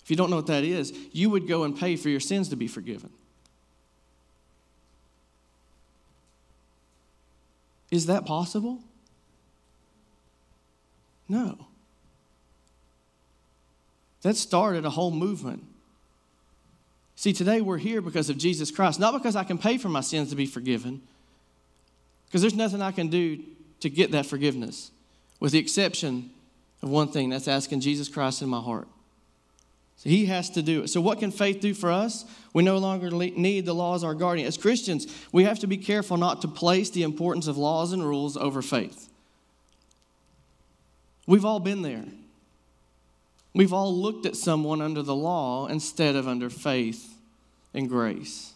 If 0.04 0.10
you 0.10 0.16
don't 0.16 0.28
know 0.28 0.36
what 0.36 0.46
that 0.48 0.64
is, 0.64 0.92
you 1.12 1.30
would 1.30 1.48
go 1.48 1.64
and 1.64 1.76
pay 1.76 1.96
for 1.96 2.10
your 2.10 2.20
sins 2.20 2.50
to 2.50 2.56
be 2.56 2.68
forgiven. 2.68 3.10
Is 7.90 8.06
that 8.06 8.26
possible? 8.26 8.80
No. 11.32 11.66
That 14.20 14.36
started 14.36 14.84
a 14.84 14.90
whole 14.90 15.10
movement 15.10 15.64
See, 17.22 17.32
today 17.32 17.60
we're 17.60 17.78
here 17.78 18.00
because 18.00 18.30
of 18.30 18.36
Jesus 18.36 18.72
Christ, 18.72 18.98
not 18.98 19.12
because 19.12 19.36
I 19.36 19.44
can 19.44 19.56
pay 19.56 19.78
for 19.78 19.88
my 19.88 20.00
sins 20.00 20.30
to 20.30 20.34
be 20.34 20.44
forgiven, 20.44 21.00
because 22.26 22.40
there's 22.40 22.52
nothing 22.52 22.82
I 22.82 22.90
can 22.90 23.06
do 23.10 23.38
to 23.78 23.88
get 23.88 24.10
that 24.10 24.26
forgiveness, 24.26 24.90
with 25.38 25.52
the 25.52 25.60
exception 25.60 26.30
of 26.82 26.88
one 26.88 27.06
thing 27.06 27.30
that's 27.30 27.46
asking 27.46 27.78
Jesus 27.78 28.08
Christ 28.08 28.42
in 28.42 28.48
my 28.48 28.60
heart. 28.60 28.88
So 29.98 30.10
he 30.10 30.26
has 30.26 30.50
to 30.50 30.62
do 30.62 30.82
it. 30.82 30.88
So, 30.88 31.00
what 31.00 31.20
can 31.20 31.30
faith 31.30 31.60
do 31.60 31.74
for 31.74 31.92
us? 31.92 32.24
We 32.52 32.64
no 32.64 32.78
longer 32.78 33.08
need 33.12 33.66
the 33.66 33.72
laws 33.72 34.02
our 34.02 34.16
guardian. 34.16 34.48
As 34.48 34.58
Christians, 34.58 35.06
we 35.30 35.44
have 35.44 35.60
to 35.60 35.68
be 35.68 35.76
careful 35.76 36.16
not 36.16 36.42
to 36.42 36.48
place 36.48 36.90
the 36.90 37.04
importance 37.04 37.46
of 37.46 37.56
laws 37.56 37.92
and 37.92 38.04
rules 38.04 38.36
over 38.36 38.62
faith. 38.62 39.08
We've 41.32 41.46
all 41.46 41.60
been 41.60 41.80
there. 41.80 42.04
We've 43.54 43.72
all 43.72 43.96
looked 43.96 44.26
at 44.26 44.36
someone 44.36 44.82
under 44.82 45.00
the 45.00 45.14
law 45.14 45.66
instead 45.66 46.14
of 46.14 46.28
under 46.28 46.50
faith 46.50 47.16
and 47.72 47.88
grace. 47.88 48.52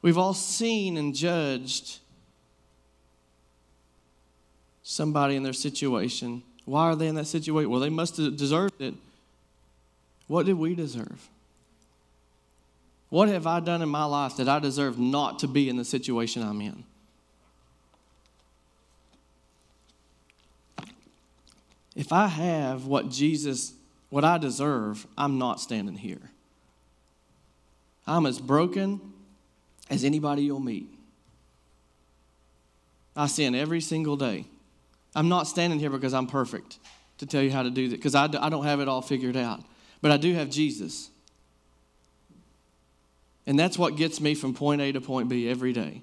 We've 0.00 0.16
all 0.16 0.32
seen 0.32 0.96
and 0.96 1.14
judged 1.14 1.98
somebody 4.82 5.36
in 5.36 5.42
their 5.42 5.52
situation. 5.52 6.42
Why 6.64 6.84
are 6.84 6.96
they 6.96 7.08
in 7.08 7.16
that 7.16 7.26
situation? 7.26 7.68
Well, 7.68 7.80
they 7.80 7.90
must 7.90 8.16
have 8.16 8.38
deserved 8.38 8.80
it. 8.80 8.94
What 10.28 10.46
did 10.46 10.54
we 10.54 10.74
deserve? 10.74 11.28
What 13.10 13.28
have 13.28 13.46
I 13.46 13.60
done 13.60 13.82
in 13.82 13.90
my 13.90 14.06
life 14.06 14.38
that 14.38 14.48
I 14.48 14.60
deserve 14.60 14.98
not 14.98 15.38
to 15.40 15.46
be 15.46 15.68
in 15.68 15.76
the 15.76 15.84
situation 15.84 16.42
I'm 16.42 16.62
in? 16.62 16.84
If 21.98 22.12
I 22.12 22.28
have 22.28 22.86
what 22.86 23.08
Jesus, 23.10 23.72
what 24.08 24.24
I 24.24 24.38
deserve, 24.38 25.04
I'm 25.18 25.36
not 25.36 25.60
standing 25.60 25.96
here. 25.96 26.30
I'm 28.06 28.24
as 28.24 28.38
broken 28.38 29.00
as 29.90 30.04
anybody 30.04 30.44
you'll 30.44 30.60
meet. 30.60 30.88
I 33.16 33.26
sin 33.26 33.56
every 33.56 33.80
single 33.80 34.16
day. 34.16 34.44
I'm 35.16 35.28
not 35.28 35.48
standing 35.48 35.80
here 35.80 35.90
because 35.90 36.14
I'm 36.14 36.28
perfect 36.28 36.78
to 37.18 37.26
tell 37.26 37.42
you 37.42 37.50
how 37.50 37.64
to 37.64 37.70
do 37.70 37.88
that, 37.88 37.96
because 37.96 38.14
I, 38.14 38.26
I 38.26 38.48
don't 38.48 38.64
have 38.64 38.78
it 38.78 38.86
all 38.86 39.02
figured 39.02 39.36
out. 39.36 39.64
But 40.00 40.12
I 40.12 40.18
do 40.18 40.32
have 40.34 40.50
Jesus. 40.50 41.10
And 43.44 43.58
that's 43.58 43.76
what 43.76 43.96
gets 43.96 44.20
me 44.20 44.36
from 44.36 44.54
point 44.54 44.80
A 44.80 44.92
to 44.92 45.00
point 45.00 45.28
B 45.28 45.48
every 45.48 45.72
day. 45.72 46.02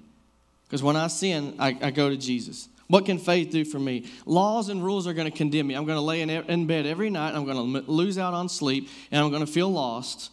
Because 0.66 0.82
when 0.82 0.94
I 0.94 1.06
sin, 1.06 1.54
I, 1.58 1.74
I 1.80 1.90
go 1.90 2.10
to 2.10 2.18
Jesus. 2.18 2.68
What 2.88 3.04
can 3.04 3.18
faith 3.18 3.50
do 3.50 3.64
for 3.64 3.78
me? 3.78 4.06
Laws 4.26 4.68
and 4.68 4.84
rules 4.84 5.06
are 5.06 5.12
going 5.12 5.30
to 5.30 5.36
condemn 5.36 5.66
me. 5.66 5.74
I'm 5.74 5.86
going 5.86 5.96
to 5.96 6.02
lay 6.02 6.20
in, 6.20 6.66
bed 6.66 6.86
every 6.86 7.10
night. 7.10 7.34
I'm 7.34 7.44
going 7.44 7.72
to 7.72 7.90
lose 7.90 8.16
out 8.16 8.32
on 8.32 8.48
sleep 8.48 8.88
and 9.10 9.22
I'm 9.22 9.30
going 9.30 9.44
to 9.44 9.52
feel 9.52 9.70
lost. 9.70 10.30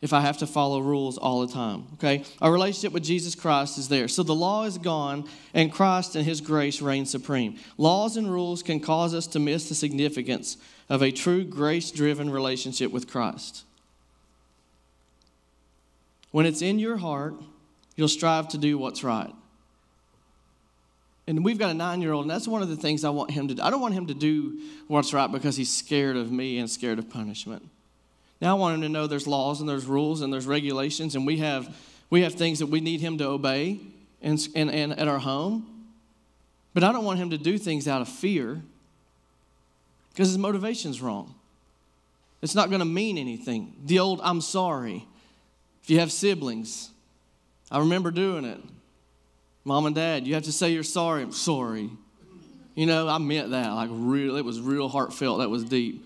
if 0.00 0.12
I 0.12 0.20
have 0.20 0.38
to 0.38 0.46
follow 0.46 0.80
rules 0.80 1.18
all 1.18 1.44
the 1.44 1.52
time. 1.52 1.86
Okay? 1.94 2.24
Our 2.40 2.52
relationship 2.52 2.92
with 2.92 3.02
Jesus 3.02 3.34
Christ 3.34 3.78
is 3.78 3.88
there. 3.88 4.06
So 4.06 4.22
the 4.22 4.34
law 4.34 4.64
is 4.64 4.78
gone, 4.78 5.28
and 5.54 5.72
Christ 5.72 6.14
and 6.14 6.24
His 6.24 6.40
grace 6.40 6.80
reign 6.80 7.04
supreme. 7.04 7.58
Laws 7.76 8.16
and 8.16 8.30
rules 8.30 8.62
can 8.62 8.80
cause 8.80 9.14
us 9.14 9.26
to 9.28 9.38
miss 9.38 9.68
the 9.68 9.74
significance 9.74 10.56
of 10.88 11.02
a 11.02 11.10
true 11.10 11.44
grace 11.44 11.90
driven 11.90 12.30
relationship 12.30 12.92
with 12.92 13.10
Christ. 13.10 13.64
When 16.30 16.46
it's 16.46 16.62
in 16.62 16.78
your 16.78 16.98
heart, 16.98 17.34
you'll 17.96 18.08
strive 18.08 18.48
to 18.48 18.58
do 18.58 18.78
what's 18.78 19.02
right. 19.02 19.32
And 21.28 21.44
we've 21.44 21.58
got 21.58 21.70
a 21.70 21.74
nine 21.74 22.00
year 22.00 22.14
old, 22.14 22.24
and 22.24 22.30
that's 22.30 22.48
one 22.48 22.62
of 22.62 22.70
the 22.70 22.76
things 22.76 23.04
I 23.04 23.10
want 23.10 23.30
him 23.30 23.48
to 23.48 23.54
do. 23.54 23.62
I 23.62 23.68
don't 23.68 23.82
want 23.82 23.92
him 23.92 24.06
to 24.06 24.14
do 24.14 24.60
what's 24.86 25.12
right 25.12 25.30
because 25.30 25.58
he's 25.58 25.70
scared 25.70 26.16
of 26.16 26.32
me 26.32 26.58
and 26.58 26.70
scared 26.70 26.98
of 26.98 27.10
punishment. 27.10 27.68
Now 28.40 28.56
I 28.56 28.58
want 28.58 28.76
him 28.76 28.80
to 28.80 28.88
know 28.88 29.06
there's 29.06 29.26
laws 29.26 29.60
and 29.60 29.68
there's 29.68 29.84
rules 29.84 30.22
and 30.22 30.32
there's 30.32 30.46
regulations, 30.46 31.14
and 31.14 31.26
we 31.26 31.36
have, 31.36 31.76
we 32.08 32.22
have 32.22 32.32
things 32.32 32.60
that 32.60 32.68
we 32.68 32.80
need 32.80 33.02
him 33.02 33.18
to 33.18 33.26
obey 33.26 33.78
and, 34.22 34.40
and, 34.54 34.70
and 34.70 34.98
at 34.98 35.06
our 35.06 35.18
home. 35.18 35.84
But 36.72 36.82
I 36.82 36.92
don't 36.92 37.04
want 37.04 37.18
him 37.18 37.28
to 37.28 37.38
do 37.38 37.58
things 37.58 37.86
out 37.86 38.00
of 38.00 38.08
fear 38.08 38.62
because 40.10 40.28
his 40.28 40.38
motivation's 40.38 41.02
wrong. 41.02 41.34
It's 42.40 42.54
not 42.54 42.70
going 42.70 42.80
to 42.80 42.86
mean 42.86 43.18
anything. 43.18 43.74
The 43.84 43.98
old 43.98 44.20
I'm 44.22 44.40
sorry. 44.40 45.06
If 45.82 45.90
you 45.90 45.98
have 45.98 46.10
siblings, 46.10 46.88
I 47.70 47.80
remember 47.80 48.10
doing 48.10 48.46
it. 48.46 48.60
Mom 49.68 49.84
and 49.84 49.94
dad, 49.94 50.26
you 50.26 50.32
have 50.32 50.44
to 50.44 50.52
say 50.52 50.70
you're 50.70 50.82
sorry. 50.82 51.22
I'm 51.22 51.30
sorry. 51.30 51.90
You 52.74 52.86
know, 52.86 53.06
I 53.06 53.18
meant 53.18 53.50
that. 53.50 53.68
Like, 53.68 53.90
real, 53.92 54.36
it 54.36 54.44
was 54.44 54.62
real 54.62 54.88
heartfelt. 54.88 55.40
That 55.40 55.50
was 55.50 55.62
deep. 55.62 56.02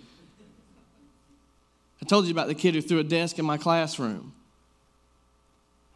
I 2.03 2.05
told 2.05 2.25
you 2.25 2.33
about 2.33 2.49
the 2.49 2.57
kid 2.57 2.75
who 2.75 2.81
threw 2.81 2.99
a 2.99 3.05
desk 3.05 3.39
in 3.39 3.45
my 3.45 3.59
classroom. 3.59 4.33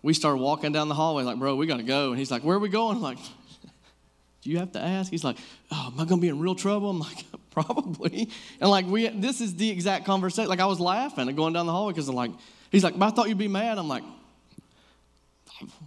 We 0.01 0.15
started 0.15 0.41
walking 0.41 0.71
down 0.71 0.89
the 0.89 0.95
hallway, 0.95 1.25
like, 1.25 1.41
bro, 1.41 1.57
we 1.57 1.67
got 1.67 1.79
to 1.79 1.83
go. 1.83 2.11
And 2.11 2.19
he's 2.21 2.31
like, 2.31 2.45
where 2.45 2.57
are 2.57 2.61
we 2.61 2.69
going? 2.69 2.99
I'm 2.99 3.03
like, 3.03 3.19
do 4.43 4.51
you 4.51 4.59
have 4.59 4.71
to 4.75 4.81
ask? 4.81 5.11
He's 5.11 5.25
like, 5.25 5.37
oh, 5.73 5.91
am 5.93 5.95
I 5.95 6.05
going 6.05 6.21
to 6.21 6.23
be 6.23 6.29
in 6.29 6.39
real 6.39 6.55
trouble? 6.55 6.91
I'm 6.91 7.01
like, 7.01 7.25
probably. 7.51 8.31
And 8.61 8.71
like, 8.71 8.87
we, 8.87 9.09
this 9.09 9.41
is 9.41 9.57
the 9.57 9.69
exact 9.71 10.05
conversation. 10.05 10.49
Like, 10.49 10.61
I 10.61 10.67
was 10.67 10.79
laughing 10.79 11.27
and 11.27 11.37
going 11.37 11.53
down 11.53 11.67
the 11.67 11.73
hallway 11.73 11.95
because 11.95 12.09
I'm 12.09 12.15
like, 12.15 12.31
he's 12.71 12.85
like, 12.85 12.95
I 13.01 13.11
thought 13.11 13.29
you'd 13.29 13.39
be 13.39 13.49
mad. 13.49 13.77
I'm 13.77 13.89
like, 13.89 14.05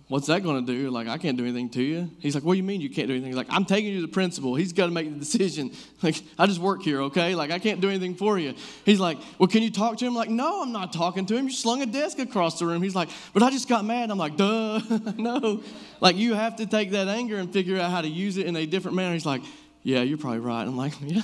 what's 0.08 0.28
that 0.28 0.44
going 0.44 0.66
to 0.66 0.72
do? 0.72 0.90
Like, 0.90 1.08
I 1.08 1.18
can't 1.18 1.38
do 1.38 1.44
anything 1.44 1.70
to 1.70 1.84
you. 1.84 2.10
He's 2.20 2.34
like, 2.36 2.44
what 2.44 2.54
do 2.54 2.58
you 2.58 2.64
mean 2.64 2.82
you 2.82 2.90
can't 2.90 3.08
do 3.08 3.14
anything? 3.14 3.28
He's 3.30 3.38
like, 3.38 3.48
I'm 3.50 3.66
taking 3.66 3.92
you 3.92 4.02
to 4.02 4.08
the 4.08 4.12
principal. 4.12 4.56
He's 4.56 4.74
got 4.74 4.88
to 4.88 4.92
make 4.92 5.12
the 5.12 5.20
decision. 5.20 5.72
Like, 6.02 6.16
I 6.38 6.46
just 6.46 6.60
work 6.62 6.82
here, 6.82 7.02
okay? 7.04 7.36
Like, 7.36 7.52
I 7.52 7.60
can't 7.60 7.82
do 7.82 7.90
anything 7.90 8.16
for 8.16 8.40
you. 8.40 8.54
He's 8.86 9.02
like, 9.02 9.18
well, 9.38 9.48
can 9.48 9.62
you 9.62 9.70
talk 9.70 9.98
to 9.98 10.06
him? 10.06 10.14
I'm 10.14 10.16
like, 10.16 10.30
no, 10.30 10.62
I'm 10.62 10.72
not 10.72 10.94
talking 10.94 11.26
to 11.26 11.36
him. 11.36 11.48
You 11.48 11.52
slung 11.52 11.82
a 11.82 11.86
desk 11.86 12.20
across 12.20 12.58
the 12.58 12.66
room. 12.66 12.82
He's 12.82 12.96
like, 12.96 13.10
but 13.34 13.44
I 13.44 13.50
just 13.50 13.68
got 13.68 13.84
mad. 13.84 14.10
I'm 14.10 14.18
like, 14.18 14.38
duh, 14.38 14.80
no. 15.18 15.62
Like, 16.00 16.16
you 16.16 16.36
have 16.36 16.56
to 16.56 16.66
take 16.66 16.92
that 16.92 17.10
anger 17.10 17.36
and 17.36 17.52
figure 17.52 17.78
out 17.78 17.92
how 17.92 18.00
to 18.00 18.08
use 18.08 18.38
it 18.38 18.46
in 18.46 18.56
a 18.56 18.66
different 18.66 18.96
manner. 18.96 19.14
He's 19.14 19.26
like, 19.26 19.42
yeah, 19.84 20.04
you're 20.04 20.18
probably 20.18 20.40
right. 20.40 20.64
I'm 20.64 20.78
like, 20.78 20.94
yeah. 21.02 21.22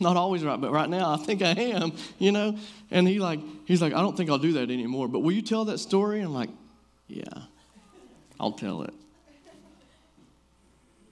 Not 0.00 0.16
always 0.16 0.42
right, 0.42 0.60
but 0.60 0.72
right 0.72 0.90
now 0.90 1.12
I 1.12 1.16
think 1.16 1.40
I 1.40 1.52
am, 1.52 1.92
you 2.18 2.32
know? 2.32 2.58
And 2.90 3.06
he 3.06 3.20
like, 3.20 3.38
he's 3.64 3.80
like, 3.80 3.92
I 3.94 4.00
don't 4.00 4.16
think 4.16 4.28
I'll 4.28 4.38
do 4.38 4.54
that 4.54 4.70
anymore. 4.70 5.06
But 5.06 5.20
will 5.20 5.32
you 5.32 5.42
tell 5.42 5.66
that 5.66 5.78
story? 5.78 6.20
I'm 6.20 6.34
like, 6.34 6.50
yeah. 7.06 7.44
I'll 8.38 8.52
tell 8.52 8.82
it. 8.82 8.94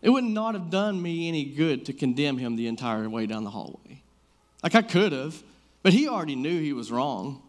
It 0.02 0.10
would 0.10 0.24
not 0.24 0.54
have 0.54 0.70
done 0.70 1.00
me 1.00 1.28
any 1.28 1.44
good 1.44 1.86
to 1.86 1.92
condemn 1.92 2.38
him 2.38 2.56
the 2.56 2.66
entire 2.66 3.08
way 3.08 3.26
down 3.26 3.44
the 3.44 3.50
hallway. 3.50 4.02
Like 4.62 4.74
I 4.74 4.82
could 4.82 5.12
have, 5.12 5.42
but 5.82 5.92
he 5.92 6.08
already 6.08 6.34
knew 6.34 6.60
he 6.60 6.72
was 6.72 6.90
wrong. 6.90 7.42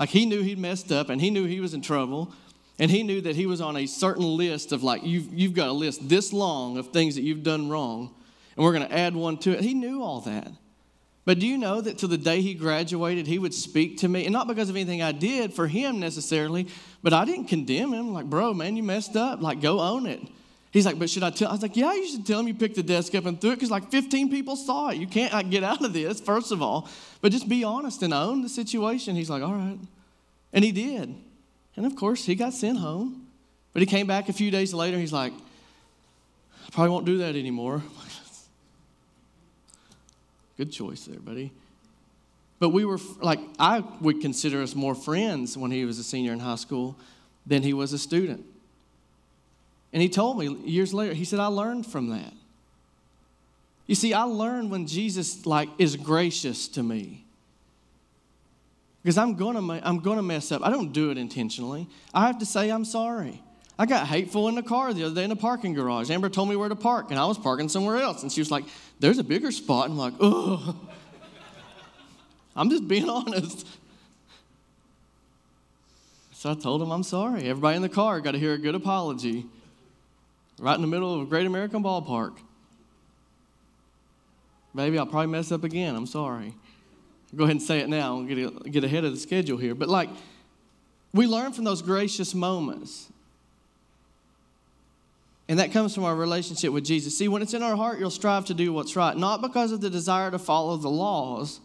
Like 0.00 0.08
he 0.08 0.26
knew 0.26 0.42
he'd 0.42 0.58
messed 0.58 0.90
up 0.90 1.08
and 1.08 1.20
he 1.20 1.30
knew 1.30 1.44
he 1.44 1.60
was 1.60 1.72
in 1.72 1.82
trouble. 1.82 2.32
And 2.78 2.90
he 2.90 3.04
knew 3.04 3.20
that 3.20 3.36
he 3.36 3.46
was 3.46 3.60
on 3.60 3.76
a 3.76 3.86
certain 3.86 4.36
list 4.36 4.72
of 4.72 4.82
like, 4.82 5.04
you've, 5.04 5.32
you've 5.32 5.54
got 5.54 5.68
a 5.68 5.72
list 5.72 6.08
this 6.08 6.32
long 6.32 6.76
of 6.76 6.88
things 6.88 7.14
that 7.14 7.22
you've 7.22 7.44
done 7.44 7.68
wrong, 7.68 8.12
and 8.56 8.64
we're 8.64 8.72
going 8.72 8.88
to 8.88 8.92
add 8.92 9.14
one 9.14 9.38
to 9.38 9.52
it. 9.52 9.60
He 9.60 9.74
knew 9.74 10.02
all 10.02 10.20
that. 10.22 10.50
But 11.24 11.38
do 11.38 11.46
you 11.46 11.56
know 11.56 11.80
that 11.80 11.98
to 11.98 12.08
the 12.08 12.18
day 12.18 12.40
he 12.40 12.52
graduated, 12.52 13.28
he 13.28 13.38
would 13.38 13.54
speak 13.54 13.98
to 13.98 14.08
me, 14.08 14.24
and 14.24 14.32
not 14.32 14.48
because 14.48 14.70
of 14.70 14.76
anything 14.76 15.02
I 15.02 15.12
did 15.12 15.54
for 15.54 15.68
him 15.68 16.00
necessarily, 16.00 16.66
but 17.04 17.12
I 17.12 17.26
didn't 17.26 17.44
condemn 17.44 17.92
him. 17.92 18.14
Like, 18.14 18.24
bro, 18.24 18.54
man, 18.54 18.76
you 18.76 18.82
messed 18.82 19.14
up. 19.14 19.42
Like, 19.42 19.60
go 19.60 19.78
own 19.78 20.06
it. 20.06 20.22
He's 20.72 20.86
like, 20.86 20.98
but 20.98 21.10
should 21.10 21.22
I 21.22 21.28
tell? 21.28 21.50
I 21.50 21.52
was 21.52 21.60
like, 21.60 21.76
yeah, 21.76 21.92
you 21.92 22.08
should 22.08 22.26
tell 22.26 22.40
him 22.40 22.48
you 22.48 22.54
picked 22.54 22.76
the 22.76 22.82
desk 22.82 23.14
up 23.14 23.26
and 23.26 23.38
threw 23.38 23.50
it 23.50 23.56
because 23.56 23.70
like 23.70 23.90
15 23.90 24.30
people 24.30 24.56
saw 24.56 24.88
it. 24.88 24.96
You 24.96 25.06
can't 25.06 25.30
like, 25.30 25.50
get 25.50 25.62
out 25.62 25.84
of 25.84 25.92
this, 25.92 26.18
first 26.18 26.50
of 26.50 26.62
all. 26.62 26.88
But 27.20 27.30
just 27.30 27.46
be 27.46 27.62
honest 27.62 28.02
and 28.02 28.14
own 28.14 28.40
the 28.40 28.48
situation. 28.48 29.16
He's 29.16 29.28
like, 29.28 29.42
all 29.42 29.52
right. 29.52 29.78
And 30.54 30.64
he 30.64 30.72
did. 30.72 31.14
And 31.76 31.84
of 31.84 31.94
course, 31.94 32.24
he 32.24 32.34
got 32.34 32.54
sent 32.54 32.78
home. 32.78 33.26
But 33.74 33.80
he 33.80 33.86
came 33.86 34.06
back 34.06 34.30
a 34.30 34.32
few 34.32 34.50
days 34.50 34.72
later. 34.72 34.98
He's 34.98 35.12
like, 35.12 35.34
I 35.34 36.70
probably 36.72 36.90
won't 36.90 37.04
do 37.04 37.18
that 37.18 37.36
anymore. 37.36 37.82
Good 40.56 40.72
choice 40.72 41.04
there, 41.04 41.20
buddy. 41.20 41.52
But 42.58 42.70
we 42.70 42.84
were 42.84 42.98
like, 43.20 43.40
I 43.58 43.80
would 44.00 44.20
consider 44.20 44.62
us 44.62 44.74
more 44.74 44.94
friends 44.94 45.56
when 45.56 45.70
he 45.70 45.84
was 45.84 45.98
a 45.98 46.04
senior 46.04 46.32
in 46.32 46.40
high 46.40 46.54
school 46.54 46.96
than 47.46 47.62
he 47.62 47.72
was 47.72 47.92
a 47.92 47.98
student. 47.98 48.44
And 49.92 50.02
he 50.02 50.08
told 50.08 50.38
me 50.38 50.48
years 50.64 50.94
later, 50.94 51.14
he 51.14 51.24
said, 51.24 51.40
I 51.40 51.46
learned 51.46 51.86
from 51.86 52.10
that. 52.10 52.32
You 53.86 53.94
see, 53.94 54.14
I 54.14 54.22
learned 54.22 54.70
when 54.70 54.86
Jesus 54.86 55.46
like 55.46 55.68
is 55.78 55.96
gracious 55.96 56.68
to 56.68 56.82
me. 56.82 57.24
Because 59.02 59.18
I'm 59.18 59.34
gonna, 59.34 59.80
I'm 59.84 60.00
gonna 60.00 60.22
mess 60.22 60.50
up. 60.50 60.62
I 60.64 60.70
don't 60.70 60.92
do 60.92 61.10
it 61.10 61.18
intentionally. 61.18 61.86
I 62.14 62.26
have 62.26 62.38
to 62.38 62.46
say 62.46 62.70
I'm 62.70 62.86
sorry. 62.86 63.42
I 63.78 63.86
got 63.86 64.06
hateful 64.06 64.48
in 64.48 64.54
the 64.54 64.62
car 64.62 64.94
the 64.94 65.04
other 65.04 65.14
day 65.14 65.24
in 65.24 65.30
the 65.30 65.36
parking 65.36 65.74
garage. 65.74 66.10
Amber 66.10 66.28
told 66.28 66.48
me 66.48 66.56
where 66.56 66.68
to 66.68 66.76
park, 66.76 67.10
and 67.10 67.18
I 67.18 67.26
was 67.26 67.36
parking 67.36 67.68
somewhere 67.68 67.96
else. 67.96 68.22
And 68.22 68.32
she 68.32 68.40
was 68.40 68.50
like, 68.50 68.64
There's 69.00 69.18
a 69.18 69.24
bigger 69.24 69.50
spot. 69.50 69.90
And 69.90 69.94
I'm 69.94 69.98
like, 69.98 70.14
Ugh. 70.20 70.76
I'm 72.56 72.70
just 72.70 72.86
being 72.86 73.08
honest. 73.08 73.66
So 76.32 76.50
I 76.50 76.54
told 76.54 76.82
him 76.82 76.90
I'm 76.90 77.02
sorry. 77.02 77.44
Everybody 77.48 77.76
in 77.76 77.82
the 77.82 77.88
car 77.88 78.20
got 78.20 78.32
to 78.32 78.38
hear 78.38 78.52
a 78.52 78.58
good 78.58 78.74
apology 78.74 79.46
right 80.58 80.74
in 80.74 80.82
the 80.82 80.86
middle 80.86 81.14
of 81.14 81.22
a 81.22 81.24
great 81.24 81.46
American 81.46 81.82
ballpark. 81.82 82.36
Maybe 84.74 84.98
I'll 84.98 85.06
probably 85.06 85.28
mess 85.28 85.52
up 85.52 85.64
again. 85.64 85.94
I'm 85.94 86.06
sorry. 86.06 86.54
Go 87.34 87.44
ahead 87.44 87.56
and 87.56 87.62
say 87.62 87.80
it 87.80 87.88
now 87.88 88.18
and 88.18 88.28
get, 88.28 88.72
get 88.72 88.84
ahead 88.84 89.04
of 89.04 89.12
the 89.12 89.18
schedule 89.18 89.56
here. 89.56 89.74
But 89.74 89.88
like, 89.88 90.10
we 91.12 91.26
learn 91.26 91.52
from 91.52 91.64
those 91.64 91.80
gracious 91.80 92.34
moments. 92.34 93.08
And 95.48 95.58
that 95.58 95.72
comes 95.72 95.94
from 95.94 96.04
our 96.04 96.14
relationship 96.14 96.72
with 96.72 96.84
Jesus. 96.84 97.16
See, 97.16 97.28
when 97.28 97.42
it's 97.42 97.54
in 97.54 97.62
our 97.62 97.76
heart, 97.76 97.98
you'll 97.98 98.10
strive 98.10 98.46
to 98.46 98.54
do 98.54 98.72
what's 98.72 98.96
right, 98.96 99.16
not 99.16 99.42
because 99.42 99.72
of 99.72 99.80
the 99.80 99.90
desire 99.90 100.30
to 100.30 100.38
follow 100.38 100.76
the 100.76 100.88
laws, 100.88 101.60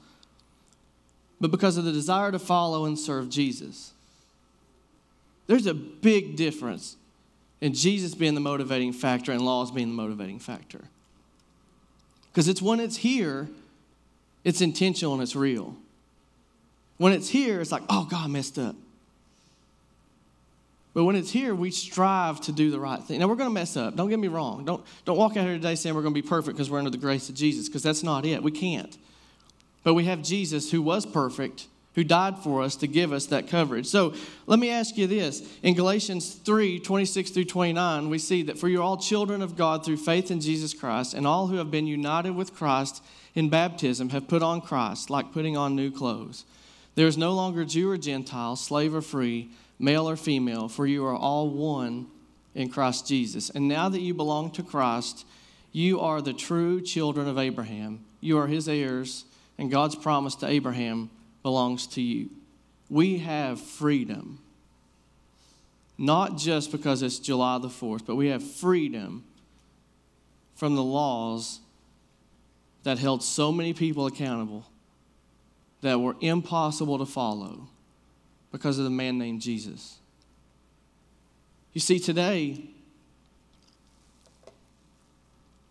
but 1.41 1.52
because 1.52 1.78
of 1.78 1.86
the 1.86 1.91
desire 1.91 2.32
to 2.32 2.39
follow 2.39 2.86
and 2.86 2.97
serve 2.97 3.30
Jesus. 3.30 3.93
There's 5.47 5.65
a 5.65 5.73
big 5.73 6.36
difference 6.36 6.95
in 7.62 7.73
Jesus 7.73 8.13
being 8.13 8.36
the 8.36 8.41
motivating 8.41 8.93
factor 8.93 9.32
and 9.32 9.41
laws 9.41 9.71
being 9.71 9.89
the 9.89 9.95
motivating 9.95 10.39
factor. 10.39 10.82
Because 12.32 12.47
it's 12.47 12.62
when 12.62 12.80
it's 12.80 12.97
here, 12.97 13.49
it's 14.43 14.62
intentional 14.62 15.13
and 15.13 15.23
it's 15.23 15.36
real. 15.36 15.75
When 16.97 17.13
it's 17.13 17.30
here, 17.30 17.62
it's 17.62 17.71
like, 17.71 17.84
oh, 17.89 18.08
God 18.10 18.30
messed 18.30 18.60
up. 18.60 18.75
But 20.93 21.06
when 21.06 21.15
it's 21.15 21.32
here, 21.32 21.56
we 21.56 21.71
strive 21.71 22.41
to 22.41 22.52
do 22.52 22.71
the 22.71 22.80
right 22.80 23.02
thing. 23.02 23.19
Now, 23.19 23.28
we're 23.28 23.36
going 23.36 23.49
to 23.49 23.54
mess 23.54 23.78
up. 23.78 23.95
Don't 23.95 24.10
get 24.10 24.19
me 24.19 24.28
wrong. 24.28 24.65
Don't, 24.65 24.84
don't 25.06 25.17
walk 25.17 25.38
out 25.38 25.45
here 25.45 25.54
today 25.54 25.75
saying 25.75 25.95
we're 25.95 26.02
going 26.02 26.13
to 26.13 26.21
be 26.21 26.28
perfect 26.28 26.58
because 26.58 26.69
we're 26.69 26.80
under 26.80 26.89
the 26.89 26.97
grace 26.97 27.30
of 27.30 27.36
Jesus, 27.36 27.67
because 27.67 27.84
that's 27.84 28.04
not 28.04 28.25
it. 28.25 28.43
We 28.43 28.52
can't. 28.52 28.97
But 29.84 29.94
we 29.94 30.06
have 30.06 30.22
Jesus 30.22 30.72
who 30.72 30.82
was 30.82 31.06
perfect, 31.06 31.68
who 31.96 32.04
died 32.04 32.38
for 32.39 32.62
us 32.62 32.76
to 32.78 32.88
give 32.88 33.12
us 33.12 33.26
that 33.28 33.48
coverage. 33.48 33.88
So 33.88 34.13
let 34.46 34.60
me 34.60 34.70
ask 34.70 34.98
you 34.98 35.08
this. 35.08 35.42
In 35.63 35.74
Galatians 35.74 36.36
3 36.36 36.80
26 36.80 37.32
through 37.32 37.46
29, 37.46 38.10
we 38.10 38.18
see 38.18 38.44
that 38.44 38.58
for 38.58 38.68
you're 38.68 38.84
all 38.84 38.98
children 38.98 39.42
of 39.42 39.56
God 39.56 39.86
through 39.86 39.98
faith 39.98 40.32
in 40.32 40.42
Jesus 40.42 40.74
Christ, 40.74 41.13
and 41.13 41.26
all 41.26 41.48
who 41.48 41.58
have 41.58 41.72
been 41.72 41.88
united 41.88 42.36
with 42.36 42.54
Christ 42.54 43.04
in 43.36 43.50
baptism 43.50 44.10
have 44.10 44.28
put 44.28 44.44
on 44.44 44.62
Christ, 44.62 45.10
like 45.10 45.32
putting 45.32 45.56
on 45.56 45.76
new 45.76 45.92
clothes. 45.92 46.46
There 46.96 47.08
is 47.08 47.18
no 47.18 47.34
longer 47.34 47.63
Jew 47.63 47.89
or 47.89 47.98
Gentile, 47.98 48.56
slave 48.56 48.94
or 48.94 49.02
free 49.02 49.50
male 49.80 50.10
or 50.10 50.18
female, 50.18 50.68
for 50.68 50.86
you 50.86 51.06
are 51.06 51.15
all 51.15 51.50
one 51.50 52.08
in 52.54 52.70
Christ 52.70 53.08
Jesus. 53.08 53.50
And 53.50 53.68
now 53.68 53.88
that 53.89 54.02
you 54.02 54.13
belong 54.13 54.52
to 54.52 54.63
Christ, 54.63 55.26
you 55.72 56.00
are 56.02 56.22
the 56.22 56.34
true 56.34 56.82
children 56.82 57.28
of 57.28 57.38
Abraham. 57.38 58.04
You 58.20 58.38
are 58.38 58.48
his 58.48 58.68
heirs, 58.68 59.24
and 59.60 59.69
God's 59.69 59.95
promise 59.95 60.36
to 60.36 60.48
Abraham 60.48 61.10
belongs 61.43 61.86
to 61.88 62.02
you. 62.02 62.30
We 62.89 63.19
have 63.19 63.60
freedom. 63.60 64.39
Not 65.98 66.38
just 66.38 66.72
because 66.72 67.02
it's 67.02 67.19
July 67.19 67.58
the 67.58 67.67
4th, 67.67 68.06
but 68.06 68.15
we 68.15 68.28
have 68.30 68.41
freedom 68.41 69.26
from 70.56 70.76
the 70.76 70.84
laws 70.84 71.60
that 72.84 73.00
held 73.00 73.22
so 73.22 73.52
many 73.52 73.74
people 73.74 74.08
accountable 74.08 74.65
that 75.82 76.00
were 76.00 76.15
impossible 76.22 76.98
to 76.98 77.06
follow 77.06 77.67
because 78.54 78.78
of 78.78 78.86
the 78.86 78.89
man 78.89 79.17
named 79.17 79.41
Jesus. 79.41 79.98
You 81.74 81.82
see, 81.82 82.00
today, 82.00 82.63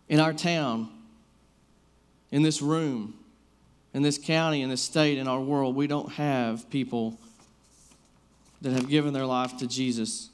in 0.07 0.19
our 0.19 0.33
town, 0.33 0.89
in 2.31 2.43
this 2.43 2.61
room, 2.61 3.15
in 3.93 4.03
this 4.03 4.17
county, 4.17 4.61
in 4.61 4.69
this 4.69 4.81
state, 4.81 5.17
in 5.17 5.27
our 5.27 5.41
world, 5.41 5.75
we 5.75 5.87
don't 5.87 6.11
have 6.13 6.69
people 6.69 7.17
that 8.61 8.73
have 8.73 8.87
given 8.87 9.13
their 9.13 9.25
life 9.25 9.57
to 9.57 9.67
Jesus 9.67 10.29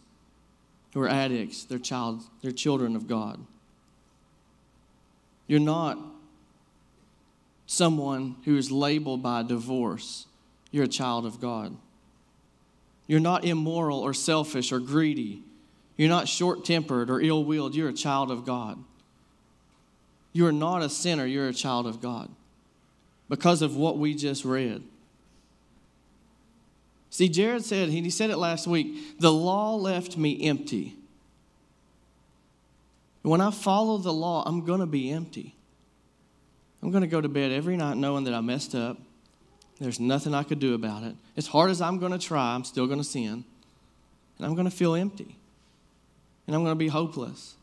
who 0.94 1.02
are 1.02 1.08
addicts, 1.08 1.66
they're 1.66 1.78
child, 1.78 2.24
they're 2.42 2.52
children 2.52 2.96
of 2.96 3.08
God. 3.08 3.40
You're 5.48 5.60
not 5.60 5.98
someone 7.68 8.38
who 8.46 8.58
is 8.58 8.72
labeled 8.72 9.22
by 9.22 9.44
divorce. 9.44 10.26
You're 10.72 10.86
a 10.86 10.90
child 10.90 11.26
of 11.26 11.40
God. 11.40 11.76
You're 13.08 13.20
not 13.20 13.46
immoral 13.46 14.00
or 14.00 14.14
selfish 14.14 14.72
or 14.72 14.80
greedy. 14.80 15.44
You're 15.98 16.10
not 16.10 16.28
short 16.28 16.66
tempered 16.66 17.10
or 17.10 17.22
ill 17.22 17.44
willed. 17.44 17.76
You're 17.76 17.90
a 17.90 17.94
child 17.94 18.32
of 18.32 18.46
God. 18.46 18.84
You 20.34 20.48
are 20.48 20.52
not 20.52 20.82
a 20.82 20.90
sinner. 20.90 21.26
You're 21.26 21.48
a 21.48 21.54
child 21.54 21.88
of 21.88 22.02
God 22.02 22.30
because 23.30 23.62
of 23.62 23.76
what 23.76 23.98
we 23.98 24.14
just 24.14 24.46
read. 24.46 24.84
See, 27.10 27.30
Jared 27.30 27.64
said, 27.64 27.90
he 27.90 28.10
said 28.10 28.30
it 28.30 28.38
last 28.38 28.68
week, 28.68 29.20
the 29.20 29.32
law 29.32 29.76
left 29.76 30.18
me 30.18 30.48
empty. 30.48 30.96
When 33.22 33.42
I 33.42 33.52
follow 33.52 33.98
the 33.98 34.14
law, 34.14 34.44
I'm 34.46 34.66
going 34.66 34.82
to 34.82 34.86
be 34.86 35.10
empty. 35.12 35.56
I'm 36.84 36.92
going 36.92 37.02
to 37.02 37.08
go 37.08 37.22
to 37.22 37.30
bed 37.30 37.52
every 37.52 37.78
night 37.78 37.98
knowing 37.98 38.26
that 38.26 38.34
I 38.34 38.42
messed 38.42 38.76
up. 38.76 38.98
There's 39.80 40.00
nothing 40.00 40.34
I 40.34 40.44
could 40.44 40.60
do 40.60 40.76
about 40.76 41.04
it. 41.04 41.16
As 41.36 41.48
hard 41.48 41.72
as 41.72 41.82
I'm 41.82 42.00
going 42.00 42.12
to 42.12 42.20
try, 42.20 42.54
I'm 42.54 42.64
still 42.64 42.86
going 42.86 43.00
to 43.00 43.04
sin. 43.04 43.44
And 44.38 44.46
I'm 44.46 44.54
going 44.54 44.70
to 44.70 44.76
feel 44.76 44.94
empty. 44.94 45.38
And 46.46 46.56
I'm 46.56 46.64
going 46.64 46.76
to 46.76 46.80
be 46.80 46.88
hopeless. 46.88 47.56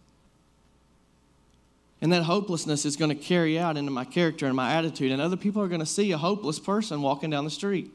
And 2.02 2.12
that 2.12 2.24
hopelessness 2.24 2.84
is 2.84 2.96
going 2.96 3.10
to 3.10 3.14
carry 3.14 3.58
out 3.58 3.76
into 3.76 3.92
my 3.92 4.04
character 4.04 4.46
and 4.46 4.56
my 4.56 4.72
attitude. 4.72 5.12
And 5.12 5.22
other 5.22 5.36
people 5.36 5.62
are 5.62 5.68
going 5.68 5.80
to 5.80 5.86
see 5.86 6.10
a 6.10 6.18
hopeless 6.18 6.58
person 6.58 7.00
walking 7.00 7.30
down 7.30 7.44
the 7.44 7.50
street. 7.50 7.90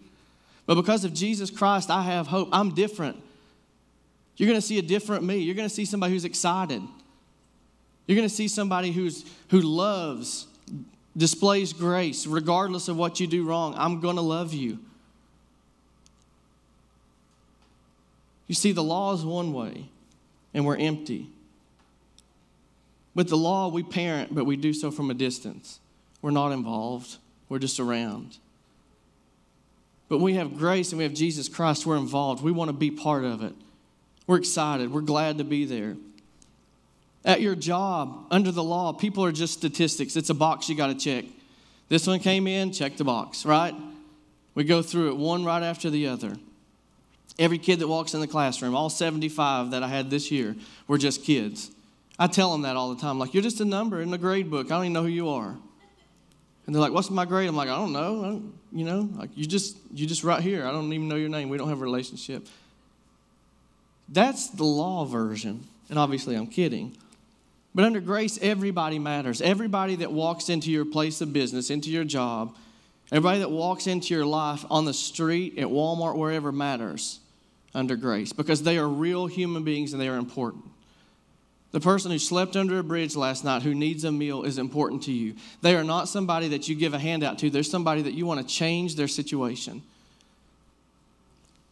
But 0.66 0.76
because 0.76 1.04
of 1.04 1.14
Jesus 1.14 1.52
Christ, 1.52 1.92
I 1.92 2.04
have 2.04 2.28
hope. 2.28 2.48
I'm 2.54 2.74
different. 2.74 3.22
You're 4.38 4.48
going 4.48 4.60
to 4.60 4.66
see 4.66 4.80
a 4.80 4.82
different 4.82 5.26
me. 5.26 5.40
You're 5.40 5.56
going 5.56 5.68
to 5.68 5.74
see 5.74 5.84
somebody 5.84 6.14
who's 6.14 6.24
excited. 6.24 6.82
You're 8.06 8.16
going 8.16 8.28
to 8.28 8.34
see 8.34 8.48
somebody 8.48 8.92
who's, 8.92 9.26
who 9.50 9.60
loves, 9.60 10.48
displays 11.18 11.74
grace, 11.74 12.26
regardless 12.26 12.88
of 12.88 12.96
what 12.96 13.20
you 13.20 13.28
do 13.28 13.44
wrong. 13.44 13.76
I'm 13.76 14.00
going 14.00 14.16
to 14.16 14.22
love 14.22 14.54
you. 14.54 14.80
You 18.48 18.56
see, 18.56 18.72
the 18.72 18.84
law 18.84 19.14
is 19.14 19.26
one 19.26 19.52
way, 19.52 19.90
and 20.54 20.66
we're 20.66 20.78
empty. 20.78 21.28
With 23.18 23.30
the 23.30 23.36
law, 23.36 23.68
we 23.68 23.82
parent, 23.82 24.36
but 24.36 24.46
we 24.46 24.56
do 24.58 24.74
so 24.74 24.92
from 24.92 25.10
a 25.10 25.14
distance. 25.16 25.80
We're 26.22 26.30
not 26.30 26.52
involved, 26.52 27.18
we're 27.50 27.58
just 27.58 27.80
around. 27.80 28.38
But 30.08 30.20
we 30.20 30.36
have 30.36 30.56
grace 30.56 30.92
and 30.92 31.00
we 31.00 31.04
have 31.04 31.16
Jesus 31.16 31.50
Christ. 31.50 31.88
We're 31.88 31.98
involved. 31.98 32.44
We 32.44 32.52
want 32.52 32.70
to 32.70 32.74
be 32.74 32.92
part 32.92 33.24
of 33.24 33.42
it. 33.42 33.54
We're 34.28 34.38
excited. 34.38 34.92
We're 34.94 35.02
glad 35.02 35.40
to 35.40 35.44
be 35.44 35.66
there. 35.66 35.96
At 37.26 37.42
your 37.42 37.56
job, 37.56 38.28
under 38.30 38.52
the 38.52 38.64
law, 38.64 38.94
people 38.94 39.26
are 39.26 39.32
just 39.32 39.56
statistics. 39.56 40.16
It's 40.16 40.30
a 40.30 40.36
box 40.36 40.70
you 40.70 40.76
got 40.76 40.88
to 40.88 40.96
check. 40.96 41.26
This 41.90 42.06
one 42.06 42.20
came 42.20 42.46
in, 42.46 42.72
check 42.72 42.98
the 42.98 43.04
box, 43.04 43.48
right? 43.48 43.74
We 44.54 44.64
go 44.64 44.84
through 44.84 45.10
it 45.10 45.18
one 45.18 45.44
right 45.44 45.64
after 45.64 45.90
the 45.90 46.08
other. 46.08 46.38
Every 47.40 47.58
kid 47.58 47.80
that 47.80 47.88
walks 47.88 48.14
in 48.14 48.22
the 48.22 48.28
classroom, 48.28 48.76
all 48.76 48.92
75 48.92 49.72
that 49.72 49.82
I 49.82 49.88
had 49.88 50.12
this 50.12 50.30
year, 50.30 50.56
were 50.88 51.00
just 51.00 51.24
kids. 51.24 51.72
I 52.20 52.28
tell 52.28 52.52
them 52.52 52.64
that 52.64 52.76
all 52.76 52.94
the 52.94 53.00
time. 53.00 53.20
Like, 53.20 53.34
you're 53.34 53.44
just 53.44 53.62
a 53.62 53.66
number 53.66 54.02
in 54.02 54.10
the 54.10 54.18
grade 54.18 54.50
book. 54.50 54.68
I 54.68 54.70
don't 54.70 54.86
even 54.86 54.94
know 54.94 55.04
who 55.04 55.10
you 55.10 55.30
are. 55.30 55.56
And 56.66 56.76
they're 56.76 56.82
like, 56.82 56.92
"What's 56.92 57.10
my 57.10 57.26
grade?" 57.26 57.48
I'm 57.48 57.56
like, 57.56 57.70
"I 57.70 57.78
don't 57.78 57.94
know. 57.94 58.20
I 58.20 58.28
don't, 58.28 58.54
you 58.74 58.84
know, 58.84 59.10
like 59.16 59.30
you 59.36 59.46
just 59.46 59.78
you 59.94 60.06
just 60.06 60.26
right 60.26 60.44
here. 60.44 60.68
I 60.68 60.72
don't 60.72 60.92
even 60.92 61.08
know 61.08 61.16
your 61.16 61.30
name. 61.30 61.48
We 61.48 61.58
don't 61.58 61.70
have 61.70 61.80
a 61.80 61.84
relationship." 61.84 62.46
That's 64.10 64.50
the 64.50 64.66
law 64.66 65.06
version, 65.06 65.66
and 65.90 65.98
obviously 65.98 66.36
I'm 66.36 66.48
kidding. 66.48 66.98
But 67.74 67.86
under 67.86 68.02
grace, 68.02 68.38
everybody 68.42 69.00
matters. 69.00 69.42
Everybody 69.42 69.96
that 69.98 70.12
walks 70.12 70.50
into 70.50 70.70
your 70.70 70.84
place 70.84 71.22
of 71.22 71.32
business, 71.32 71.70
into 71.70 71.90
your 71.90 72.04
job, 72.04 72.56
everybody 73.14 73.40
that 73.40 73.52
walks 73.52 73.88
into 73.88 74.14
your 74.14 74.26
life 74.26 74.66
on 74.70 74.84
the 74.84 74.94
street, 74.94 75.58
at 75.58 75.68
Walmart, 75.68 76.18
wherever 76.18 76.52
matters 76.52 77.20
under 77.74 77.96
grace 77.96 78.34
because 78.34 78.64
they 78.64 78.78
are 78.78 78.88
real 78.88 79.28
human 79.28 79.64
beings 79.64 79.94
and 79.94 80.02
they 80.02 80.08
are 80.10 80.18
important. 80.18 80.66
The 81.72 81.80
person 81.80 82.12
who 82.12 82.20
slept 82.20 82.56
under 82.56 82.80
a 82.80 82.84
bridge 82.84 83.16
last 83.16 83.44
night 83.44 83.62
who 83.62 83.76
needs 83.76 84.04
a 84.04 84.12
meal 84.12 84.44
is 84.44 84.58
important 84.58 85.04
to 85.04 85.12
you. 85.12 85.36
They 85.62 85.76
are 85.76 85.84
not 85.84 86.08
somebody 86.08 86.48
that 86.50 86.70
you 86.70 86.76
give 86.76 86.94
a 86.94 87.00
handout 87.00 87.40
to, 87.40 87.50
they're 87.50 87.64
somebody 87.64 88.02
that 88.04 88.14
you 88.14 88.26
want 88.26 88.40
to 88.42 88.54
change 88.54 88.96
their 88.96 89.08
situation. 89.08 89.82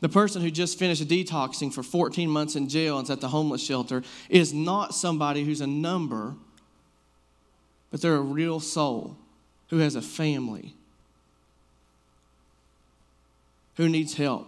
The 0.02 0.10
person 0.10 0.42
who 0.42 0.52
just 0.52 0.78
finished 0.78 1.08
detoxing 1.08 1.74
for 1.74 1.82
14 1.82 2.30
months 2.30 2.56
in 2.56 2.68
jail 2.68 3.00
and 3.00 3.06
is 3.06 3.10
at 3.10 3.22
the 3.22 3.30
homeless 3.30 3.64
shelter 3.64 4.04
is 4.30 4.54
not 4.54 4.94
somebody 4.94 5.44
who's 5.44 5.62
a 5.62 5.68
number, 5.68 6.36
but 7.90 8.02
they're 8.02 8.16
a 8.16 8.22
real 8.22 8.60
soul 8.60 9.18
who 9.70 9.78
has 9.80 9.96
a 9.96 10.02
family, 10.02 10.74
who 13.78 13.88
needs 13.88 14.16
help, 14.16 14.48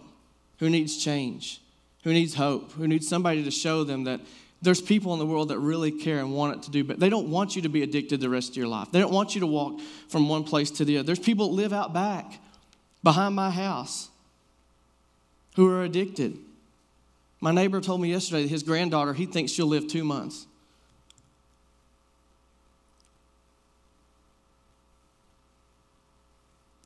who 0.58 0.68
needs 0.68 1.02
change, 1.02 1.60
who 2.04 2.12
needs 2.12 2.34
hope, 2.34 2.72
who 2.72 2.86
needs 2.86 3.08
somebody 3.08 3.42
to 3.42 3.50
show 3.50 3.82
them 3.82 4.04
that 4.04 4.20
there's 4.60 4.80
people 4.80 5.12
in 5.12 5.18
the 5.18 5.26
world 5.26 5.48
that 5.48 5.58
really 5.58 5.92
care 5.92 6.18
and 6.18 6.32
want 6.32 6.56
it 6.56 6.62
to 6.64 6.70
do, 6.70 6.82
but 6.82 6.98
they 6.98 7.08
don't 7.08 7.28
want 7.30 7.54
you 7.54 7.62
to 7.62 7.68
be 7.68 7.82
addicted 7.82 8.20
the 8.20 8.28
rest 8.28 8.50
of 8.50 8.56
your 8.56 8.66
life. 8.66 8.90
They 8.90 9.00
don't 9.00 9.12
want 9.12 9.34
you 9.34 9.40
to 9.42 9.46
walk 9.46 9.80
from 10.08 10.28
one 10.28 10.44
place 10.44 10.70
to 10.72 10.84
the 10.84 10.98
other. 10.98 11.06
There's 11.06 11.18
people 11.18 11.48
that 11.48 11.54
live 11.54 11.72
out 11.72 11.92
back 11.92 12.40
behind 13.02 13.36
my 13.36 13.50
house 13.50 14.08
who 15.54 15.70
are 15.70 15.84
addicted. 15.84 16.38
My 17.40 17.52
neighbor 17.52 17.80
told 17.80 18.00
me 18.00 18.10
yesterday 18.10 18.42
that 18.42 18.48
his 18.48 18.64
granddaughter, 18.64 19.14
he 19.14 19.26
thinks 19.26 19.52
she'll 19.52 19.66
live 19.66 19.86
two 19.86 20.02
months. 20.02 20.46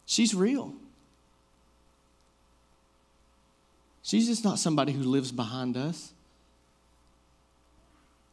She's 0.05 0.35
real. 0.35 0.75
She's 4.03 4.27
just 4.27 4.45
not 4.45 4.59
somebody 4.59 4.93
who 4.93 5.05
lives 5.05 5.33
behind 5.33 5.75
us. 5.75 6.13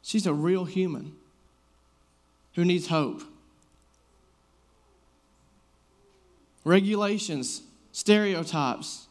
She's 0.01 0.25
a 0.25 0.33
real 0.33 0.65
human 0.65 1.13
who 2.55 2.65
needs 2.65 2.87
hope. 2.87 3.21
Regulations, 6.63 7.61
stereotypes. 7.91 9.07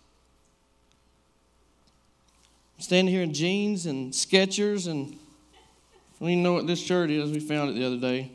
standing 2.78 3.12
here 3.12 3.22
in 3.22 3.34
jeans 3.34 3.86
and 3.86 4.12
Skechers, 4.12 4.86
and 4.86 5.12
I 5.12 6.20
don't 6.20 6.30
even 6.30 6.42
know 6.42 6.52
what 6.52 6.66
this 6.66 6.78
shirt 6.78 7.10
is. 7.10 7.30
We 7.32 7.40
found 7.40 7.70
it 7.70 7.72
the 7.74 7.84
other 7.84 7.96
day. 7.96 8.30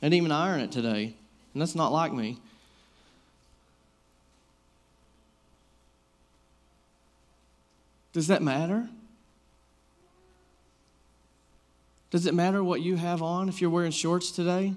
I 0.00 0.06
didn't 0.06 0.14
even 0.14 0.32
iron 0.32 0.60
it 0.60 0.70
today, 0.70 1.14
and 1.52 1.60
that's 1.60 1.74
not 1.74 1.90
like 1.92 2.12
me. 2.12 2.38
Does 8.12 8.28
that 8.28 8.42
matter? 8.42 8.88
Does 12.10 12.26
it 12.26 12.34
matter 12.34 12.62
what 12.62 12.80
you 12.80 12.96
have 12.96 13.22
on 13.22 13.48
if 13.48 13.60
you're 13.60 13.70
wearing 13.70 13.92
shorts 13.92 14.30
today? 14.30 14.74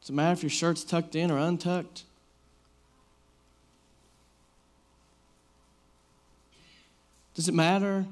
Does 0.00 0.10
it 0.10 0.14
matter 0.14 0.32
if 0.32 0.42
your 0.42 0.50
shirt's 0.50 0.84
tucked 0.84 1.14
in 1.14 1.30
or 1.30 1.38
untucked? 1.38 2.02
Does 7.34 7.48
it 7.48 7.54
matter 7.54 8.06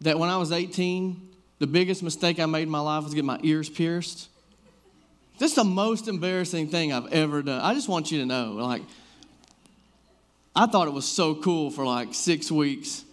that 0.00 0.18
when 0.18 0.30
I 0.30 0.38
was 0.38 0.50
18, 0.50 1.20
the 1.58 1.66
biggest 1.66 2.02
mistake 2.02 2.40
I 2.40 2.46
made 2.46 2.62
in 2.62 2.70
my 2.70 2.80
life 2.80 3.04
was 3.04 3.14
get 3.14 3.24
my 3.24 3.38
ears 3.42 3.68
pierced? 3.68 4.28
This 5.38 5.50
is 5.50 5.56
the 5.56 5.64
most 5.64 6.08
embarrassing 6.08 6.68
thing 6.68 6.92
I've 6.92 7.12
ever 7.12 7.42
done. 7.42 7.60
I 7.60 7.74
just 7.74 7.88
want 7.88 8.10
you 8.10 8.20
to 8.20 8.26
know, 8.26 8.52
like, 8.52 8.82
I 10.54 10.66
thought 10.66 10.88
it 10.88 10.92
was 10.92 11.04
so 11.04 11.34
cool 11.34 11.70
for 11.70 11.84
like 11.84 12.14
six 12.14 12.50
weeks. 12.50 13.04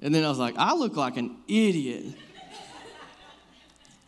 And 0.00 0.14
then 0.14 0.24
I 0.24 0.28
was 0.28 0.38
like, 0.38 0.54
I 0.56 0.74
look 0.74 0.96
like 0.96 1.16
an 1.16 1.36
idiot. 1.48 2.14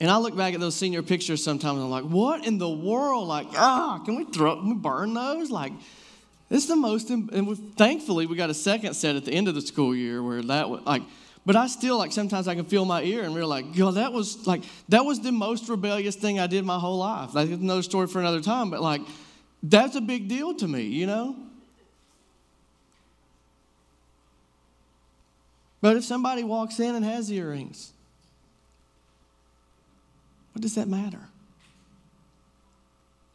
And 0.00 0.10
I 0.10 0.18
look 0.18 0.36
back 0.36 0.54
at 0.54 0.60
those 0.60 0.76
senior 0.76 1.02
pictures 1.02 1.42
sometimes 1.42 1.76
and 1.76 1.84
I'm 1.84 1.90
like, 1.90 2.04
what 2.04 2.46
in 2.46 2.58
the 2.58 2.68
world? 2.68 3.26
Like, 3.26 3.48
ah, 3.56 4.00
can 4.04 4.14
we 4.14 4.24
throw, 4.24 4.56
can 4.56 4.68
we 4.68 4.74
burn 4.76 5.12
those? 5.14 5.50
Like, 5.50 5.72
it's 6.50 6.66
the 6.66 6.76
most, 6.76 7.10
and 7.10 7.46
we, 7.46 7.54
thankfully 7.56 8.26
we 8.26 8.36
got 8.36 8.48
a 8.48 8.54
second 8.54 8.94
set 8.94 9.16
at 9.16 9.24
the 9.24 9.32
end 9.32 9.48
of 9.48 9.54
the 9.54 9.60
school 9.60 9.94
year 9.94 10.22
where 10.22 10.40
that 10.42 10.70
was 10.70 10.82
like, 10.82 11.02
but 11.44 11.56
I 11.56 11.66
still 11.66 11.98
like 11.98 12.12
sometimes 12.12 12.46
I 12.46 12.54
can 12.54 12.66
feel 12.66 12.84
my 12.84 13.02
ear 13.02 13.24
and 13.24 13.34
we're 13.34 13.46
like, 13.46 13.74
God, 13.74 13.94
that 13.94 14.12
was 14.12 14.46
like 14.46 14.62
that 14.90 15.04
was 15.04 15.20
the 15.20 15.32
most 15.32 15.68
rebellious 15.68 16.14
thing 16.14 16.38
I 16.38 16.46
did 16.46 16.64
my 16.64 16.78
whole 16.78 16.98
life. 16.98 17.34
Like 17.34 17.48
another 17.48 17.82
story 17.82 18.06
for 18.06 18.20
another 18.20 18.42
time, 18.42 18.70
but 18.70 18.82
like 18.82 19.00
That's 19.62 19.96
a 19.96 20.00
big 20.00 20.28
deal 20.28 20.54
to 20.54 20.68
me, 20.68 20.82
you 20.82 21.06
know? 21.06 21.36
But 25.80 25.96
if 25.96 26.04
somebody 26.04 26.42
walks 26.42 26.80
in 26.80 26.94
and 26.94 27.04
has 27.04 27.30
earrings, 27.30 27.92
what 30.52 30.62
does 30.62 30.74
that 30.74 30.88
matter? 30.88 31.20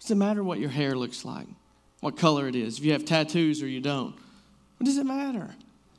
Does 0.01 0.11
it 0.11 0.15
matter 0.15 0.43
what 0.43 0.59
your 0.59 0.69
hair 0.69 0.95
looks 0.95 1.23
like? 1.23 1.47
What 2.01 2.17
color 2.17 2.49
it 2.49 2.55
is? 2.55 2.77
If 2.77 2.83
you 2.83 2.91
have 2.91 3.05
tattoos 3.05 3.63
or 3.63 3.67
you 3.67 3.79
don't? 3.79 4.13
What 4.77 4.85
does 4.85 4.97
it 4.97 5.05
matter? 5.05 5.49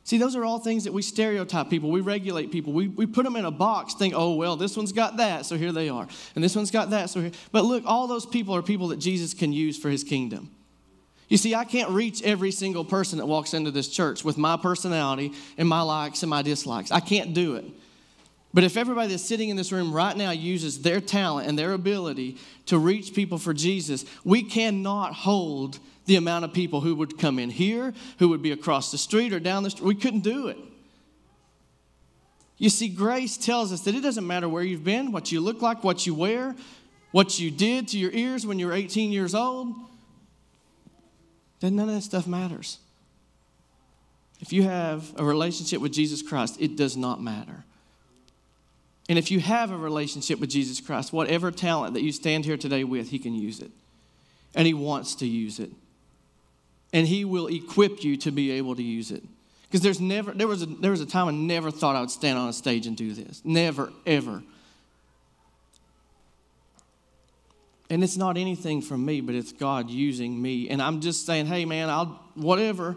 See, 0.04 0.18
those 0.18 0.36
are 0.36 0.44
all 0.44 0.58
things 0.58 0.84
that 0.84 0.92
we 0.92 1.00
stereotype 1.00 1.70
people, 1.70 1.90
we 1.90 2.02
regulate 2.02 2.52
people, 2.52 2.74
we, 2.74 2.88
we 2.88 3.06
put 3.06 3.24
them 3.24 3.36
in 3.36 3.46
a 3.46 3.50
box, 3.50 3.94
think, 3.94 4.12
oh, 4.14 4.34
well, 4.34 4.54
this 4.54 4.76
one's 4.76 4.92
got 4.92 5.16
that, 5.16 5.46
so 5.46 5.56
here 5.56 5.72
they 5.72 5.88
are. 5.88 6.06
And 6.34 6.44
this 6.44 6.54
one's 6.54 6.70
got 6.70 6.90
that, 6.90 7.08
so 7.08 7.22
here. 7.22 7.30
But 7.52 7.64
look, 7.64 7.84
all 7.86 8.06
those 8.06 8.26
people 8.26 8.54
are 8.54 8.60
people 8.60 8.88
that 8.88 8.98
Jesus 8.98 9.32
can 9.32 9.54
use 9.54 9.78
for 9.78 9.88
his 9.88 10.04
kingdom. 10.04 10.50
You 11.34 11.38
see, 11.38 11.52
I 11.52 11.64
can't 11.64 11.90
reach 11.90 12.22
every 12.22 12.52
single 12.52 12.84
person 12.84 13.18
that 13.18 13.26
walks 13.26 13.54
into 13.54 13.72
this 13.72 13.88
church 13.88 14.24
with 14.24 14.38
my 14.38 14.56
personality 14.56 15.32
and 15.58 15.68
my 15.68 15.80
likes 15.80 16.22
and 16.22 16.30
my 16.30 16.42
dislikes. 16.42 16.92
I 16.92 17.00
can't 17.00 17.34
do 17.34 17.56
it. 17.56 17.64
But 18.52 18.62
if 18.62 18.76
everybody 18.76 19.08
that's 19.08 19.24
sitting 19.24 19.48
in 19.48 19.56
this 19.56 19.72
room 19.72 19.92
right 19.92 20.16
now 20.16 20.30
uses 20.30 20.82
their 20.82 21.00
talent 21.00 21.48
and 21.48 21.58
their 21.58 21.72
ability 21.72 22.36
to 22.66 22.78
reach 22.78 23.14
people 23.14 23.38
for 23.38 23.52
Jesus, 23.52 24.04
we 24.22 24.44
cannot 24.44 25.12
hold 25.12 25.80
the 26.06 26.14
amount 26.14 26.44
of 26.44 26.52
people 26.52 26.82
who 26.82 26.94
would 26.94 27.18
come 27.18 27.40
in 27.40 27.50
here, 27.50 27.92
who 28.20 28.28
would 28.28 28.40
be 28.40 28.52
across 28.52 28.92
the 28.92 28.98
street 28.98 29.32
or 29.32 29.40
down 29.40 29.64
the 29.64 29.70
street. 29.70 29.86
We 29.86 29.96
couldn't 29.96 30.20
do 30.20 30.46
it. 30.46 30.58
You 32.58 32.70
see, 32.70 32.86
grace 32.86 33.36
tells 33.36 33.72
us 33.72 33.80
that 33.80 33.96
it 33.96 34.02
doesn't 34.02 34.24
matter 34.24 34.48
where 34.48 34.62
you've 34.62 34.84
been, 34.84 35.10
what 35.10 35.32
you 35.32 35.40
look 35.40 35.60
like, 35.60 35.82
what 35.82 36.06
you 36.06 36.14
wear, 36.14 36.54
what 37.10 37.40
you 37.40 37.50
did 37.50 37.88
to 37.88 37.98
your 37.98 38.12
ears 38.12 38.46
when 38.46 38.60
you 38.60 38.68
were 38.68 38.72
18 38.72 39.10
years 39.10 39.34
old. 39.34 39.74
Then 41.64 41.76
none 41.76 41.88
of 41.88 41.94
that 41.94 42.02
stuff 42.02 42.26
matters. 42.26 42.78
If 44.40 44.52
you 44.52 44.64
have 44.64 45.12
a 45.16 45.24
relationship 45.24 45.80
with 45.80 45.92
Jesus 45.92 46.22
Christ, 46.22 46.56
it 46.60 46.76
does 46.76 46.96
not 46.96 47.22
matter. 47.22 47.64
And 49.08 49.18
if 49.18 49.30
you 49.30 49.40
have 49.40 49.70
a 49.70 49.76
relationship 49.76 50.38
with 50.40 50.50
Jesus 50.50 50.80
Christ, 50.80 51.12
whatever 51.12 51.50
talent 51.50 51.94
that 51.94 52.02
you 52.02 52.12
stand 52.12 52.44
here 52.44 52.56
today 52.56 52.84
with, 52.84 53.10
He 53.10 53.18
can 53.18 53.34
use 53.34 53.60
it. 53.60 53.70
And 54.54 54.66
He 54.66 54.74
wants 54.74 55.14
to 55.16 55.26
use 55.26 55.58
it 55.58 55.70
and 56.94 57.08
he 57.08 57.24
will 57.24 57.48
equip 57.48 58.04
you 58.04 58.16
to 58.16 58.30
be 58.30 58.52
able 58.52 58.76
to 58.76 58.82
use 58.82 59.10
it 59.10 59.22
because 59.64 59.82
there's 59.82 60.00
never 60.00 60.32
there 60.32 60.46
was 60.46 60.62
a 60.62 60.66
there 60.66 60.92
was 60.92 61.02
a 61.02 61.06
time 61.06 61.28
i 61.28 61.32
never 61.32 61.70
thought 61.70 61.96
i 61.96 62.00
would 62.00 62.10
stand 62.10 62.38
on 62.38 62.48
a 62.48 62.52
stage 62.52 62.86
and 62.86 62.96
do 62.96 63.12
this 63.12 63.42
never 63.44 63.92
ever 64.06 64.42
and 67.94 68.04
it's 68.04 68.16
not 68.16 68.36
anything 68.36 68.82
from 68.82 69.04
me 69.04 69.20
but 69.20 69.34
it's 69.34 69.52
god 69.52 69.88
using 69.88 70.40
me 70.40 70.68
and 70.68 70.82
i'm 70.82 71.00
just 71.00 71.24
saying 71.24 71.46
hey 71.46 71.64
man 71.64 71.88
i'll 71.88 72.20
whatever 72.34 72.96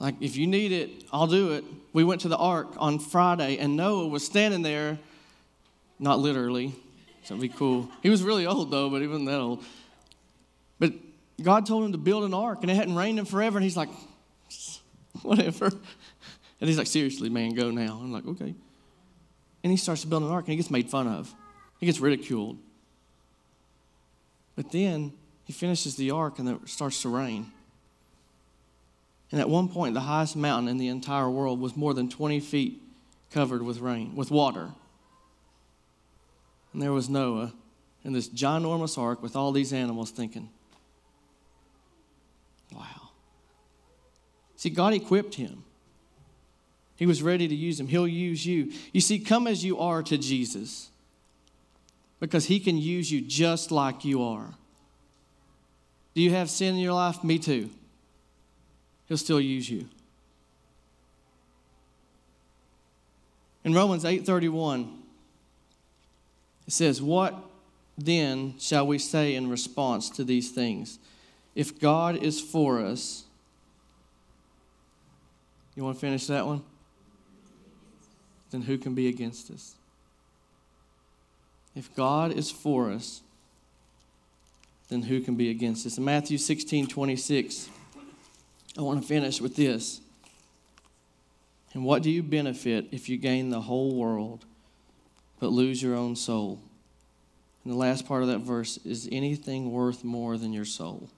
like 0.00 0.14
if 0.20 0.36
you 0.36 0.46
need 0.46 0.72
it 0.72 1.04
i'll 1.12 1.26
do 1.26 1.52
it 1.52 1.64
we 1.92 2.02
went 2.02 2.20
to 2.20 2.28
the 2.28 2.36
ark 2.36 2.68
on 2.78 2.98
friday 2.98 3.58
and 3.58 3.76
noah 3.76 4.06
was 4.06 4.24
standing 4.24 4.62
there 4.62 4.98
not 5.98 6.18
literally 6.18 6.74
so 7.22 7.34
it'd 7.34 7.42
be 7.42 7.48
cool 7.48 7.88
he 8.02 8.10
was 8.10 8.22
really 8.22 8.46
old 8.46 8.70
though 8.70 8.90
but 8.90 9.02
even 9.02 9.24
that 9.24 9.38
old 9.38 9.62
but 10.78 10.92
God 11.42 11.66
told 11.66 11.84
him 11.84 11.92
to 11.92 11.98
build 11.98 12.24
an 12.24 12.34
ark 12.34 12.58
and 12.62 12.70
it 12.70 12.74
hadn't 12.74 12.94
rained 12.94 13.18
in 13.18 13.24
forever. 13.24 13.58
And 13.58 13.64
he's 13.64 13.76
like, 13.76 13.88
whatever. 15.22 15.66
And 15.66 16.68
he's 16.68 16.78
like, 16.78 16.86
seriously, 16.86 17.28
man, 17.28 17.54
go 17.54 17.70
now. 17.70 17.98
I'm 18.00 18.12
like, 18.12 18.26
okay. 18.26 18.54
And 19.62 19.70
he 19.70 19.76
starts 19.76 20.02
to 20.02 20.06
build 20.06 20.22
an 20.22 20.30
ark 20.30 20.44
and 20.44 20.52
he 20.52 20.56
gets 20.56 20.70
made 20.70 20.90
fun 20.90 21.08
of, 21.08 21.34
he 21.80 21.86
gets 21.86 22.00
ridiculed. 22.00 22.58
But 24.56 24.72
then 24.72 25.12
he 25.44 25.52
finishes 25.52 25.96
the 25.96 26.10
ark 26.10 26.38
and 26.38 26.48
it 26.48 26.68
starts 26.68 27.02
to 27.02 27.08
rain. 27.08 27.52
And 29.32 29.40
at 29.40 29.48
one 29.48 29.68
point, 29.68 29.94
the 29.94 30.00
highest 30.00 30.36
mountain 30.36 30.68
in 30.68 30.78
the 30.78 30.88
entire 30.88 31.28
world 31.28 31.60
was 31.60 31.76
more 31.76 31.92
than 31.92 32.08
20 32.08 32.40
feet 32.40 32.80
covered 33.32 33.62
with 33.62 33.80
rain, 33.80 34.14
with 34.14 34.30
water. 34.30 34.70
And 36.72 36.80
there 36.80 36.92
was 36.92 37.08
Noah 37.08 37.52
in 38.04 38.12
this 38.12 38.28
ginormous 38.28 38.98
ark 38.98 39.22
with 39.22 39.34
all 39.34 39.52
these 39.52 39.72
animals 39.72 40.10
thinking, 40.10 40.50
Wow. 42.72 43.10
See, 44.56 44.70
God 44.70 44.94
equipped 44.94 45.34
him. 45.34 45.64
He 46.96 47.06
was 47.06 47.22
ready 47.22 47.48
to 47.48 47.54
use 47.54 47.78
him. 47.78 47.86
He'll 47.86 48.08
use 48.08 48.46
you. 48.46 48.72
You 48.92 49.00
see, 49.00 49.18
come 49.18 49.46
as 49.46 49.64
you 49.64 49.78
are 49.78 50.02
to 50.04 50.16
Jesus 50.16 50.90
because 52.24 52.46
he 52.46 52.58
can 52.58 52.78
use 52.78 53.12
you 53.12 53.20
just 53.20 53.70
like 53.70 54.02
you 54.02 54.22
are. 54.22 54.54
Do 56.14 56.22
you 56.22 56.30
have 56.30 56.48
sin 56.48 56.74
in 56.74 56.80
your 56.80 56.94
life? 56.94 57.22
Me 57.22 57.38
too. 57.38 57.68
He'll 59.06 59.18
still 59.18 59.40
use 59.40 59.68
you. 59.68 59.86
In 63.62 63.74
Romans 63.74 64.06
8:31 64.06 65.02
it 66.66 66.72
says, 66.72 67.02
"What 67.02 67.44
then 67.98 68.58
shall 68.58 68.86
we 68.86 68.98
say 68.98 69.34
in 69.34 69.50
response 69.50 70.08
to 70.08 70.24
these 70.24 70.50
things?" 70.50 70.98
If 71.54 71.78
God 71.78 72.16
is 72.16 72.40
for 72.40 72.80
us, 72.80 73.24
you 75.76 75.84
want 75.84 75.96
to 75.96 76.00
finish 76.00 76.26
that 76.28 76.46
one? 76.46 76.64
Then 78.50 78.62
who 78.62 78.78
can 78.78 78.94
be 78.94 79.08
against 79.08 79.50
us? 79.50 79.74
If 81.74 81.94
God 81.94 82.32
is 82.32 82.50
for 82.50 82.90
us, 82.90 83.22
then 84.88 85.02
who 85.02 85.20
can 85.20 85.34
be 85.34 85.50
against 85.50 85.86
us? 85.86 85.98
In 85.98 86.04
Matthew 86.04 86.38
16 86.38 86.86
26, 86.86 87.68
I 88.78 88.82
want 88.82 89.02
to 89.02 89.06
finish 89.06 89.40
with 89.40 89.56
this. 89.56 90.00
And 91.72 91.84
what 91.84 92.02
do 92.02 92.10
you 92.10 92.22
benefit 92.22 92.86
if 92.92 93.08
you 93.08 93.16
gain 93.16 93.50
the 93.50 93.62
whole 93.62 93.94
world 93.96 94.44
but 95.40 95.50
lose 95.50 95.82
your 95.82 95.96
own 95.96 96.14
soul? 96.14 96.60
And 97.64 97.72
the 97.72 97.76
last 97.76 98.06
part 98.06 98.22
of 98.22 98.28
that 98.28 98.40
verse 98.40 98.78
is 98.84 99.08
anything 99.10 99.72
worth 99.72 100.04
more 100.04 100.36
than 100.36 100.52
your 100.52 100.64
soul? 100.64 101.08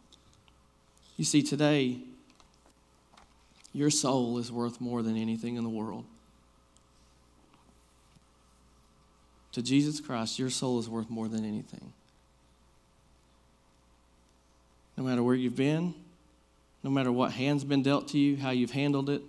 You 1.16 1.24
see, 1.24 1.42
today, 1.42 1.98
your 3.72 3.90
soul 3.90 4.38
is 4.38 4.50
worth 4.50 4.80
more 4.80 5.02
than 5.02 5.16
anything 5.16 5.57
in 5.57 5.64
the 5.64 5.70
world. 5.70 6.04
To 9.57 9.62
Jesus 9.62 10.00
Christ, 10.00 10.38
your 10.38 10.50
soul 10.50 10.78
is 10.78 10.86
worth 10.86 11.09
more 11.09 11.28
than 11.28 11.42
anything. 11.42 11.94
No 14.98 15.04
matter 15.04 15.22
where 15.22 15.34
you've 15.34 15.57
been, 15.57 15.94
no 16.84 16.90
matter 16.90 17.11
what 17.11 17.32
hand's 17.32 17.64
been 17.64 17.82
dealt 17.82 18.09
to 18.09 18.18
you, 18.18 18.36
how 18.36 18.50
you've 18.50 18.72
handled 18.72 19.09
it, 19.09 19.22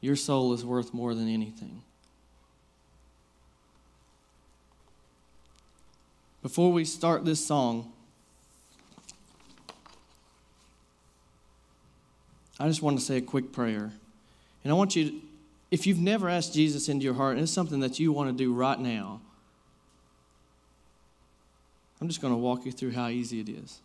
your 0.00 0.16
soul 0.16 0.52
is 0.54 0.64
worth 0.64 0.92
more 0.92 1.14
than 1.14 1.28
anything. 1.28 1.82
Before 6.42 6.72
we 6.72 6.84
start 6.84 7.24
this 7.24 7.46
song, 7.46 7.92
I 12.58 12.66
just 12.66 12.82
want 12.82 12.98
to 12.98 13.04
say 13.04 13.18
a 13.18 13.22
quick 13.22 13.52
prayer. 13.52 13.92
And 14.64 14.72
I 14.72 14.74
want 14.74 14.96
you, 14.96 15.20
if 15.74 15.88
you've 15.88 15.98
never 15.98 16.28
asked 16.28 16.54
Jesus 16.54 16.88
into 16.88 17.04
your 17.04 17.14
heart, 17.14 17.32
and 17.34 17.42
it's 17.42 17.50
something 17.50 17.80
that 17.80 17.98
you 17.98 18.12
want 18.12 18.30
to 18.30 18.44
do 18.44 18.54
right 18.54 18.78
now, 18.78 19.20
I'm 22.00 22.06
just 22.06 22.20
going 22.20 22.32
to 22.32 22.38
walk 22.38 22.64
you 22.64 22.70
through 22.70 22.92
how 22.92 23.08
easy 23.08 23.40
it 23.40 23.48
is. 23.48 23.80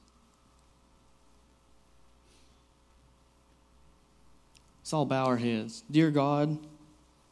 Let's 4.81 4.93
all 4.93 5.05
bow 5.05 5.25
our 5.25 5.37
heads. 5.37 5.83
Dear 5.89 6.11
God, 6.11 6.59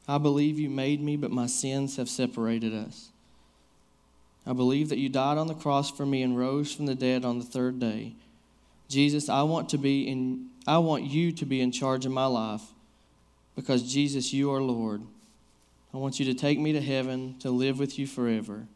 I 0.08 0.18
believe 0.18 0.58
you 0.58 0.72
made 0.72 1.04
me, 1.04 1.18
but 1.18 1.30
my 1.30 1.46
sins 1.46 1.98
have 1.98 2.10
separated 2.10 2.74
us. 2.74 3.10
I 4.44 4.54
believe 4.54 4.90
that 4.90 4.98
you 4.98 5.08
died 5.08 5.38
on 5.38 5.46
the 5.46 5.54
cross 5.54 5.92
for 5.92 6.08
me 6.08 6.24
and 6.24 6.36
rose 6.36 6.74
from 6.74 6.88
the 6.88 6.96
dead 6.96 7.24
on 7.26 7.38
the 7.38 7.46
third 7.46 7.80
day. 7.80 8.16
Jesus, 8.90 9.30
I 9.30 9.44
want 9.44 9.70
to 9.70 9.78
be 9.78 10.08
in 10.08 10.48
I 10.66 10.80
want 10.80 11.04
you 11.04 11.32
to 11.32 11.46
be 11.46 11.62
in 11.62 11.72
charge 11.72 12.06
of 12.06 12.12
my 12.12 12.26
life 12.26 12.64
because 13.58 13.92
Jesus, 13.92 14.32
you 14.32 14.54
are 14.54 14.62
Lord. 14.62 15.02
I 15.92 15.98
want 15.98 16.20
you 16.20 16.26
to 16.28 16.36
take 16.36 16.60
me 16.60 16.74
to 16.74 16.82
heaven 16.82 17.36
to 17.40 17.50
live 17.50 17.80
with 17.80 17.98
you 17.98 18.06
forever. 18.06 18.68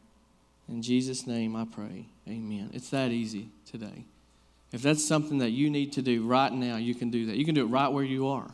In 0.68 0.82
Jesus' 0.82 1.28
name 1.28 1.56
I 1.56 1.66
pray. 1.66 2.08
Amen. 2.28 2.72
It's 2.74 2.90
that 2.90 3.12
easy 3.12 3.50
today. 3.70 4.06
If 4.74 4.82
that's 4.82 5.06
something 5.06 5.38
that 5.38 5.52
you 5.52 5.70
need 5.70 5.94
to 5.94 6.02
do 6.02 6.26
right 6.26 6.52
now, 6.52 6.78
you 6.78 6.96
can 6.96 7.12
do 7.12 7.28
that. 7.28 7.38
You 7.38 7.46
can 7.46 7.54
do 7.54 7.62
it 7.62 7.68
right 7.68 7.90
where 7.90 8.04
you 8.04 8.28
are. 8.28 8.50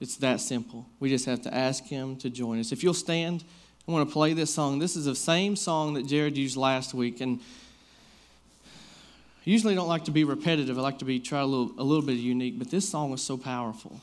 It's 0.00 0.16
that 0.18 0.40
simple. 0.40 0.86
We 1.00 1.08
just 1.08 1.26
have 1.26 1.42
to 1.42 1.52
ask 1.52 1.84
Him 1.84 2.14
to 2.18 2.30
join 2.30 2.60
us. 2.60 2.70
If 2.70 2.84
you'll 2.84 2.94
stand, 2.94 3.42
I 3.88 3.90
want 3.90 4.08
to 4.08 4.12
play 4.12 4.34
this 4.34 4.54
song. 4.54 4.78
This 4.78 4.94
is 4.94 5.06
the 5.06 5.16
same 5.16 5.56
song 5.56 5.94
that 5.94 6.06
Jared 6.06 6.36
used 6.36 6.56
last 6.56 6.94
week. 6.94 7.20
And 7.20 7.40
usually 9.50 9.74
don't 9.74 9.88
like 9.88 10.04
to 10.04 10.10
be 10.10 10.24
repetitive. 10.24 10.78
I 10.78 10.82
like 10.82 10.98
to 10.98 11.04
be 11.04 11.20
try 11.20 11.40
a 11.40 11.46
little, 11.46 11.72
a 11.78 11.84
little 11.84 12.04
bit 12.04 12.18
unique, 12.18 12.58
but 12.58 12.70
this 12.70 12.88
song 12.88 13.10
was 13.10 13.22
so 13.22 13.36
powerful. 13.36 14.00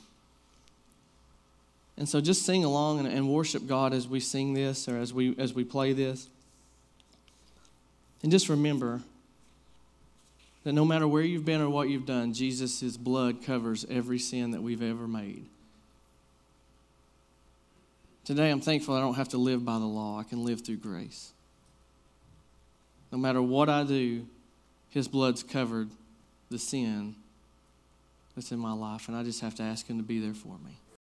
And 1.97 2.09
so 2.09 2.21
just 2.21 2.43
sing 2.43 2.63
along 2.63 2.99
and, 2.99 3.07
and 3.07 3.29
worship 3.29 3.67
God 3.67 3.93
as 3.93 4.07
we 4.07 4.19
sing 4.19 4.53
this 4.53 4.87
or 4.87 4.97
as 4.97 5.13
we 5.13 5.35
as 5.37 5.53
we 5.53 5.63
play 5.63 5.93
this. 5.93 6.27
And 8.23 8.31
just 8.31 8.49
remember 8.49 9.01
That 10.63 10.73
no 10.73 10.85
matter 10.85 11.07
where 11.07 11.23
you've 11.23 11.45
been 11.45 11.61
or 11.61 11.69
what 11.69 11.89
you've 11.89 12.05
done, 12.05 12.33
Jesus' 12.33 12.95
blood 12.95 13.43
covers 13.43 13.85
every 13.89 14.17
sin 14.17 14.51
that 14.51 14.63
we've 14.63 14.81
ever 14.81 15.07
made. 15.07 15.45
Today, 18.23 18.49
I'm 18.49 18.61
thankful 18.61 18.95
I 18.95 19.01
don't 19.01 19.15
have 19.15 19.29
to 19.29 19.37
live 19.37 19.65
by 19.65 19.77
the 19.77 19.85
law. 19.85 20.17
I 20.17 20.23
can 20.23 20.45
live 20.45 20.61
through 20.61 20.77
grace. 20.77 21.31
No 23.11 23.17
matter 23.17 23.41
what 23.41 23.67
I 23.67 23.83
do, 23.83 24.25
His 24.93 25.07
blood's 25.07 25.41
covered 25.41 25.89
the 26.51 26.59
sin 26.59 27.15
that's 28.35 28.51
in 28.51 28.59
my 28.59 28.73
life, 28.73 29.07
and 29.07 29.17
I 29.17 29.23
just 29.23 29.41
have 29.41 29.55
to 29.55 29.63
ask 29.63 29.87
Him 29.87 29.97
to 29.97 30.03
be 30.03 30.19
there 30.19 30.35
for 30.35 30.55
me. 30.63 30.77